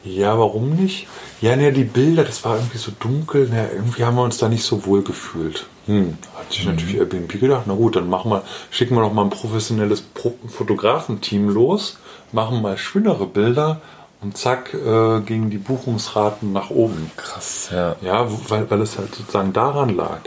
ja, 0.04 0.38
warum 0.40 0.70
nicht? 0.72 1.08
Ja, 1.44 1.58
ne, 1.58 1.74
die 1.74 1.84
Bilder, 1.84 2.24
das 2.24 2.46
war 2.46 2.56
irgendwie 2.56 2.78
so 2.78 2.94
dunkel, 2.98 3.50
ne, 3.50 3.70
irgendwie 3.74 4.06
haben 4.06 4.16
wir 4.16 4.24
uns 4.24 4.38
da 4.38 4.48
nicht 4.48 4.64
so 4.64 4.86
wohl 4.86 5.04
gefühlt. 5.04 5.66
Hm, 5.88 6.18
hat 6.40 6.54
sich 6.54 6.64
mhm. 6.64 6.72
natürlich 6.72 6.96
Airbnb 6.96 7.38
gedacht, 7.38 7.64
na 7.66 7.74
gut, 7.74 7.98
dann 7.98 8.10
machen 8.10 8.32
wir, 8.32 8.44
schicken 8.70 8.96
wir 8.96 9.02
doch 9.02 9.12
mal 9.12 9.24
ein 9.24 9.30
professionelles 9.30 10.00
Pro 10.00 10.36
Fotografenteam 10.48 11.50
los, 11.50 11.98
machen 12.32 12.62
mal 12.62 12.78
schönere 12.78 13.26
Bilder 13.26 13.82
und 14.22 14.38
zack, 14.38 14.74
äh, 14.74 15.20
gingen 15.20 15.50
die 15.50 15.58
Buchungsraten 15.58 16.54
nach 16.54 16.70
oben. 16.70 17.12
Krass, 17.18 17.72
ja. 17.74 17.98
Ja, 18.02 18.26
weil, 18.48 18.72
weil 18.72 18.80
es 18.80 18.98
halt 18.98 19.14
sozusagen 19.14 19.52
daran 19.52 19.94
lag. 19.98 20.22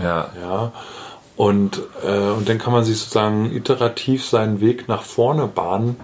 Ja. 0.00 0.28
Ja. 0.40 0.72
Und, 1.34 1.82
äh, 2.04 2.30
und 2.30 2.48
dann 2.48 2.58
kann 2.58 2.72
man 2.72 2.84
sich 2.84 3.00
sozusagen 3.00 3.50
iterativ 3.50 4.24
seinen 4.24 4.60
Weg 4.60 4.86
nach 4.86 5.02
vorne 5.02 5.48
bahnen 5.48 5.96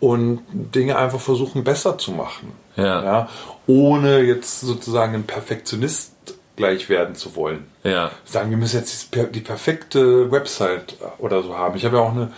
und 0.00 0.40
Dinge 0.52 0.96
einfach 0.96 1.20
versuchen 1.20 1.64
besser 1.64 1.98
zu 1.98 2.12
machen. 2.12 2.52
Ja. 2.76 3.04
ja 3.04 3.28
ohne 3.66 4.20
jetzt 4.20 4.60
sozusagen 4.60 5.14
ein 5.14 5.24
Perfektionist 5.24 6.12
gleich 6.56 6.88
werden 6.88 7.14
zu 7.14 7.34
wollen. 7.36 7.66
Ja. 7.82 8.10
Sagen, 8.24 8.50
wir 8.50 8.56
müssen 8.56 8.78
jetzt 8.78 9.08
die 9.34 9.40
perfekte 9.40 10.30
Website 10.30 10.96
oder 11.18 11.42
so 11.42 11.56
haben. 11.56 11.76
Ich 11.76 11.84
habe 11.84 11.96
ja 11.96 12.02
auch 12.02 12.12
eine, 12.12 12.32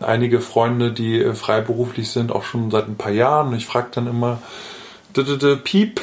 einige 0.00 0.40
Freunde, 0.40 0.92
die 0.92 1.32
freiberuflich 1.34 2.10
sind, 2.10 2.32
auch 2.32 2.44
schon 2.44 2.70
seit 2.70 2.88
ein 2.88 2.96
paar 2.96 3.12
Jahren. 3.12 3.54
Ich 3.54 3.66
frage 3.66 3.88
dann 3.92 4.06
immer, 4.06 4.42
Piep, 5.64 6.00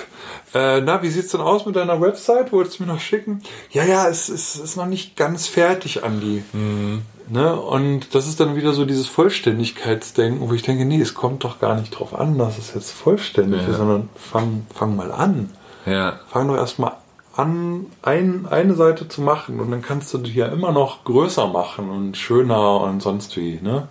äh, 0.53 0.81
na, 0.81 1.01
wie 1.01 1.09
sieht's 1.09 1.31
denn 1.31 1.41
aus 1.41 1.65
mit 1.65 1.75
deiner 1.75 2.01
Website? 2.01 2.51
Wolltest 2.51 2.79
du 2.79 2.83
mir 2.83 2.93
noch 2.93 2.99
schicken? 2.99 3.41
Ja, 3.71 3.83
ja, 3.83 4.07
es, 4.07 4.29
es 4.29 4.55
ist 4.55 4.75
noch 4.75 4.85
nicht 4.85 5.15
ganz 5.15 5.47
fertig, 5.47 6.03
Andi. 6.03 6.43
Mhm. 6.53 7.03
Ne? 7.31 7.55
Und 7.55 8.13
das 8.13 8.27
ist 8.27 8.41
dann 8.41 8.57
wieder 8.57 8.73
so 8.73 8.83
dieses 8.83 9.07
Vollständigkeitsdenken, 9.07 10.49
wo 10.49 10.53
ich 10.53 10.63
denke, 10.63 10.83
nee, 10.83 10.99
es 10.99 11.13
kommt 11.13 11.45
doch 11.45 11.61
gar 11.61 11.79
nicht 11.79 11.91
drauf 11.91 12.13
an, 12.13 12.37
dass 12.37 12.57
es 12.57 12.73
jetzt 12.73 12.91
vollständig 12.91 13.61
ja. 13.61 13.69
ist, 13.69 13.77
sondern 13.77 14.09
fang, 14.15 14.65
fang 14.75 14.97
mal 14.97 15.13
an. 15.13 15.49
Ja. 15.85 16.19
Fang 16.29 16.49
doch 16.49 16.57
erstmal 16.57 16.91
an, 17.33 17.85
ein, 18.01 18.47
eine 18.49 18.73
Seite 18.73 19.07
zu 19.07 19.21
machen 19.21 19.61
und 19.61 19.71
dann 19.71 19.81
kannst 19.81 20.13
du 20.13 20.17
die 20.17 20.33
ja 20.33 20.47
immer 20.47 20.73
noch 20.73 21.05
größer 21.05 21.47
machen 21.47 21.89
und 21.89 22.17
schöner 22.17 22.81
und 22.81 23.01
sonst 23.01 23.37
wie. 23.37 23.61
Ne? 23.61 23.87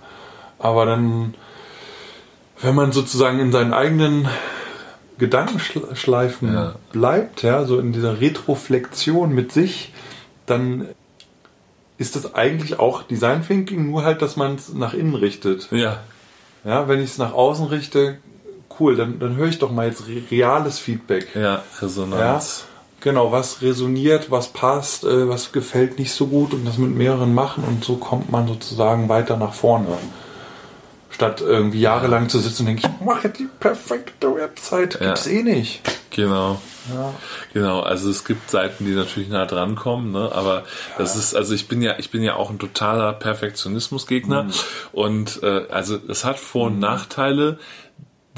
Aber 0.58 0.84
dann, 0.84 1.32
wenn 2.60 2.74
man 2.74 2.92
sozusagen 2.92 3.40
in 3.40 3.52
seinen 3.52 3.72
eigenen 3.72 4.28
Gedankenschleifen 5.16 6.52
ja. 6.52 6.74
bleibt, 6.92 7.42
ja, 7.42 7.64
so 7.64 7.78
in 7.78 7.92
dieser 7.92 8.20
Retroflexion 8.20 9.34
mit 9.34 9.50
sich, 9.50 9.94
dann 10.44 10.88
ist 12.00 12.16
das 12.16 12.34
eigentlich 12.34 12.78
auch 12.78 13.02
Design 13.02 13.46
Thinking, 13.46 13.90
nur 13.90 14.04
halt, 14.04 14.22
dass 14.22 14.36
man 14.36 14.54
es 14.54 14.72
nach 14.72 14.94
innen 14.94 15.14
richtet. 15.14 15.68
Ja. 15.70 15.98
Ja, 16.64 16.88
wenn 16.88 16.98
ich 16.98 17.10
es 17.10 17.18
nach 17.18 17.34
außen 17.34 17.66
richte, 17.66 18.16
cool, 18.78 18.96
dann, 18.96 19.18
dann 19.18 19.36
höre 19.36 19.48
ich 19.48 19.58
doch 19.58 19.70
mal 19.70 19.86
jetzt 19.86 20.04
reales 20.30 20.78
Feedback. 20.78 21.28
Ja, 21.34 21.62
Resonanz. 21.82 22.64
Ja, 22.64 23.02
genau, 23.02 23.32
was 23.32 23.60
resoniert, 23.60 24.30
was 24.30 24.48
passt, 24.48 25.04
äh, 25.04 25.28
was 25.28 25.52
gefällt 25.52 25.98
nicht 25.98 26.12
so 26.12 26.26
gut 26.26 26.54
und 26.54 26.66
das 26.66 26.78
mit 26.78 26.94
mehreren 26.96 27.34
machen 27.34 27.64
und 27.64 27.84
so 27.84 27.96
kommt 27.96 28.32
man 28.32 28.48
sozusagen 28.48 29.10
weiter 29.10 29.36
nach 29.36 29.52
vorne. 29.52 29.88
Statt 31.20 31.42
irgendwie 31.42 31.80
jahrelang 31.80 32.30
zu 32.30 32.38
sitzen 32.38 32.62
und 32.62 32.66
denken, 32.68 32.96
ich 32.98 33.04
mache 33.04 33.28
die 33.28 33.46
perfekte 33.60 34.34
Website. 34.34 34.98
Gibt's 34.98 35.26
ja. 35.26 35.32
eh 35.32 35.42
nicht. 35.42 35.82
Genau. 36.08 36.62
Ja. 36.88 37.12
Genau, 37.52 37.80
also 37.80 38.08
es 38.08 38.24
gibt 38.24 38.50
Seiten, 38.50 38.86
die 38.86 38.92
natürlich 38.92 39.28
nah 39.28 39.44
dran 39.44 39.74
kommen, 39.74 40.12
ne? 40.12 40.30
aber 40.32 40.64
das 40.96 41.16
ist, 41.16 41.34
also 41.34 41.52
ich 41.52 41.68
bin 41.68 41.82
ja, 41.82 41.98
ich 41.98 42.10
bin 42.10 42.22
ja 42.22 42.36
auch 42.36 42.48
ein 42.48 42.58
totaler 42.58 43.12
Perfektionismusgegner 43.12 44.44
mhm. 44.44 44.52
und 44.92 45.42
äh, 45.42 45.66
also 45.68 45.98
es 46.08 46.24
hat 46.24 46.38
Vor- 46.38 46.68
und 46.68 46.76
mhm. 46.76 46.80
Nachteile 46.80 47.58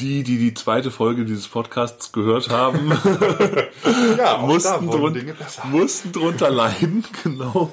die, 0.02 0.24
die 0.24 0.38
die 0.38 0.52
zweite 0.52 0.90
Folge 0.90 1.24
dieses 1.24 1.46
Podcasts 1.46 2.10
gehört 2.10 2.50
haben, 2.50 2.90
ja, 4.18 4.38
mussten, 4.38 4.90
drun 4.90 5.32
mussten 5.70 6.10
drunter 6.10 6.50
leiden, 6.50 7.04
genau. 7.22 7.70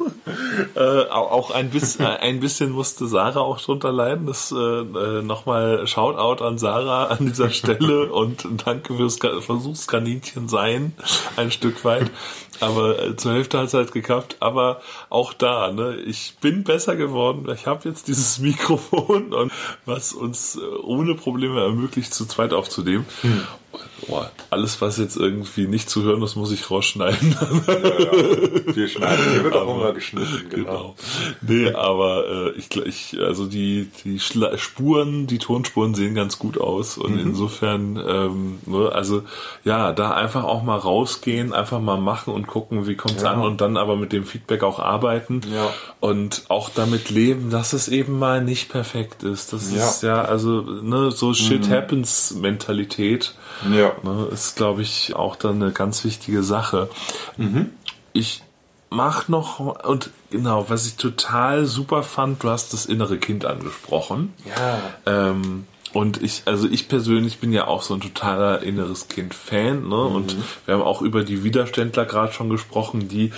Äh, 0.76 1.10
auch 1.10 1.50
ein 1.50 1.72
bisschen, 1.72 2.06
äh, 2.06 2.20
ein 2.20 2.40
bisschen 2.40 2.70
musste 2.70 3.08
Sarah 3.08 3.40
auch 3.40 3.60
drunter 3.60 3.92
leiden. 3.92 4.28
Das 4.28 4.52
äh, 4.52 4.56
äh, 4.56 5.22
nochmal 5.24 5.88
Shoutout 5.88 6.44
an 6.44 6.60
Sarah 6.60 7.06
an 7.06 7.26
dieser 7.26 7.50
Stelle 7.50 8.12
und 8.12 8.48
danke 8.66 8.96
fürs 8.96 9.18
Versuchskaninchen 9.18 10.48
sein, 10.48 10.94
ein 11.36 11.50
Stück 11.50 11.84
weit. 11.84 12.12
Aber 12.60 13.00
äh, 13.02 13.16
zur 13.16 13.34
Hälfte 13.34 13.58
hat 13.60 13.68
es 13.68 13.74
halt 13.74 13.92
gekappt. 13.92 14.38
Aber 14.40 14.82
auch 15.10 15.34
da, 15.34 15.72
ne, 15.72 15.96
ich 15.96 16.36
bin 16.42 16.64
besser 16.64 16.96
geworden. 16.96 17.48
Ich 17.54 17.68
habe 17.68 17.88
jetzt 17.88 18.08
dieses 18.08 18.40
Mikrofon 18.40 19.34
und 19.34 19.52
was 19.86 20.14
uns 20.14 20.56
äh, 20.56 20.60
ohne 20.84 21.16
Probleme 21.16 21.62
ermöglicht, 21.62 22.14
zu 22.20 22.26
zweit 22.26 22.52
aufzunehmen. 22.52 23.06
Hm. 23.22 23.48
Boah, 24.08 24.32
alles, 24.50 24.82
was 24.82 24.98
jetzt 24.98 25.18
irgendwie 25.18 25.68
nicht 25.68 25.90
zu 25.90 26.04
hören 26.04 26.22
ist, 26.24 26.36
muss 26.36 26.52
ich 26.52 26.72
rausschneiden. 26.72 27.36
Ja, 27.68 27.74
ja. 27.74 28.76
Wir 28.76 28.88
schneiden, 28.88 29.32
hier 29.32 29.44
wird 29.44 29.56
auch 29.56 29.76
immer 29.76 29.94
geschnitten, 29.94 30.50
genau. 30.50 30.66
genau. 30.72 30.96
Nee, 31.42 31.72
aber 31.74 32.26
äh, 32.28 32.58
ich, 32.58 32.76
ich, 32.76 33.20
also 33.20 33.46
die, 33.46 33.90
die 34.04 34.20
Schla 34.20 34.58
Spuren, 34.58 35.28
die 35.28 35.38
Tonspuren 35.38 35.94
sehen 35.94 36.16
ganz 36.16 36.40
gut 36.40 36.60
aus 36.60 36.98
und 36.98 37.14
mhm. 37.14 37.20
insofern, 37.20 37.98
ähm, 37.98 38.60
ne, 38.66 38.92
also 38.92 39.24
ja, 39.64 39.92
da 39.92 40.12
einfach 40.12 40.44
auch 40.44 40.64
mal 40.64 40.78
rausgehen, 40.78 41.54
einfach 41.54 41.80
mal 41.80 42.00
machen 42.00 42.34
und 42.34 42.48
gucken, 42.48 42.88
wie 42.88 42.96
kommt's 42.96 43.24
ja. 43.24 43.32
an 43.32 43.42
und 43.42 43.62
dann 43.62 43.78
aber 43.78 43.96
mit 43.96 44.12
dem 44.14 44.24
Feedback 44.24 44.64
auch 44.64 44.80
arbeiten 44.80 45.42
ja. 45.54 45.72
und 46.00 46.46
auch 46.48 46.70
damit 46.70 47.10
leben, 47.10 47.50
dass 47.50 47.74
es 47.74 47.88
eben 47.88 48.18
mal 48.18 48.44
nicht 48.44 48.70
perfekt 48.70 49.24
ist. 49.24 49.54
Das 49.54 49.72
ist 49.72 50.04
ja, 50.04 50.22
also 50.22 50.62
ne, 50.62 51.12
so 51.12 51.34
Shit 51.34 51.68
mhm. 51.68 51.74
happens 51.74 52.36
Mentalität. 52.36 53.36
Ja. 53.70 53.94
Ne, 54.04 54.28
ist, 54.32 54.56
glaube 54.56 54.82
ich, 54.82 55.16
auch 55.16 55.36
dann 55.36 55.62
eine 55.62 55.72
ganz 55.72 56.04
wichtige 56.04 56.44
Sache. 56.44 56.90
Mhm. 57.38 57.72
Ich 58.14 58.44
mach 58.90 59.28
noch 59.28 59.60
und 59.60 60.10
genau, 60.32 60.70
was 60.70 60.88
ich 60.88 60.96
total 60.96 61.66
super 61.66 62.04
fand, 62.04 62.44
du 62.44 62.50
hast 62.50 62.74
das 62.74 62.86
innere 62.86 63.18
Kind 63.18 63.46
angesprochen. 63.46 64.34
Ja. 64.46 64.80
Ähm, 65.06 65.68
und 65.92 66.22
ich, 66.22 66.44
also 66.46 66.68
ich 66.70 66.88
persönlich 66.88 67.40
bin 67.40 67.52
ja 67.52 67.68
auch 67.68 67.82
so 67.82 67.96
ein 67.96 68.02
totaler 68.02 68.62
inneres 68.62 69.08
Kind-Fan, 69.08 69.88
ne? 69.88 69.96
Mhm. 69.96 70.16
Und 70.16 70.36
wir 70.66 70.76
haben 70.76 70.84
auch 70.84 71.02
über 71.02 71.24
die 71.24 71.44
Widerständler 71.44 72.06
gerade 72.06 72.32
schon 72.32 72.50
gesprochen, 72.50 73.08
die 73.08 73.32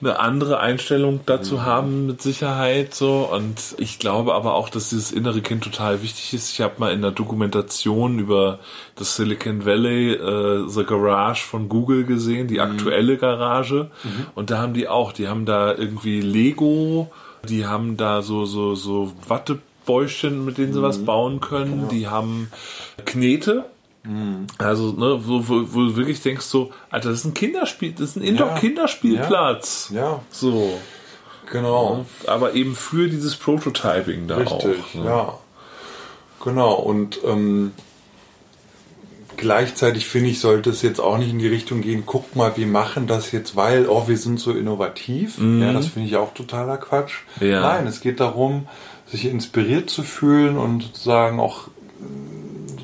eine 0.00 0.18
andere 0.18 0.60
Einstellung 0.60 1.20
dazu 1.26 1.56
mhm. 1.56 1.64
haben 1.66 2.06
mit 2.06 2.22
Sicherheit 2.22 2.94
so. 2.94 3.28
Und 3.30 3.74
ich 3.76 3.98
glaube 3.98 4.34
aber 4.34 4.54
auch, 4.54 4.70
dass 4.70 4.88
dieses 4.88 5.12
innere 5.12 5.42
Kind 5.42 5.62
total 5.62 6.02
wichtig 6.02 6.32
ist. 6.32 6.50
Ich 6.52 6.62
habe 6.62 6.74
mal 6.78 6.92
in 6.92 7.02
der 7.02 7.10
Dokumentation 7.10 8.18
über 8.18 8.60
das 8.96 9.16
Silicon 9.16 9.66
Valley 9.66 10.12
äh, 10.14 10.68
The 10.68 10.84
Garage 10.84 11.44
von 11.44 11.68
Google 11.68 12.04
gesehen, 12.04 12.48
die 12.48 12.54
mhm. 12.54 12.60
aktuelle 12.60 13.18
Garage. 13.18 13.90
Mhm. 14.04 14.26
Und 14.34 14.50
da 14.50 14.58
haben 14.58 14.72
die 14.72 14.88
auch, 14.88 15.12
die 15.12 15.28
haben 15.28 15.44
da 15.44 15.74
irgendwie 15.74 16.22
Lego, 16.22 17.12
die 17.46 17.66
haben 17.66 17.98
da 17.98 18.22
so 18.22 18.46
so 18.46 18.74
so 18.74 19.12
Watte 19.28 19.58
Bäuschen, 19.90 20.44
mit 20.44 20.56
denen 20.56 20.72
sie 20.72 20.78
mhm. 20.78 20.84
was 20.84 21.04
bauen 21.04 21.40
können. 21.40 21.82
Ja. 21.82 21.88
Die 21.88 22.06
haben 22.06 22.52
Knete. 23.06 23.64
Mhm. 24.04 24.46
Also, 24.58 24.92
ne, 24.92 25.20
wo, 25.26 25.48
wo, 25.48 25.74
wo, 25.74 25.80
du 25.80 25.96
wirklich 25.96 26.22
denkst 26.22 26.44
so, 26.46 26.70
Alter, 26.90 27.10
das 27.10 27.20
ist 27.20 27.24
ein 27.24 27.34
Kinderspiel, 27.34 27.90
das 27.92 28.10
ist 28.10 28.16
ein 28.16 28.22
Indoor-Kinderspielplatz. 28.22 29.90
Ja. 29.92 30.00
ja. 30.00 30.20
So. 30.30 30.78
Genau. 31.50 32.06
aber 32.28 32.54
eben 32.54 32.76
für 32.76 33.08
dieses 33.08 33.34
Prototyping 33.34 34.28
da 34.28 34.36
Richtig, 34.36 34.52
auch. 34.52 34.64
Richtig, 34.64 34.94
ne? 34.94 35.04
ja. 35.06 35.38
Genau. 36.44 36.74
Und 36.74 37.18
ähm, 37.24 37.72
gleichzeitig 39.36 40.06
finde 40.06 40.30
ich, 40.30 40.38
sollte 40.38 40.70
es 40.70 40.82
jetzt 40.82 41.00
auch 41.00 41.18
nicht 41.18 41.30
in 41.30 41.40
die 41.40 41.48
Richtung 41.48 41.80
gehen, 41.80 42.04
guck 42.06 42.36
mal, 42.36 42.56
wir 42.56 42.68
machen 42.68 43.08
das 43.08 43.32
jetzt, 43.32 43.56
weil, 43.56 43.88
oh, 43.88 44.04
wir 44.06 44.16
sind 44.16 44.38
so 44.38 44.52
innovativ. 44.52 45.38
Mhm. 45.38 45.62
Ja, 45.62 45.72
das 45.72 45.88
finde 45.88 46.08
ich 46.08 46.16
auch 46.16 46.32
totaler 46.32 46.76
Quatsch. 46.76 47.14
Ja. 47.40 47.60
Nein, 47.62 47.88
es 47.88 48.00
geht 48.00 48.20
darum, 48.20 48.68
sich 49.10 49.26
inspiriert 49.26 49.90
zu 49.90 50.02
fühlen 50.02 50.56
und 50.56 50.82
sozusagen 50.82 51.40
auch 51.40 51.68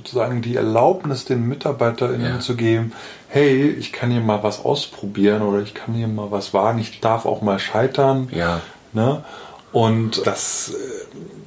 sozusagen 0.06 0.40
die 0.40 0.56
Erlaubnis 0.56 1.24
den 1.24 1.48
MitarbeiterInnen 1.48 2.34
ja. 2.34 2.40
zu 2.40 2.54
geben, 2.54 2.92
hey, 3.28 3.68
ich 3.68 3.92
kann 3.92 4.10
hier 4.10 4.20
mal 4.20 4.42
was 4.42 4.64
ausprobieren 4.64 5.42
oder 5.42 5.60
ich 5.62 5.74
kann 5.74 5.94
hier 5.94 6.06
mal 6.06 6.30
was 6.30 6.54
wagen, 6.54 6.78
ich 6.78 7.00
darf 7.00 7.26
auch 7.26 7.42
mal 7.42 7.58
scheitern. 7.58 8.28
Ja. 8.32 8.60
Ne? 8.92 9.24
Und 9.72 10.26
das, 10.26 10.74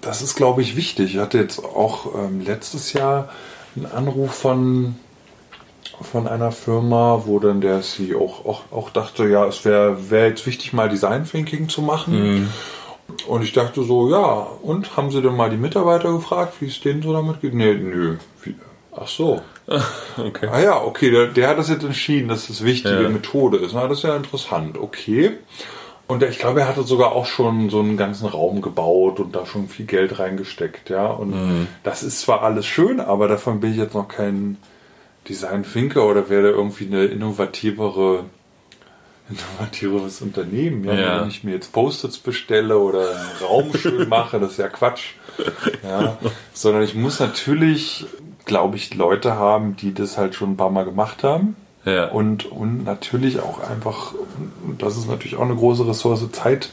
das 0.01 0.21
ist, 0.21 0.35
glaube 0.35 0.61
ich, 0.61 0.75
wichtig. 0.75 1.15
Ich 1.15 1.21
hatte 1.21 1.37
jetzt 1.37 1.63
auch 1.63 2.13
ähm, 2.15 2.41
letztes 2.41 2.93
Jahr 2.93 3.29
einen 3.75 3.85
Anruf 3.85 4.35
von, 4.35 4.95
von 6.01 6.27
einer 6.27 6.51
Firma, 6.51 7.23
wo 7.25 7.39
dann 7.39 7.61
der 7.61 7.81
CEO 7.81 8.23
auch, 8.23 8.45
auch, 8.45 8.61
auch 8.71 8.89
dachte, 8.89 9.27
ja, 9.27 9.45
es 9.47 9.63
wäre 9.63 10.11
wär 10.11 10.27
jetzt 10.27 10.45
wichtig, 10.45 10.73
mal 10.73 10.89
Design 10.89 11.25
Thinking 11.25 11.69
zu 11.69 11.81
machen. 11.81 12.41
Mhm. 12.41 12.49
Und 13.29 13.43
ich 13.43 13.53
dachte 13.53 13.83
so, 13.83 14.09
ja, 14.09 14.47
und 14.63 14.97
haben 14.97 15.11
Sie 15.11 15.21
denn 15.21 15.35
mal 15.35 15.51
die 15.51 15.57
Mitarbeiter 15.57 16.11
gefragt, 16.11 16.55
wie 16.61 16.65
es 16.65 16.81
denen 16.81 17.03
so 17.03 17.13
damit 17.13 17.41
geht? 17.41 17.53
Nee, 17.53 17.75
nö. 17.75 18.17
Ach 18.91 19.07
so. 19.07 19.43
okay. 20.17 20.47
Ah 20.51 20.59
ja, 20.59 20.81
okay, 20.81 21.11
der, 21.11 21.27
der, 21.27 21.49
hat 21.49 21.59
das 21.59 21.69
jetzt 21.69 21.83
entschieden, 21.83 22.27
dass 22.27 22.47
das 22.47 22.63
wichtige 22.63 23.03
ja. 23.03 23.09
Methode 23.09 23.57
ist. 23.57 23.73
Na, 23.75 23.87
das 23.87 23.99
ist 23.99 24.03
ja 24.03 24.15
interessant. 24.15 24.79
Okay. 24.79 25.33
Und 26.07 26.23
ich 26.23 26.39
glaube, 26.39 26.61
er 26.61 26.67
hatte 26.67 26.81
sogar 26.81 27.11
auch 27.11 27.27
schon 27.27 27.69
so 27.69 27.81
einen 27.81 27.97
ganzen 27.97 28.25
Raum 28.25 28.61
gebaut 28.61 29.19
und 29.19 29.35
da 29.35 29.45
schon 29.45 29.69
viel 29.69 29.85
Geld 29.85 30.17
reingesteckt, 30.17 30.89
ja. 30.89 31.05
Und 31.05 31.29
mhm. 31.29 31.67
das 31.83 32.01
ist 32.01 32.21
zwar 32.21 32.41
alles 32.41 32.65
schön, 32.65 32.99
aber 32.99 33.27
davon 33.27 33.59
bin 33.59 33.73
ich 33.73 33.77
jetzt 33.77 33.93
noch 33.93 34.07
kein 34.07 34.57
Design-Thinker 35.29 36.03
oder 36.03 36.29
werde 36.29 36.49
irgendwie 36.49 36.87
eine 36.87 37.05
innovativere 37.05 38.23
innovatives 39.29 40.21
Unternehmen. 40.21 40.83
Ja? 40.83 40.93
ja? 40.93 41.21
Wenn 41.21 41.29
ich 41.29 41.43
mir 41.43 41.51
jetzt 41.51 41.71
Post-its 41.71 42.17
bestelle 42.17 42.77
oder 42.77 43.11
einen 43.11 43.47
Raum 43.47 43.73
schön 43.77 44.09
mache, 44.09 44.39
das 44.39 44.51
ist 44.51 44.57
ja 44.57 44.67
Quatsch. 44.67 45.13
Ja? 45.83 46.17
Sondern 46.53 46.83
ich 46.83 46.95
muss 46.95 47.19
natürlich, 47.19 48.05
glaube 48.45 48.77
ich, 48.77 48.93
Leute 48.95 49.35
haben, 49.35 49.75
die 49.75 49.93
das 49.93 50.17
halt 50.17 50.35
schon 50.35 50.51
ein 50.51 50.57
paar 50.57 50.71
Mal 50.71 50.85
gemacht 50.85 51.23
haben. 51.23 51.55
Ja. 51.85 52.09
Und, 52.09 52.45
und 52.45 52.83
natürlich 52.83 53.39
auch 53.39 53.59
einfach, 53.61 54.13
das 54.77 54.97
ist 54.97 55.07
natürlich 55.07 55.37
auch 55.37 55.45
eine 55.45 55.55
große 55.55 55.87
Ressource, 55.87 56.29
Zeit 56.31 56.69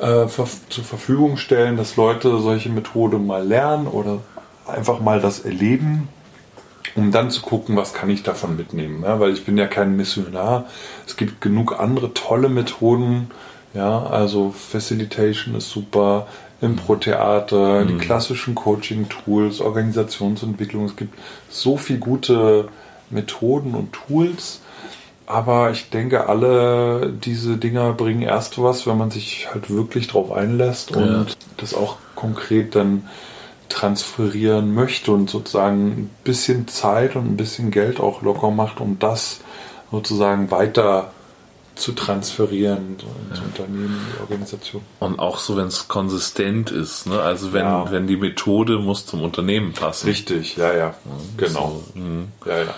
äh, 0.00 0.26
zur 0.26 0.84
Verfügung 0.84 1.36
stellen, 1.36 1.76
dass 1.76 1.96
Leute 1.96 2.38
solche 2.40 2.68
Methoden 2.68 3.26
mal 3.26 3.46
lernen 3.46 3.88
oder 3.88 4.18
einfach 4.66 5.00
mal 5.00 5.20
das 5.20 5.40
erleben 5.40 6.08
um 6.94 7.10
dann 7.10 7.30
zu 7.30 7.42
gucken, 7.42 7.76
was 7.76 7.94
kann 7.94 8.10
ich 8.10 8.22
davon 8.22 8.56
mitnehmen. 8.56 9.02
Ja, 9.04 9.20
weil 9.20 9.32
ich 9.32 9.44
bin 9.44 9.56
ja 9.56 9.66
kein 9.66 9.96
Missionar. 9.96 10.66
Es 11.06 11.16
gibt 11.16 11.40
genug 11.40 11.78
andere 11.78 12.14
tolle 12.14 12.48
Methoden. 12.48 13.30
Ja, 13.74 14.04
also 14.04 14.50
Facilitation 14.50 15.54
ist 15.54 15.70
super, 15.70 16.26
Impro-Theater, 16.60 17.84
mhm. 17.84 17.88
die 17.88 17.98
klassischen 17.98 18.54
Coaching-Tools, 18.54 19.60
Organisationsentwicklung. 19.60 20.84
Es 20.84 20.96
gibt 20.96 21.18
so 21.48 21.76
viele 21.76 21.98
gute 21.98 22.68
Methoden 23.10 23.74
und 23.74 23.92
Tools. 23.92 24.60
Aber 25.26 25.70
ich 25.70 25.90
denke, 25.90 26.28
alle 26.28 27.12
diese 27.12 27.56
Dinger 27.56 27.92
bringen 27.92 28.22
erst 28.22 28.62
was, 28.62 28.86
wenn 28.86 28.98
man 28.98 29.10
sich 29.10 29.48
halt 29.52 29.70
wirklich 29.70 30.08
drauf 30.08 30.30
einlässt 30.32 30.94
und 30.94 31.06
ja. 31.06 31.26
das 31.56 31.74
auch 31.74 31.96
konkret 32.14 32.74
dann 32.74 33.08
transferieren 33.72 34.74
möchte 34.74 35.12
und 35.12 35.30
sozusagen 35.30 35.86
ein 35.88 36.10
bisschen 36.24 36.68
Zeit 36.68 37.16
und 37.16 37.26
ein 37.26 37.36
bisschen 37.36 37.70
Geld 37.70 38.00
auch 38.00 38.22
locker 38.22 38.50
macht, 38.50 38.80
um 38.80 38.98
das 38.98 39.40
sozusagen 39.90 40.50
weiter 40.50 41.10
zu 41.74 41.92
transferieren 41.92 42.96
ins 43.30 43.38
ja. 43.38 43.44
Unternehmen, 43.44 44.06
die 44.14 44.20
Organisation. 44.20 44.82
Und 45.00 45.18
auch 45.18 45.38
so, 45.38 45.56
wenn 45.56 45.68
es 45.68 45.88
konsistent 45.88 46.70
ist, 46.70 47.06
ne? 47.06 47.20
Also 47.20 47.52
wenn, 47.52 47.64
ja. 47.64 47.90
wenn 47.90 48.06
die 48.06 48.16
Methode 48.16 48.78
muss 48.78 49.06
zum 49.06 49.22
Unternehmen 49.22 49.72
passen. 49.72 50.06
Richtig, 50.06 50.56
ja, 50.56 50.72
ja. 50.72 50.76
ja 50.78 50.94
genau. 51.38 51.82
So, 51.94 51.98
mhm. 51.98 52.28
ja, 52.46 52.74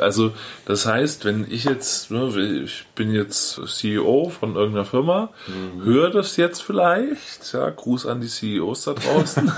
Also 0.00 0.32
das 0.66 0.86
heißt, 0.86 1.24
wenn 1.24 1.46
ich 1.50 1.64
jetzt, 1.64 2.10
ne, 2.10 2.28
ich 2.64 2.86
bin 2.94 3.12
jetzt 3.12 3.60
CEO 3.66 4.30
von 4.30 4.56
irgendeiner 4.56 4.84
Firma, 4.84 5.30
mhm. 5.46 5.84
höre 5.84 6.10
das 6.10 6.36
jetzt 6.36 6.62
vielleicht, 6.62 7.52
ja, 7.52 7.68
Gruß 7.70 8.06
an 8.06 8.20
die 8.20 8.28
CEOs 8.28 8.84
da 8.84 8.94
draußen. 8.94 9.52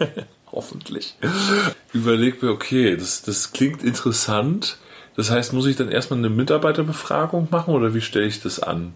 Hoffentlich. 0.52 1.14
Überleg 1.92 2.42
mir, 2.42 2.50
okay, 2.50 2.96
das, 2.96 3.22
das 3.22 3.52
klingt 3.52 3.82
interessant. 3.84 4.78
Das 5.16 5.30
heißt, 5.30 5.52
muss 5.52 5.66
ich 5.66 5.76
dann 5.76 5.90
erstmal 5.90 6.18
eine 6.18 6.30
Mitarbeiterbefragung 6.30 7.48
machen 7.50 7.74
oder 7.74 7.92
wie 7.92 8.00
stelle 8.00 8.26
ich 8.26 8.40
das 8.40 8.60
an? 8.60 8.94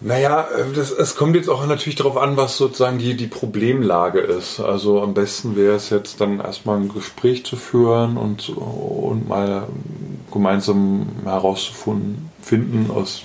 Naja, 0.00 0.42
äh, 0.42 0.72
das, 0.74 0.90
es 0.90 1.16
kommt 1.16 1.34
jetzt 1.34 1.48
auch 1.48 1.66
natürlich 1.66 1.96
darauf 1.96 2.16
an, 2.16 2.36
was 2.36 2.56
sozusagen 2.56 2.98
die, 2.98 3.16
die 3.16 3.26
Problemlage 3.26 4.20
ist. 4.20 4.60
Also 4.60 5.02
am 5.02 5.14
besten 5.14 5.56
wäre 5.56 5.74
es 5.74 5.90
jetzt 5.90 6.20
dann 6.20 6.40
erstmal 6.40 6.78
ein 6.78 6.88
Gespräch 6.88 7.44
zu 7.44 7.56
führen 7.56 8.16
und, 8.16 8.48
und 8.50 9.28
mal 9.28 9.66
gemeinsam 10.32 11.06
herauszufinden, 11.24 12.90
aus, 12.94 13.24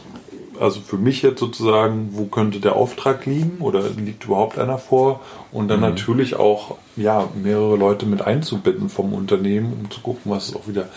also 0.60 0.80
für 0.82 0.98
mich 0.98 1.22
jetzt 1.22 1.40
sozusagen, 1.40 2.10
wo 2.14 2.26
könnte 2.26 2.60
der 2.60 2.76
Auftrag 2.76 3.26
liegen 3.26 3.58
oder 3.60 3.84
liegt 3.90 4.26
überhaupt 4.26 4.58
einer 4.58 4.78
vor? 4.80 5.20
Und 5.52 5.68
dann 5.68 5.80
mhm. 5.80 5.88
natürlich 5.88 6.36
auch 6.36 6.78
ja, 6.96 7.28
mehrere 7.36 7.76
Leute 7.76 8.06
mit 8.08 8.24
einzubinden 8.24 8.90
vom 8.90 9.14
Unternehmen, 9.14 9.74
um 9.74 9.92
zu 9.92 10.02
gucken, 10.02 10.32
was 10.32 10.50
ist 10.50 10.56
auch 10.56 10.68
wieder 10.68 10.88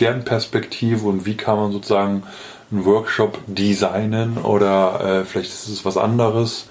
deren 0.00 0.24
Perspektive 0.24 1.06
und 1.06 1.26
wie 1.26 1.36
kann 1.36 1.56
man 1.56 1.72
sozusagen 1.72 2.24
einen 2.70 2.84
Workshop 2.84 3.38
designen 3.46 4.38
oder 4.38 5.20
äh, 5.20 5.24
vielleicht 5.24 5.50
ist 5.50 5.68
es 5.68 5.84
was 5.84 5.96
anderes, 5.96 6.66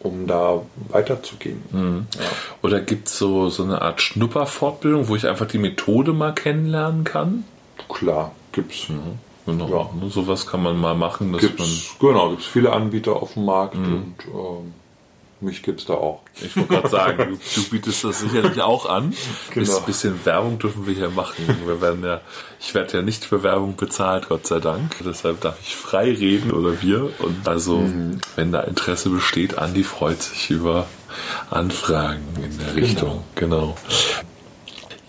um 0.00 0.26
da 0.26 0.62
weiterzugehen. 0.88 1.62
Mhm. 1.72 2.06
Ja. 2.16 2.26
Oder 2.62 2.80
gibt 2.80 3.08
es 3.08 3.18
so, 3.18 3.48
so 3.48 3.62
eine 3.62 3.82
Art 3.82 4.00
Schnupperfortbildung, 4.00 5.08
wo 5.08 5.16
ich 5.16 5.26
einfach 5.26 5.46
die 5.46 5.58
Methode 5.58 6.12
mal 6.12 6.34
kennenlernen 6.34 7.04
kann? 7.04 7.44
Klar, 7.88 8.32
gibt's. 8.52 8.88
Mhm. 8.88 9.18
Genau. 9.46 9.68
Ja. 9.68 10.08
Sowas 10.08 10.46
kann 10.46 10.62
man 10.62 10.78
mal 10.78 10.94
machen. 10.94 11.32
Dass 11.32 11.40
gibt's, 11.40 11.96
man 12.00 12.12
genau, 12.12 12.30
gibt 12.30 12.42
es 12.42 12.46
viele 12.46 12.72
Anbieter 12.72 13.16
auf 13.16 13.34
dem 13.34 13.44
Markt 13.44 13.74
mhm. 13.74 13.94
und 13.94 14.14
ähm, 14.26 14.74
mich 15.42 15.62
gibt 15.62 15.80
es 15.80 15.86
da 15.86 15.94
auch. 15.94 16.20
Ich 16.40 16.56
wollte 16.56 16.74
gerade 16.74 16.88
sagen, 16.88 17.38
du, 17.54 17.60
du, 17.60 17.70
bietest 17.70 18.04
das 18.04 18.20
sicherlich 18.20 18.60
auch 18.60 18.86
an. 18.86 19.14
Genau. 19.52 19.78
Ein 19.78 19.84
bisschen 19.84 20.24
Werbung 20.24 20.58
dürfen 20.58 20.86
wir 20.86 20.94
hier 20.94 21.10
machen. 21.10 21.44
Wir 21.66 21.80
werden 21.80 22.04
ja, 22.04 22.20
ich 22.60 22.74
werde 22.74 22.98
ja 22.98 23.02
nicht 23.02 23.24
für 23.24 23.42
Werbung 23.42 23.76
bezahlt, 23.76 24.28
Gott 24.28 24.46
sei 24.46 24.60
Dank. 24.60 24.96
Deshalb 25.04 25.40
darf 25.40 25.56
ich 25.62 25.76
frei 25.76 26.12
reden 26.12 26.52
oder 26.52 26.82
wir. 26.82 27.10
Und 27.20 27.48
also, 27.48 27.78
mhm. 27.78 28.20
wenn 28.36 28.52
da 28.52 28.60
Interesse 28.60 29.10
besteht, 29.10 29.58
Andi 29.58 29.84
freut 29.84 30.22
sich 30.22 30.50
über 30.50 30.86
Anfragen 31.50 32.22
in 32.36 32.58
der 32.58 32.68
genau. 32.68 32.74
Richtung. 32.74 33.24
Genau. 33.34 33.76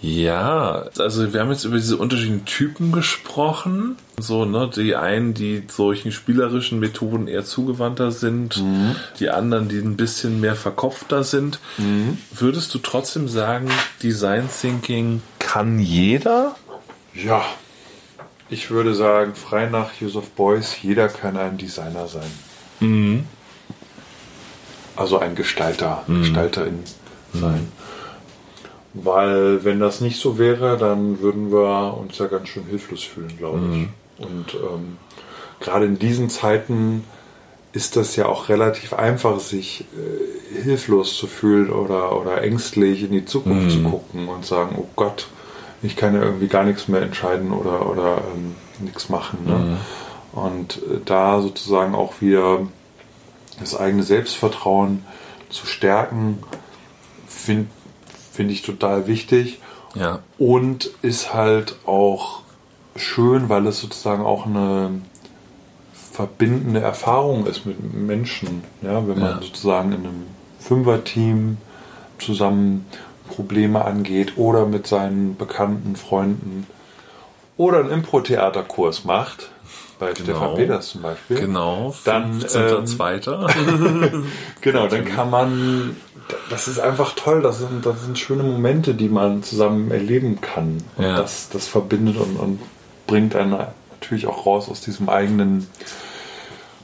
Ja, 0.01 0.85
also 0.97 1.31
wir 1.31 1.39
haben 1.39 1.51
jetzt 1.51 1.63
über 1.63 1.77
diese 1.77 1.95
unterschiedlichen 1.95 2.45
Typen 2.45 2.91
gesprochen. 2.91 3.97
So, 4.17 4.45
ne, 4.45 4.69
die 4.75 4.95
einen, 4.95 5.35
die 5.35 5.63
solchen 5.67 6.11
spielerischen 6.11 6.79
Methoden 6.79 7.27
eher 7.27 7.45
zugewandter 7.45 8.11
sind, 8.11 8.57
mhm. 8.57 8.95
die 9.19 9.29
anderen, 9.29 9.69
die 9.69 9.77
ein 9.77 9.97
bisschen 9.97 10.41
mehr 10.41 10.55
verkopfter 10.55 11.23
sind. 11.23 11.59
Mhm. 11.77 12.17
Würdest 12.31 12.73
du 12.73 12.79
trotzdem 12.79 13.27
sagen, 13.27 13.69
Design 14.01 14.49
Thinking 14.49 15.21
kann 15.37 15.77
jeder? 15.77 16.55
Ja. 17.13 17.43
Ich 18.49 18.71
würde 18.71 18.95
sagen, 18.95 19.35
frei 19.35 19.67
nach 19.67 19.93
Yusuf 20.01 20.29
Beuys, 20.31 20.81
jeder 20.81 21.09
kann 21.09 21.37
ein 21.37 21.57
Designer 21.57 22.07
sein. 22.07 22.29
Mhm. 22.79 23.25
Also 24.95 25.19
ein 25.19 25.35
Gestalter, 25.35 26.03
mhm. 26.07 26.21
Gestalterin 26.21 26.79
sein. 27.33 27.71
Weil 28.93 29.63
wenn 29.63 29.79
das 29.79 30.01
nicht 30.01 30.19
so 30.19 30.37
wäre, 30.37 30.77
dann 30.77 31.21
würden 31.21 31.51
wir 31.51 31.97
uns 31.97 32.17
ja 32.17 32.27
ganz 32.27 32.49
schön 32.49 32.65
hilflos 32.65 33.03
fühlen, 33.03 33.37
glaube 33.37 33.59
ich. 33.59 33.77
Mhm. 33.77 33.89
Und 34.17 34.53
ähm, 34.53 34.97
gerade 35.59 35.85
in 35.85 35.97
diesen 35.97 36.29
Zeiten 36.29 37.05
ist 37.73 37.95
das 37.95 38.17
ja 38.17 38.25
auch 38.25 38.49
relativ 38.49 38.93
einfach, 38.93 39.39
sich 39.39 39.85
äh, 39.95 40.61
hilflos 40.61 41.15
zu 41.15 41.27
fühlen 41.27 41.71
oder, 41.71 42.19
oder 42.19 42.43
ängstlich 42.43 43.03
in 43.03 43.11
die 43.11 43.25
Zukunft 43.25 43.67
mhm. 43.67 43.69
zu 43.69 43.83
gucken 43.83 44.27
und 44.27 44.45
sagen, 44.45 44.75
oh 44.77 44.87
Gott, 44.97 45.27
ich 45.81 45.95
kann 45.95 46.13
ja 46.13 46.21
irgendwie 46.21 46.47
gar 46.47 46.63
nichts 46.63 46.87
mehr 46.87 47.01
entscheiden 47.01 47.53
oder, 47.53 47.89
oder 47.89 48.17
ähm, 48.35 48.55
nichts 48.79 49.07
machen. 49.07 49.39
Ne? 49.45 49.55
Mhm. 49.55 49.77
Und 50.39 50.77
äh, 50.77 50.99
da 51.05 51.41
sozusagen 51.41 51.95
auch 51.95 52.19
wieder 52.19 52.67
das 53.59 53.75
eigene 53.75 54.03
Selbstvertrauen 54.03 55.05
zu 55.49 55.65
stärken, 55.65 56.43
finde 57.27 57.67
find 58.41 58.51
ich 58.51 58.63
total 58.63 59.05
wichtig. 59.05 59.59
Ja. 59.93 60.19
Und 60.39 60.89
ist 61.03 61.31
halt 61.31 61.75
auch 61.85 62.41
schön, 62.95 63.49
weil 63.49 63.67
es 63.67 63.79
sozusagen 63.79 64.25
auch 64.25 64.47
eine 64.47 64.89
verbindende 65.93 66.79
Erfahrung 66.79 67.45
ist 67.45 67.67
mit 67.67 67.93
Menschen. 67.93 68.63
Ja, 68.81 69.07
wenn 69.07 69.19
man 69.19 69.35
ja. 69.35 69.41
sozusagen 69.41 69.91
in 69.91 69.99
einem 69.99 70.25
Fünfer-Team 70.59 71.57
zusammen 72.17 72.87
Probleme 73.27 73.85
angeht 73.85 74.37
oder 74.37 74.65
mit 74.65 74.87
seinen 74.87 75.37
bekannten 75.37 75.95
Freunden 75.95 76.65
oder 77.57 77.81
einen 77.81 77.91
Impro-Theaterkurs 77.91 79.05
macht, 79.05 79.51
bei 80.01 80.13
genau. 80.13 80.23
Stefan 80.23 80.55
Peters 80.55 80.89
zum 80.89 81.01
Beispiel. 81.03 81.39
Genau, 81.39 81.95
dann 82.03 82.43
ähm, 82.55 82.87
Zweiter. 82.87 83.47
genau, 84.61 84.87
dann 84.87 85.05
kann 85.05 85.29
man, 85.29 85.95
das 86.49 86.67
ist 86.67 86.79
einfach 86.79 87.13
toll, 87.15 87.43
das 87.43 87.59
sind, 87.59 87.85
das 87.85 88.03
sind 88.03 88.17
schöne 88.17 88.41
Momente, 88.41 88.95
die 88.95 89.09
man 89.09 89.43
zusammen 89.43 89.91
erleben 89.91 90.41
kann. 90.41 90.83
Und 90.97 91.05
ja. 91.05 91.17
das, 91.17 91.49
das 91.49 91.67
verbindet 91.67 92.17
und, 92.17 92.35
und 92.37 92.59
bringt 93.05 93.35
einen 93.35 93.55
natürlich 93.91 94.25
auch 94.25 94.47
raus 94.47 94.69
aus 94.69 94.81
diesem 94.81 95.07
eigenen 95.07 95.67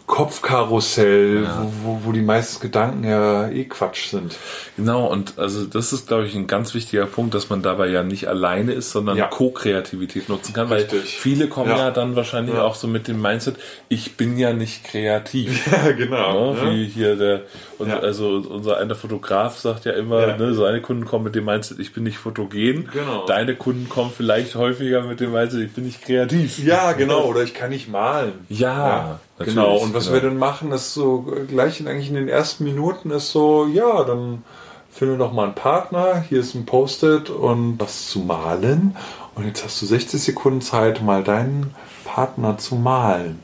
Kopfkarussell, 0.07 1.43
ja. 1.43 1.67
wo, 1.83 1.99
wo, 2.05 2.11
die 2.13 2.21
meisten 2.21 2.61
Gedanken 2.61 3.03
ja 3.03 3.49
eh 3.49 3.65
Quatsch 3.65 4.07
sind. 4.07 4.37
Genau, 4.77 5.05
und 5.05 5.37
also 5.37 5.65
das 5.65 5.91
ist, 5.91 6.07
glaube 6.07 6.25
ich, 6.25 6.33
ein 6.33 6.47
ganz 6.47 6.73
wichtiger 6.73 7.05
Punkt, 7.05 7.33
dass 7.33 7.49
man 7.49 7.61
dabei 7.61 7.87
ja 7.87 8.03
nicht 8.03 8.29
alleine 8.29 8.71
ist, 8.71 8.91
sondern 8.91 9.17
ja. 9.17 9.27
Co-Kreativität 9.27 10.29
nutzen 10.29 10.53
kann, 10.53 10.69
weil 10.69 10.83
Richtig. 10.83 11.19
viele 11.19 11.49
kommen 11.49 11.71
ja. 11.71 11.77
ja 11.77 11.91
dann 11.91 12.15
wahrscheinlich 12.15 12.55
auch 12.55 12.75
so 12.75 12.87
mit 12.87 13.09
dem 13.09 13.21
Mindset, 13.21 13.57
ich 13.89 14.15
bin 14.15 14.37
ja 14.37 14.53
nicht 14.53 14.85
kreativ. 14.85 15.69
Ja, 15.69 15.91
genau. 15.97 16.53
Ne? 16.53 16.71
Wie 16.71 16.85
hier 16.85 17.17
der, 17.17 17.41
und 17.79 17.91
also 17.91 18.43
unser 18.49 18.77
einer 18.77 18.95
Fotograf 18.95 19.59
sagt 19.59 19.85
ja 19.85 19.91
immer, 19.91 20.35
ne, 20.37 20.53
seine 20.53 20.81
Kunden 20.81 21.05
kommen 21.05 21.25
mit 21.25 21.35
dem 21.35 21.45
Mindset, 21.45 21.79
ich 21.79 21.93
bin 21.93 22.03
nicht 22.03 22.17
fotogen. 22.17 22.89
Genau. 22.91 23.25
Deine 23.27 23.55
Kunden 23.55 23.87
kommen 23.87 24.11
vielleicht 24.15 24.55
häufiger 24.55 25.03
mit 25.03 25.19
dem 25.19 25.31
Mindset, 25.31 25.61
ich 25.61 25.73
bin 25.73 25.85
nicht 25.85 26.01
kreativ. 26.01 26.57
Ja, 26.63 26.93
genau, 26.93 27.25
oder 27.25 27.43
ich 27.43 27.53
kann 27.53 27.69
nicht 27.69 27.87
malen. 27.87 28.33
Ja. 28.49 29.19
Genau, 29.39 29.77
und 29.77 29.93
was 29.93 30.05
genau. 30.05 30.15
wir 30.15 30.29
dann 30.29 30.37
machen, 30.37 30.71
ist 30.71 30.95
so, 30.95 31.27
gleich 31.47 31.79
in, 31.79 31.87
eigentlich 31.87 32.09
in 32.09 32.15
den 32.15 32.29
ersten 32.29 32.63
Minuten 32.63 33.11
ist 33.11 33.31
so, 33.31 33.67
ja, 33.67 34.03
dann 34.03 34.43
finde 34.91 35.17
doch 35.17 35.31
mal 35.31 35.43
einen 35.43 35.55
Partner, 35.55 36.21
hier 36.27 36.39
ist 36.39 36.55
ein 36.55 36.65
Post-it 36.65 37.29
und 37.29 37.79
was 37.79 38.07
zu 38.07 38.19
malen. 38.19 38.95
Und 39.35 39.45
jetzt 39.45 39.63
hast 39.63 39.79
du 39.79 39.85
60 39.85 40.19
Sekunden 40.19 40.61
Zeit, 40.61 41.03
mal 41.03 41.23
deinen 41.23 41.75
Partner 42.03 42.57
zu 42.57 42.73
malen. 42.73 43.37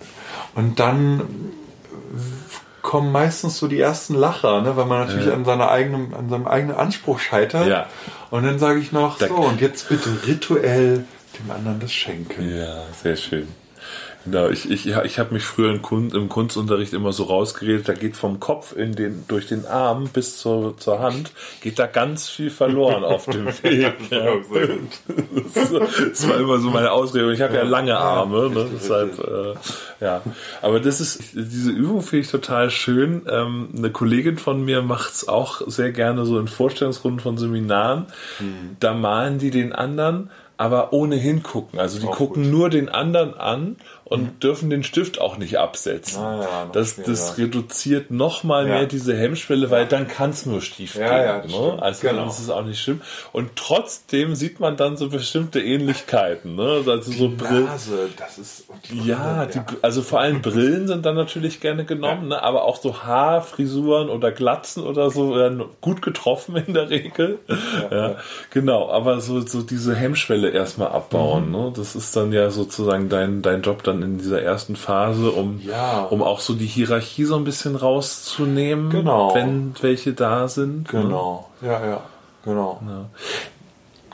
Und 0.55 0.79
dann 0.79 1.21
kommen 2.83 3.11
meistens 3.11 3.57
so 3.57 3.67
die 3.67 3.79
ersten 3.79 4.13
Lacher, 4.13 4.61
ne? 4.61 4.75
weil 4.75 4.85
man 4.85 5.07
natürlich 5.07 5.27
ja. 5.27 5.33
an, 5.33 5.45
seiner 5.45 5.71
eigenen, 5.71 6.13
an 6.13 6.29
seinem 6.29 6.45
eigenen 6.45 6.75
Anspruch 6.75 7.19
scheitert. 7.19 7.67
Ja. 7.67 7.87
Und 8.29 8.43
dann 8.43 8.59
sage 8.59 8.79
ich 8.79 8.91
noch, 8.91 9.17
da 9.17 9.29
so, 9.29 9.35
und 9.35 9.61
jetzt 9.61 9.89
bitte 9.89 10.09
rituell 10.27 11.05
dem 11.39 11.49
anderen 11.49 11.79
das 11.79 11.91
schenken. 11.91 12.55
Ja, 12.55 12.83
sehr 13.01 13.15
schön. 13.15 13.47
Genau, 14.25 14.47
ich, 14.47 14.71
ich, 14.71 14.87
ich 14.87 15.19
habe 15.19 15.33
mich 15.33 15.43
früher 15.43 15.77
Kunst, 15.79 16.15
im 16.15 16.29
Kunstunterricht 16.29 16.93
immer 16.93 17.11
so 17.11 17.23
rausgeredet, 17.23 17.89
da 17.89 17.93
geht 17.93 18.15
vom 18.15 18.39
Kopf 18.39 18.73
in 18.73 18.95
den, 18.95 19.25
durch 19.27 19.47
den 19.47 19.65
Arm 19.65 20.07
bis 20.13 20.37
zur, 20.37 20.77
zur 20.77 20.99
Hand, 20.99 21.31
geht 21.61 21.77
da 21.77 21.87
ganz 21.87 22.29
viel 22.29 22.49
verloren 22.49 23.03
auf 23.03 23.25
dem 23.25 23.47
Weg. 23.63 23.95
ja. 24.09 24.33
das, 25.53 25.71
das, 25.71 26.29
war 26.29 26.39
immer 26.39 26.59
so 26.59 26.69
meine 26.69 26.91
Ausrede. 26.91 27.33
Ich 27.33 27.41
habe 27.41 27.55
ja 27.55 27.63
lange 27.63 27.97
Arme, 27.97 28.49
ne? 28.49 28.67
deshalb, 28.73 29.19
äh, 29.19 29.55
ja. 29.99 30.21
Aber 30.61 30.79
das 30.79 31.01
ist, 31.01 31.33
diese 31.33 31.71
Übung 31.71 32.01
finde 32.01 32.23
ich 32.23 32.31
total 32.31 32.69
schön. 32.69 33.23
Ähm, 33.29 33.69
eine 33.75 33.91
Kollegin 33.91 34.37
von 34.37 34.63
mir 34.63 34.81
macht's 34.81 35.27
auch 35.27 35.61
sehr 35.67 35.91
gerne 35.91 36.25
so 36.25 36.39
in 36.39 36.47
Vorstellungsrunden 36.47 37.19
von 37.19 37.37
Seminaren. 37.37 38.05
Mhm. 38.39 38.77
Da 38.79 38.93
malen 38.93 39.37
die 39.39 39.51
den 39.51 39.73
anderen 39.73 40.29
aber 40.63 40.93
ohne 40.93 41.17
hingucken. 41.17 41.77
Also 41.77 41.99
die 41.99 42.07
auch 42.07 42.15
gucken 42.15 42.43
gut. 42.43 42.51
nur 42.53 42.69
den 42.69 42.87
anderen 42.87 43.33
an 43.33 43.75
und 44.05 44.21
mhm. 44.21 44.39
dürfen 44.39 44.69
den 44.69 44.83
Stift 44.83 45.19
auch 45.19 45.37
nicht 45.37 45.57
absetzen. 45.57 46.21
Ah, 46.21 46.41
ja, 46.41 46.69
das, 46.71 46.97
das 46.97 47.37
reduziert 47.37 48.11
noch 48.11 48.43
mal 48.43 48.67
ja. 48.67 48.75
mehr 48.75 48.85
diese 48.85 49.15
Hemmschwelle, 49.15 49.71
weil 49.71 49.85
dann 49.85 50.07
kann 50.07 50.31
es 50.31 50.45
nur 50.45 50.61
schief 50.61 50.93
gehen. 50.93 51.03
Ja, 51.03 51.45
ne? 51.45 51.77
Also 51.81 52.01
genau. 52.01 52.19
dann 52.19 52.29
ist 52.29 52.39
es 52.39 52.49
auch 52.49 52.63
nicht 52.63 52.81
schlimm. 52.81 53.01
Und 53.31 53.55
trotzdem 53.55 54.35
sieht 54.35 54.59
man 54.59 54.75
dann 54.75 54.97
so 54.97 55.09
bestimmte 55.09 55.61
Ähnlichkeiten. 55.61 56.55
Ne? 56.55 56.83
Also 56.85 57.11
die 57.11 57.17
so 57.17 57.27
Nase, 57.29 58.09
das 58.17 58.37
ist 58.37 58.67
Brille, 58.87 59.03
ja, 59.03 59.45
die, 59.45 59.59
also 59.81 60.01
vor 60.01 60.19
allem 60.19 60.41
Brillen 60.41 60.87
sind 60.87 61.05
dann 61.05 61.15
natürlich 61.15 61.61
gerne 61.61 61.85
genommen, 61.85 62.27
ne? 62.27 62.43
aber 62.43 62.63
auch 62.63 62.81
so 62.81 63.03
Haarfrisuren 63.03 64.09
oder 64.09 64.31
Glatzen 64.31 64.83
oder 64.83 65.11
so 65.11 65.35
werden 65.35 65.63
gut 65.81 66.01
getroffen 66.01 66.55
in 66.57 66.73
der 66.73 66.89
Regel. 66.89 67.39
Ja, 67.89 68.15
genau. 68.49 68.89
Aber 68.89 69.21
so, 69.21 69.41
so 69.41 69.61
diese 69.61 69.95
Hemmschwelle 69.95 70.49
erstmal 70.49 70.89
abbauen. 70.89 71.47
Mhm. 71.47 71.51
Ne? 71.51 71.73
Das 71.75 71.95
ist 71.95 72.15
dann 72.15 72.33
ja 72.33 72.49
sozusagen 72.49 73.09
dein, 73.09 73.41
dein 73.41 73.61
Job 73.61 73.83
dann 73.83 73.92
in 74.01 74.17
dieser 74.17 74.41
ersten 74.41 74.75
Phase, 74.75 75.31
um, 75.31 75.61
ja. 75.61 76.03
um 76.03 76.23
auch 76.23 76.39
so 76.39 76.53
die 76.53 76.65
Hierarchie 76.65 77.25
so 77.25 77.35
ein 77.35 77.43
bisschen 77.43 77.75
rauszunehmen, 77.75 78.89
genau. 78.89 79.35
wenn 79.35 79.75
welche 79.81 80.13
da 80.13 80.47
sind. 80.47 80.91
Ne? 80.93 81.01
Genau, 81.01 81.49
ne? 81.61 81.67
ja, 81.67 81.85
ja, 81.85 82.01
genau. 82.43 82.81
Ja. 82.87 83.05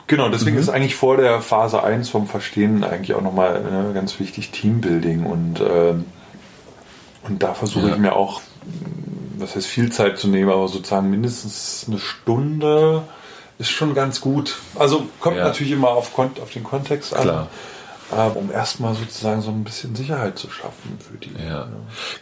Genau, 0.06 0.28
deswegen 0.28 0.56
mhm. 0.56 0.62
ist 0.62 0.68
eigentlich 0.68 0.96
vor 0.96 1.16
der 1.16 1.40
Phase 1.40 1.84
1 1.84 2.08
vom 2.08 2.26
Verstehen 2.26 2.82
eigentlich 2.82 3.14
auch 3.14 3.22
nochmal 3.22 3.62
ne, 3.62 3.92
ganz 3.94 4.18
wichtig 4.18 4.50
Teambuilding 4.50 5.24
und, 5.24 5.60
ähm, 5.60 6.04
und 7.22 7.42
da 7.42 7.54
versuche 7.54 7.86
ja. 7.86 7.94
ich 7.94 7.98
mir 8.00 8.16
auch, 8.16 8.40
das 9.38 9.54
heißt 9.54 9.68
viel 9.68 9.92
Zeit 9.92 10.18
zu 10.18 10.26
nehmen, 10.26 10.50
aber 10.50 10.66
sozusagen 10.66 11.10
mindestens 11.10 11.86
eine 11.86 12.00
Stunde 12.00 13.02
ist 13.60 13.70
schon 13.70 13.94
ganz 13.94 14.20
gut. 14.20 14.58
Also 14.74 15.06
kommt 15.20 15.36
ja. 15.36 15.44
natürlich 15.44 15.72
immer 15.72 15.90
auf, 15.90 16.18
auf 16.18 16.50
den 16.52 16.64
Kontext 16.64 17.14
an. 17.14 17.22
Klar. 17.22 17.48
Um 18.10 18.50
erstmal 18.50 18.94
sozusagen 18.94 19.40
so 19.40 19.50
ein 19.50 19.64
bisschen 19.64 19.94
Sicherheit 19.94 20.38
zu 20.38 20.50
schaffen 20.50 20.98
für 20.98 21.16
die. 21.16 21.30
Ja, 21.38 21.48
ja. 21.48 21.68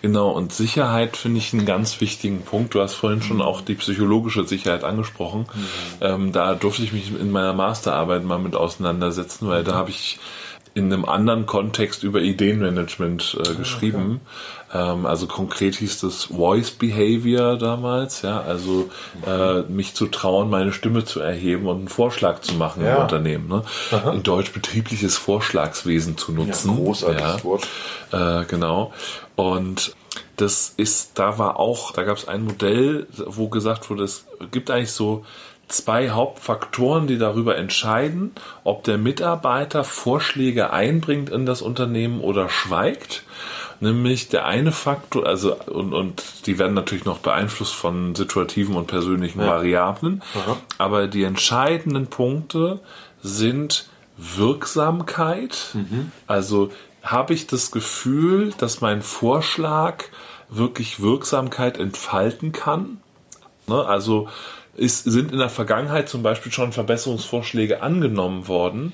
genau. 0.02 0.30
Und 0.30 0.52
Sicherheit 0.52 1.16
finde 1.16 1.38
ich 1.38 1.52
einen 1.52 1.66
ganz 1.66 2.00
wichtigen 2.00 2.42
Punkt. 2.42 2.74
Du 2.74 2.80
hast 2.80 2.94
vorhin 2.94 3.22
schon 3.22 3.40
auch 3.40 3.60
die 3.60 3.74
psychologische 3.74 4.46
Sicherheit 4.46 4.84
angesprochen. 4.84 5.46
Mhm. 5.52 5.66
Ähm, 6.00 6.32
da 6.32 6.54
durfte 6.54 6.82
ich 6.82 6.92
mich 6.92 7.12
in 7.18 7.30
meiner 7.30 7.54
Masterarbeit 7.54 8.24
mal 8.24 8.38
mit 8.38 8.54
auseinandersetzen, 8.54 9.48
weil 9.48 9.62
mhm. 9.62 9.66
da 9.66 9.74
habe 9.74 9.90
ich 9.90 10.18
in 10.78 10.92
einem 10.92 11.04
anderen 11.04 11.46
Kontext 11.46 12.04
über 12.04 12.20
Ideenmanagement 12.20 13.36
äh, 13.40 13.54
geschrieben. 13.54 14.20
Okay. 14.70 14.92
Ähm, 14.92 15.06
also 15.06 15.26
konkret 15.26 15.74
hieß 15.74 16.00
das 16.00 16.24
Voice 16.24 16.70
Behavior 16.70 17.56
damals, 17.56 18.22
ja, 18.22 18.40
also 18.40 18.88
äh, 19.26 19.62
mich 19.62 19.94
zu 19.94 20.06
trauen, 20.06 20.50
meine 20.50 20.72
Stimme 20.72 21.04
zu 21.04 21.20
erheben 21.20 21.66
und 21.66 21.78
einen 21.78 21.88
Vorschlag 21.88 22.40
zu 22.42 22.54
machen 22.54 22.84
ja. 22.84 22.96
im 22.96 23.02
Unternehmen. 23.02 23.48
Ne? 23.48 23.62
In 24.12 24.22
Deutsch 24.22 24.52
betriebliches 24.52 25.16
Vorschlagswesen 25.16 26.16
zu 26.16 26.32
nutzen. 26.32 26.70
Ja, 26.70 26.76
großartiges 26.76 27.36
ja. 27.38 27.44
Wort. 27.44 27.68
Äh, 28.12 28.44
genau. 28.44 28.92
Und 29.34 29.94
das 30.36 30.74
ist, 30.76 31.18
da 31.18 31.38
war 31.38 31.58
auch, 31.58 31.90
da 31.90 32.04
gab 32.04 32.16
es 32.16 32.28
ein 32.28 32.44
Modell, 32.44 33.08
wo 33.16 33.48
gesagt 33.48 33.90
wurde, 33.90 34.04
es 34.04 34.26
gibt 34.52 34.70
eigentlich 34.70 34.92
so 34.92 35.24
zwei 35.68 36.10
Hauptfaktoren, 36.10 37.06
die 37.06 37.18
darüber 37.18 37.56
entscheiden, 37.56 38.32
ob 38.64 38.84
der 38.84 38.98
Mitarbeiter 38.98 39.84
Vorschläge 39.84 40.72
einbringt 40.72 41.30
in 41.30 41.46
das 41.46 41.62
Unternehmen 41.62 42.20
oder 42.20 42.48
schweigt. 42.48 43.22
Nämlich 43.80 44.28
der 44.28 44.44
eine 44.46 44.72
Faktor, 44.72 45.24
also 45.26 45.54
und, 45.54 45.94
und 45.94 46.46
die 46.46 46.58
werden 46.58 46.74
natürlich 46.74 47.04
noch 47.04 47.18
beeinflusst 47.18 47.74
von 47.74 48.16
situativen 48.16 48.74
und 48.74 48.88
persönlichen 48.88 49.40
ja. 49.40 49.46
Variablen, 49.46 50.22
Aha. 50.34 50.56
aber 50.78 51.06
die 51.06 51.22
entscheidenden 51.22 52.08
Punkte 52.08 52.80
sind 53.22 53.88
Wirksamkeit. 54.16 55.68
Mhm. 55.74 56.10
Also 56.26 56.72
habe 57.02 57.34
ich 57.34 57.46
das 57.46 57.70
Gefühl, 57.70 58.52
dass 58.58 58.80
mein 58.80 59.02
Vorschlag 59.02 60.04
wirklich 60.48 61.00
Wirksamkeit 61.00 61.78
entfalten 61.78 62.50
kann. 62.50 63.00
Ne? 63.68 63.84
Also 63.84 64.28
ist, 64.78 65.04
sind 65.04 65.32
in 65.32 65.38
der 65.38 65.50
Vergangenheit 65.50 66.08
zum 66.08 66.22
Beispiel 66.22 66.52
schon 66.52 66.72
Verbesserungsvorschläge 66.72 67.82
angenommen 67.82 68.48
worden? 68.48 68.92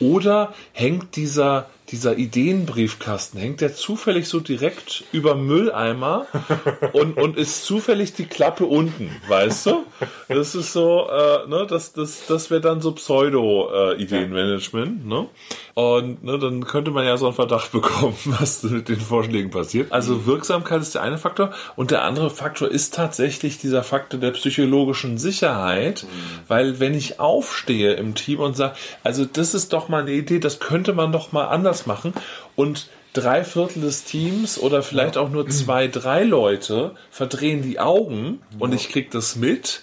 Oder 0.00 0.54
hängt 0.72 1.16
dieser, 1.16 1.68
dieser 1.90 2.16
Ideenbriefkasten 2.16 3.40
hängt 3.40 3.60
der 3.60 3.74
zufällig 3.74 4.28
so 4.28 4.40
direkt 4.40 5.04
über 5.12 5.34
Mülleimer 5.34 6.26
und, 6.92 7.16
und 7.16 7.36
ist 7.36 7.64
zufällig 7.64 8.12
die 8.12 8.26
Klappe 8.26 8.64
unten, 8.64 9.10
weißt 9.28 9.66
du? 9.66 9.84
Das 10.28 10.54
ist 10.54 10.72
so, 10.72 11.08
äh, 11.08 11.48
ne, 11.48 11.66
das, 11.68 11.92
das, 11.92 12.26
das 12.28 12.50
wäre 12.50 12.60
dann 12.60 12.80
so 12.80 12.92
Pseudo-Ideenmanagement, 12.92 15.06
ne? 15.06 15.26
Und 15.74 16.24
ne, 16.24 16.38
dann 16.38 16.64
könnte 16.64 16.90
man 16.90 17.04
ja 17.04 17.16
so 17.16 17.26
einen 17.26 17.34
Verdacht 17.34 17.72
bekommen, 17.72 18.16
was 18.24 18.62
mit 18.62 18.88
den 18.88 19.00
Vorschlägen 19.00 19.50
passiert. 19.50 19.92
Also 19.92 20.26
Wirksamkeit 20.26 20.82
ist 20.82 20.94
der 20.94 21.02
eine 21.02 21.18
Faktor 21.18 21.50
und 21.76 21.90
der 21.90 22.04
andere 22.04 22.30
Faktor 22.30 22.68
ist 22.68 22.94
tatsächlich 22.94 23.58
dieser 23.58 23.82
Faktor 23.82 24.20
der 24.20 24.30
psychologischen 24.30 25.18
Sicherheit, 25.18 26.04
mhm. 26.04 26.08
weil 26.48 26.80
wenn 26.80 26.94
ich 26.94 27.18
aufstehe 27.18 27.94
im 27.94 28.14
Team 28.14 28.40
und 28.40 28.56
sage, 28.56 28.74
also 29.02 29.24
das 29.24 29.54
ist 29.54 29.72
doch 29.72 29.88
mal 29.88 30.02
eine 30.02 30.12
Idee, 30.12 30.38
das 30.38 30.60
könnte 30.60 30.92
man 30.92 31.12
doch 31.12 31.32
mal 31.32 31.46
anders 31.46 31.79
machen 31.86 32.12
und 32.56 32.88
drei 33.12 33.44
Viertel 33.44 33.82
des 33.82 34.04
Teams 34.04 34.58
oder 34.58 34.82
vielleicht 34.82 35.16
auch 35.16 35.30
nur 35.30 35.48
zwei, 35.48 35.88
drei 35.88 36.22
Leute 36.22 36.94
verdrehen 37.10 37.62
die 37.62 37.80
Augen 37.80 38.40
und 38.58 38.72
ich 38.72 38.88
krieg 38.88 39.10
das 39.10 39.36
mit 39.36 39.82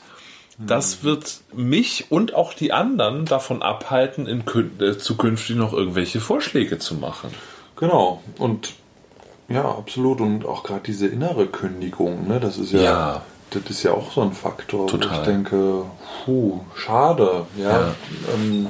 das 0.57 1.03
wird 1.03 1.41
mich 1.53 2.07
und 2.09 2.33
auch 2.33 2.53
die 2.53 2.73
anderen 2.73 3.25
davon 3.25 3.61
abhalten, 3.61 4.25
in 4.25 4.43
äh, 4.79 4.97
zukünftig 4.97 5.55
noch 5.55 5.71
irgendwelche 5.71 6.19
Vorschläge 6.19 6.79
zu 6.79 6.95
machen. 6.95 7.29
Genau. 7.75 8.23
Und 8.39 8.73
ja, 9.49 9.63
absolut. 9.63 10.19
Und 10.19 10.45
auch 10.45 10.63
gerade 10.63 10.81
diese 10.81 11.07
innere 11.07 11.45
Kündigung, 11.45 12.27
ne, 12.27 12.39
das 12.39 12.57
ist 12.57 12.73
ja, 12.73 12.81
ja, 12.81 13.21
das 13.51 13.63
ist 13.69 13.83
ja 13.83 13.91
auch 13.91 14.11
so 14.11 14.21
ein 14.21 14.33
Faktor. 14.33 14.87
Total. 14.87 15.19
ich 15.19 15.25
denke, 15.25 15.83
puh, 16.25 16.61
schade. 16.75 17.45
Ja. 17.55 17.69
ja. 17.69 17.95
Ähm, 18.33 18.67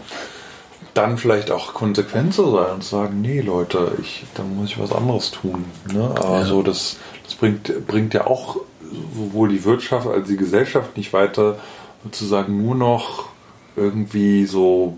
dann 0.97 1.17
vielleicht 1.17 1.51
auch 1.51 1.73
konsequent 1.73 2.33
zu 2.33 2.51
sein 2.51 2.75
und 2.75 2.83
sagen, 2.83 3.21
nee, 3.21 3.41
Leute, 3.41 3.91
ich, 4.01 4.25
dann 4.33 4.55
muss 4.55 4.69
ich 4.69 4.79
was 4.79 4.91
anderes 4.91 5.31
tun. 5.31 5.65
Ne? 5.93 6.03
Aber 6.17 6.39
ja. 6.39 6.45
so, 6.45 6.63
das, 6.63 6.97
das 7.23 7.35
bringt, 7.35 7.87
bringt 7.87 8.13
ja 8.13 8.25
auch 8.25 8.57
sowohl 9.13 9.49
die 9.49 9.63
Wirtschaft 9.63 10.07
als 10.07 10.27
die 10.27 10.37
Gesellschaft 10.37 10.97
nicht 10.97 11.13
weiter, 11.13 11.59
sozusagen 12.03 12.63
nur 12.63 12.75
noch 12.75 13.25
irgendwie 13.75 14.45
so 14.45 14.97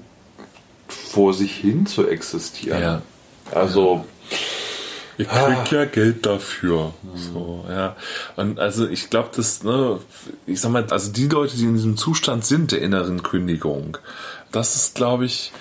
vor 0.88 1.34
sich 1.34 1.54
hin 1.56 1.86
zu 1.86 2.08
existieren. 2.08 2.82
Ja. 2.82 3.02
Also. 3.52 4.06
Ich 5.18 5.28
krieg 5.28 5.38
ah. 5.38 5.66
ja 5.70 5.84
Geld 5.84 6.26
dafür. 6.26 6.94
Mhm. 7.04 7.18
So, 7.18 7.66
ja. 7.68 7.98
Und 8.38 8.58
also 8.58 8.88
ich 8.88 9.10
glaube, 9.10 9.30
dass, 9.36 9.64
ne, 9.64 10.00
ich 10.46 10.62
sag 10.62 10.72
mal, 10.72 10.86
also 10.90 11.12
die 11.12 11.28
Leute, 11.28 11.58
die 11.58 11.66
in 11.66 11.74
diesem 11.74 11.98
Zustand 11.98 12.46
sind 12.46 12.72
der 12.72 12.82
inneren 12.82 13.22
Kündigung, 13.22 13.98
das 14.54 14.78
ist, 14.78 14.96
glaube 14.96 15.26
ich, 15.26 15.52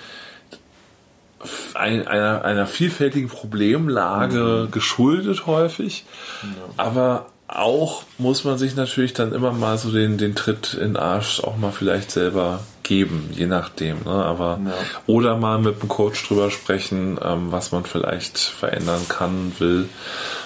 einer, 1.73 2.43
einer 2.43 2.67
vielfältigen 2.67 3.29
Problemlage 3.29 4.65
mhm. 4.67 4.71
geschuldet 4.71 5.47
häufig. 5.47 6.05
Ja. 6.43 6.49
Aber 6.77 7.27
auch 7.47 8.03
muss 8.17 8.43
man 8.43 8.57
sich 8.57 8.75
natürlich 8.75 9.13
dann 9.13 9.33
immer 9.33 9.51
mal 9.51 9.77
so 9.77 9.91
den, 9.91 10.17
den 10.17 10.35
Tritt 10.35 10.75
in 10.75 10.93
den 10.93 10.97
Arsch 10.97 11.41
auch 11.43 11.57
mal 11.57 11.71
vielleicht 11.71 12.11
selber 12.11 12.59
geben, 12.83 13.29
je 13.33 13.47
nachdem. 13.47 14.03
Ne? 14.03 14.11
Aber 14.11 14.59
ja. 14.63 14.73
oder 15.07 15.37
mal 15.37 15.59
mit 15.59 15.81
dem 15.81 15.89
Coach 15.89 16.27
drüber 16.27 16.51
sprechen, 16.51 17.19
ähm, 17.23 17.51
was 17.51 17.71
man 17.71 17.85
vielleicht 17.85 18.37
verändern 18.37 19.01
kann, 19.07 19.53
will. 19.59 19.89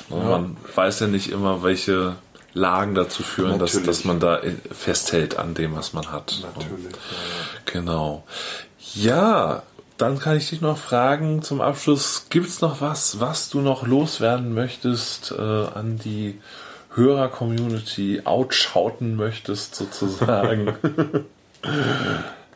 Ne? 0.09 0.17
Ja. 0.17 0.23
Man 0.23 0.57
weiß 0.75 1.01
ja 1.01 1.07
nicht 1.07 1.29
immer, 1.31 1.63
welche 1.63 2.15
Lagen 2.53 2.95
dazu 2.95 3.23
führen, 3.23 3.59
dass, 3.59 3.81
dass 3.81 4.05
man 4.05 4.19
da 4.19 4.39
festhält 4.71 5.39
an 5.39 5.55
dem, 5.55 5.75
was 5.75 5.93
man 5.93 6.11
hat. 6.11 6.39
Natürlich. 6.41 6.85
Ja. 6.85 6.99
Genau. 7.65 8.23
Ja, 8.93 9.63
dann 9.97 10.19
kann 10.19 10.37
ich 10.37 10.49
dich 10.49 10.61
noch 10.61 10.77
fragen 10.77 11.41
zum 11.41 11.61
Abschluss, 11.61 12.27
gibt 12.29 12.47
es 12.47 12.61
noch 12.61 12.81
was, 12.81 13.19
was 13.19 13.49
du 13.49 13.61
noch 13.61 13.85
loswerden 13.85 14.53
möchtest 14.53 15.31
äh, 15.31 15.41
an 15.41 15.99
die 16.03 16.39
Hörer-Community 16.95 18.21
outschauten 18.25 19.15
möchtest, 19.15 19.75
sozusagen. 19.75 20.75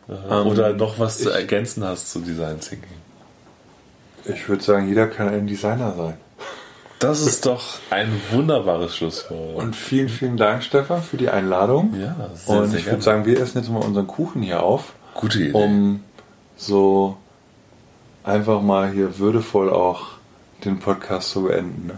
Ähm, 0.09 0.47
Oder 0.47 0.73
noch 0.73 0.99
was 0.99 1.17
ich, 1.17 1.25
zu 1.25 1.31
ergänzen 1.31 1.83
hast 1.83 2.11
zu 2.11 2.19
Design 2.19 2.59
Thinking. 2.61 2.87
Ich 4.23 4.47
würde 4.47 4.63
sagen, 4.63 4.87
jeder 4.87 5.07
kann 5.07 5.27
ein 5.27 5.47
Designer 5.47 5.93
sein. 5.95 6.13
Das 6.99 7.21
ist 7.21 7.45
doch 7.45 7.79
ein 7.89 8.09
wunderbares 8.31 8.95
Schlusswort. 8.95 9.57
Und 9.57 9.75
vielen, 9.75 10.09
vielen 10.09 10.37
Dank, 10.37 10.63
Stefan, 10.63 11.03
für 11.03 11.17
die 11.17 11.29
Einladung. 11.29 11.93
Ja, 11.99 12.15
sehr, 12.33 12.55
Und 12.55 12.69
sehr 12.69 12.79
ich 12.79 12.85
würde 12.87 13.03
sagen, 13.03 13.25
wir 13.25 13.39
essen 13.39 13.59
jetzt 13.59 13.69
mal 13.69 13.83
unseren 13.83 14.07
Kuchen 14.07 14.41
hier 14.41 14.63
auf. 14.63 14.93
Gute 15.13 15.39
Idee. 15.39 15.51
Um 15.51 16.03
so 16.55 17.17
einfach 18.27 18.61
mal 18.61 18.91
hier 18.91 19.17
würdevoll 19.17 19.69
auch 19.69 20.07
den 20.65 20.79
Podcast 20.79 21.31
zu 21.31 21.43
beenden. 21.43 21.87
Ne? 21.87 21.97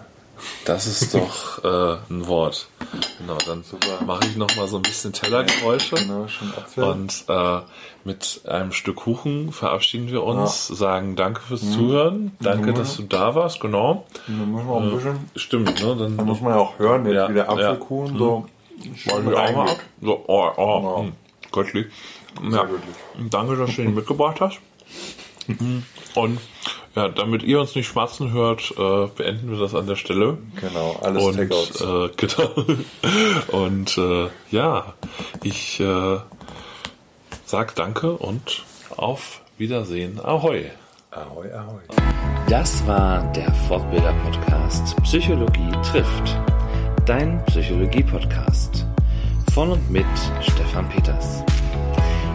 Das 0.65 0.85
ist 0.85 1.13
doch 1.15 1.63
äh, 1.63 1.97
ein 2.09 2.27
Wort. 2.27 2.69
Genau, 3.17 3.37
dann 3.45 3.63
mache 4.05 4.25
ich 4.25 4.37
noch 4.37 4.55
mal 4.55 4.67
so 4.67 4.77
ein 4.77 4.83
bisschen 4.83 5.11
Tellergeräusche. 5.11 5.95
Genau, 5.95 6.27
schon 6.27 6.53
Apfel. 6.55 6.83
Und 6.83 7.25
äh, 7.27 7.59
mit 8.05 8.41
einem 8.47 8.71
Stück 8.71 8.97
Kuchen 8.97 9.51
verabschieden 9.51 10.09
wir 10.09 10.23
uns, 10.23 10.69
ja. 10.69 10.75
sagen 10.75 11.15
Danke 11.15 11.41
fürs 11.41 11.63
mhm. 11.63 11.71
Zuhören, 11.71 12.31
danke, 12.39 12.73
dass 12.73 12.95
du 12.95 13.03
da 13.03 13.35
warst, 13.35 13.59
genau. 13.59 14.05
Dann 14.27 14.51
muss 14.51 14.63
man 14.63 14.73
auch 14.73 14.81
ein 14.81 14.95
bisschen. 14.95 15.15
Äh, 15.15 15.39
stimmt, 15.39 15.83
ne? 15.83 15.95
Dann, 15.97 16.17
dann, 16.17 16.25
muss 16.25 16.41
man 16.41 16.53
ja 16.53 16.59
auch 16.59 16.79
hören, 16.79 17.05
jetzt 17.05 17.15
ja, 17.15 17.29
wie 17.29 17.33
der 17.33 17.49
Apfelkuchen 17.49 18.13
ja. 18.13 18.19
so. 18.19 18.45
Mal 19.05 19.35
auch 19.35 19.55
mal 19.55 19.69
ab. 19.71 19.79
So, 20.01 20.23
oh, 20.27 20.49
oh, 20.55 20.79
genau. 20.79 20.99
Hm, 21.01 21.11
göttlich. 21.51 21.87
Ja. 22.49 22.63
Göttlich. 22.63 22.95
Danke, 23.29 23.57
dass 23.57 23.75
du 23.75 23.81
ihn 23.81 23.93
mitgebracht 23.93 24.39
hast. 24.39 24.59
Und 26.15 26.39
ja, 26.95 27.07
damit 27.07 27.43
ihr 27.43 27.59
uns 27.59 27.75
nicht 27.75 27.87
schmatzen 27.87 28.31
hört, 28.31 28.73
äh, 28.77 29.07
beenden 29.15 29.51
wir 29.51 29.59
das 29.59 29.75
an 29.75 29.87
der 29.87 29.95
Stelle. 29.95 30.37
Genau, 30.59 30.99
alles 31.01 31.23
und. 31.23 31.39
Äh, 31.39 32.09
genau. 32.17 32.65
und 33.51 33.97
äh, 33.97 34.27
ja, 34.51 34.93
ich 35.43 35.79
äh, 35.79 36.17
sag 37.45 37.75
danke 37.75 38.11
und 38.11 38.63
auf 38.95 39.41
Wiedersehen. 39.57 40.19
Ahoi. 40.23 40.71
Ahoi, 41.11 41.51
ahoi. 41.51 41.81
Das 42.47 42.85
war 42.85 43.31
der 43.33 43.51
Fortbilder-Podcast 43.67 44.95
Psychologie 45.03 45.71
trifft. 45.83 46.37
Dein 47.05 47.43
Psychologie-Podcast. 47.45 48.85
Von 49.53 49.71
und 49.71 49.89
mit 49.89 50.05
Stefan 50.41 50.87
Peters. 50.89 51.43